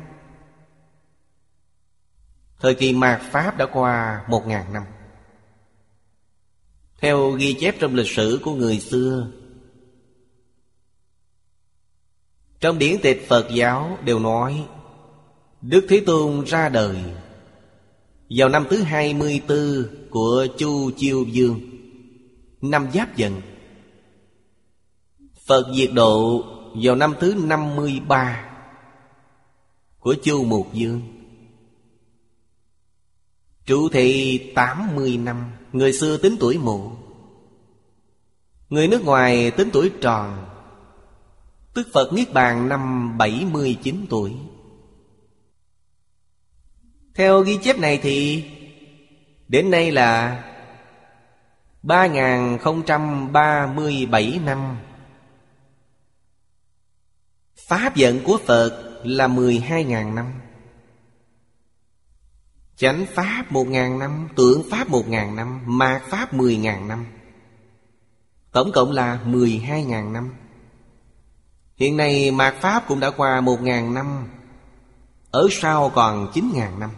Thời 2.61 2.74
kỳ 2.74 2.93
mạt 2.93 3.20
Pháp 3.31 3.57
đã 3.57 3.66
qua 3.73 4.24
một 4.28 4.47
ngàn 4.47 4.73
năm. 4.73 4.82
Theo 7.01 7.31
ghi 7.31 7.57
chép 7.61 7.74
trong 7.81 7.94
lịch 7.94 8.11
sử 8.11 8.40
của 8.44 8.55
người 8.55 8.81
xưa 8.81 9.31
Trong 12.63 12.79
điển 12.79 13.01
tịch 13.03 13.27
Phật 13.29 13.49
giáo 13.55 13.99
đều 14.05 14.19
nói, 14.19 14.65
Đức 15.63 15.87
Thế 15.89 16.03
Tôn 16.07 16.45
ra 16.45 16.69
đời 16.69 16.97
Vào 18.31 18.49
năm 18.49 18.67
thứ 18.71 18.83
24 18.83 19.87
của 20.11 20.47
Chu 20.59 20.91
Chiêu 20.97 21.25
Dương 21.25 21.61
Năm 22.61 22.89
Giáp 22.95 23.17
Dần 23.17 23.41
Phật 25.47 25.67
diệt 25.77 25.91
độ 25.93 26.45
vào 26.83 26.95
năm 26.97 27.15
thứ 27.21 27.35
53 27.45 28.45
Của 29.99 30.15
Chu 30.23 30.45
Mục 30.45 30.73
Dương 30.73 31.01
Trụ 33.67 33.89
thị 33.89 34.39
80 34.55 35.17
năm, 35.17 35.51
Người 35.73 35.93
xưa 35.93 36.17
tính 36.17 36.37
tuổi 36.41 36.59
mụ, 36.59 36.91
Người 38.69 38.89
nước 38.89 39.05
ngoài 39.05 39.51
tính 39.51 39.69
tuổi 39.73 39.91
tròn 40.01 40.52
Tức 41.74 41.89
Phật 41.93 42.12
Niết 42.12 42.32
Bàn 42.32 42.69
năm 42.69 43.15
79 43.19 44.07
tuổi. 44.11 44.32
Theo 47.15 47.40
ghi 47.40 47.59
chép 47.62 47.78
này 47.78 47.99
thì, 48.03 48.44
Đến 49.53 49.70
nay 49.70 49.93
là 49.93 50.43
3037 51.82 54.40
năm. 54.44 54.77
Pháp 57.69 57.93
vận 57.97 58.20
của 58.24 58.39
Phật 58.47 59.01
là 59.05 59.28
12.000 59.28 60.15
năm. 60.15 60.32
Chánh 62.77 63.07
Pháp 63.15 63.44
1.000 63.51 63.99
năm 63.99 64.28
Tượng 64.36 64.62
Pháp 64.70 64.89
1.000 64.89 65.35
năm, 65.35 65.62
Mạt 65.66 66.03
Pháp 66.03 66.35
10.000 66.35 66.86
năm. 66.86 67.07
Tổng 68.53 68.73
cộng 68.73 68.90
là 68.90 69.20
12.000 69.27 70.12
năm. 70.12 70.35
Hiện 71.77 71.97
nay 71.97 72.31
mạt 72.31 72.55
Pháp 72.61 72.85
cũng 72.89 73.01
đã 73.01 73.11
qua 73.11 73.40
1.000 73.40 73.93
năm, 73.93 74.28
Ở 75.31 75.49
sau 75.51 75.90
còn 75.94 76.31
9.000 76.35 76.78
năm 76.78 76.90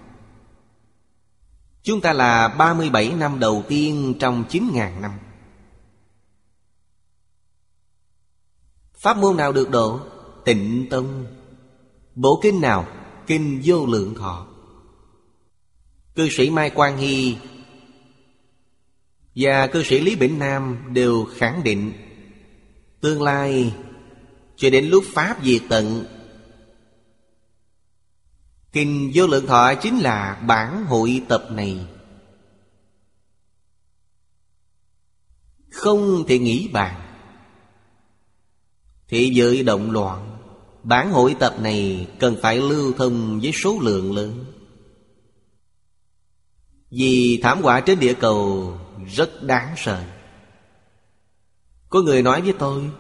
Chúng 1.83 2.01
ta 2.01 2.13
là 2.13 2.49
37 2.49 3.13
năm 3.15 3.39
đầu 3.39 3.65
tiên 3.69 4.15
trong 4.21 4.45
9.000 4.51 5.01
năm 5.01 5.11
Pháp 8.95 9.17
môn 9.17 9.37
nào 9.37 9.53
được 9.53 9.71
độ? 9.71 10.01
Tịnh 10.45 10.87
Tông 10.91 11.27
Bộ 12.15 12.41
kinh 12.43 12.61
nào? 12.61 12.87
Kinh 13.27 13.61
Vô 13.65 13.87
Lượng 13.87 14.15
Thọ 14.15 14.47
Cư 16.15 16.29
sĩ 16.29 16.51
Mai 16.51 16.71
Quang 16.71 16.97
Hy 16.97 17.37
Và 19.35 19.67
cư 19.67 19.83
sĩ 19.83 20.01
Lý 20.01 20.17
Bỉnh 20.17 20.39
Nam 20.39 20.79
đều 20.93 21.27
khẳng 21.37 21.65
định 21.65 21.93
Tương 23.01 23.23
lai 23.23 23.75
cho 24.57 24.71
đến 24.71 24.89
lúc 24.89 25.05
Pháp 25.15 25.39
diệt 25.45 25.63
tận. 25.69 26.05
Kinh 28.73 29.11
Vô 29.15 29.27
Lượng 29.27 29.47
Thọ 29.47 29.75
chính 29.75 29.99
là 29.99 30.43
bản 30.47 30.85
hội 30.85 31.23
tập 31.29 31.47
này. 31.51 31.87
Không 35.71 36.25
thể 36.29 36.39
nghĩ 36.39 36.69
bàn. 36.73 37.01
Thị 39.09 39.31
giới 39.35 39.63
động 39.63 39.91
loạn, 39.91 40.35
Bản 40.85 41.13
hội 41.13 41.37
tập 41.39 41.55
này 41.61 42.09
cần 42.19 42.37
phải 42.43 42.59
lưu 42.59 42.93
thông 42.93 43.41
với 43.41 43.53
số 43.53 43.79
lượng 43.81 44.17
lớn. 44.17 44.45
Vì 46.91 47.41
thảm 47.43 47.63
họa 47.63 47.81
trên 47.81 48.01
địa 48.01 48.15
cầu 48.15 48.73
rất 49.17 49.43
đáng 49.43 49.75
sợ. 49.77 50.05
Có 51.89 52.03
người 52.03 52.23
nói 52.23 52.41
với 52.43 52.55
tôi 52.59 52.91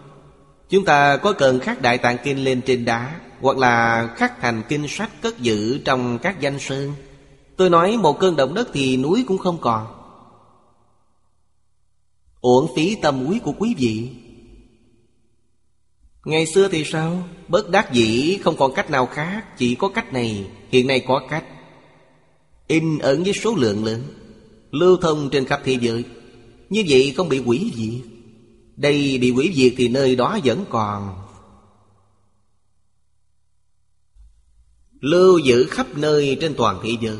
Chúng 0.74 0.84
ta 0.84 1.16
có 1.16 1.32
cần 1.32 1.60
khắc 1.60 1.82
Đại 1.82 1.98
Tạng 1.98 2.16
Kinh 2.24 2.44
lên 2.44 2.60
trên 2.60 2.84
đá, 2.84 3.20
Hoặc 3.40 3.58
là 3.58 4.06
khắc 4.16 4.40
thành 4.40 4.62
kinh 4.68 4.88
sách 4.88 5.10
cất 5.22 5.38
giữ 5.38 5.78
trong 5.84 6.18
các 6.18 6.40
danh 6.40 6.58
sơn. 6.58 6.92
Tôi 7.56 7.70
nói 7.70 7.96
một 7.96 8.20
cơn 8.20 8.36
động 8.36 8.54
đất 8.54 8.68
thì 8.72 8.96
núi 8.96 9.24
cũng 9.28 9.38
không 9.38 9.58
còn. 9.60 9.86
Uổng 12.40 12.76
phí 12.76 12.96
tâm 13.02 13.26
quý 13.26 13.38
của 13.38 13.52
quý 13.58 13.74
vị. 13.78 14.08
Ngày 16.24 16.46
xưa 16.46 16.68
thì 16.68 16.84
sao? 16.84 17.22
Bất 17.48 17.70
đắc 17.70 17.92
dĩ, 17.92 18.38
không 18.44 18.56
còn 18.56 18.74
cách 18.74 18.90
nào 18.90 19.06
khác, 19.06 19.58
Chỉ 19.58 19.74
có 19.74 19.88
cách 19.88 20.12
này, 20.12 20.46
Hiện 20.68 20.86
nay 20.86 21.04
có 21.08 21.20
cách. 21.30 21.44
In 22.66 22.98
ấn 22.98 23.22
với 23.22 23.32
số 23.32 23.54
lượng 23.56 23.84
lớn, 23.84 24.02
Lưu 24.70 24.96
thông 24.96 25.30
trên 25.30 25.44
khắp 25.44 25.60
thế 25.64 25.78
giới. 25.80 26.04
Như 26.70 26.84
vậy 26.88 27.14
không 27.16 27.28
bị 27.28 27.42
quỷ 27.46 27.72
diệt. 27.74 28.13
Đây 28.76 29.18
bị 29.18 29.30
quỷ 29.30 29.52
diệt 29.54 29.74
thì 29.76 29.88
nơi 29.88 30.16
đó 30.16 30.38
vẫn 30.44 30.64
còn. 30.70 31.26
Lưu 35.00 35.38
giữ 35.38 35.66
khắp 35.70 35.86
nơi 35.96 36.38
trên 36.40 36.54
toàn 36.56 36.80
thế 36.82 36.90
giới. 37.00 37.18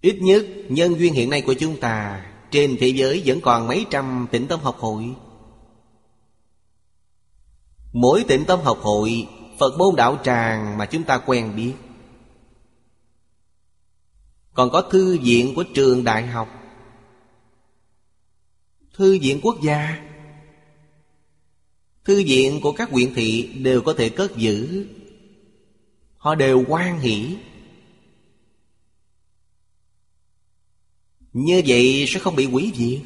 Ít 0.00 0.18
nhất, 0.22 0.46
nhân 0.68 0.98
duyên 0.98 1.14
hiện 1.14 1.30
nay 1.30 1.42
của 1.42 1.54
chúng 1.54 1.80
ta, 1.80 2.26
trên 2.50 2.76
thế 2.80 2.88
giới 2.88 3.22
vẫn 3.26 3.40
còn 3.40 3.66
mấy 3.66 3.86
trăm 3.90 4.26
tỉnh 4.30 4.46
tâm 4.48 4.60
học 4.60 4.76
hội. 4.78 5.14
Mỗi 7.92 8.24
tỉnh 8.28 8.44
tâm 8.44 8.60
học 8.60 8.78
hội, 8.80 9.28
Phật 9.58 9.78
môn 9.78 9.96
đạo 9.96 10.18
tràng 10.24 10.78
mà 10.78 10.86
chúng 10.86 11.04
ta 11.04 11.18
quen 11.18 11.56
biết. 11.56 11.74
Còn 14.54 14.70
có 14.70 14.82
thư 14.82 15.18
viện 15.18 15.54
của 15.54 15.64
trường 15.74 16.04
đại 16.04 16.26
học. 16.26 16.61
Thư 18.92 19.18
viện 19.22 19.40
quốc 19.42 19.56
gia. 19.62 20.02
Thư 22.04 22.22
viện 22.26 22.60
của 22.62 22.72
các 22.72 22.90
huyện 22.90 23.14
thị 23.14 23.52
đều 23.62 23.82
có 23.82 23.94
thể 23.98 24.08
cất 24.08 24.36
giữ. 24.36 24.86
Họ 26.16 26.34
đều 26.34 26.64
quan 26.68 27.00
hỷ. 27.00 27.36
Như 31.32 31.62
vậy 31.66 32.04
sẽ 32.08 32.20
không 32.20 32.36
bị 32.36 32.46
quỷ 32.46 32.72
diệt. 32.74 33.00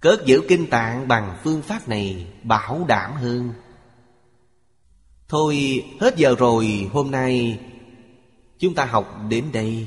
Cất 0.00 0.26
giữ 0.26 0.42
kinh 0.48 0.66
tạng 0.66 1.08
bằng 1.08 1.38
phương 1.44 1.62
pháp 1.62 1.88
này 1.88 2.26
bảo 2.42 2.84
đảm 2.88 3.12
hơn. 3.12 3.52
Thôi, 5.28 5.84
hết 6.00 6.16
giờ 6.16 6.34
rồi, 6.38 6.88
hôm 6.92 7.10
nay 7.10 7.58
Chúng 8.58 8.74
ta 8.74 8.84
học 8.84 9.20
đến 9.28 9.44
đây. 9.52 9.86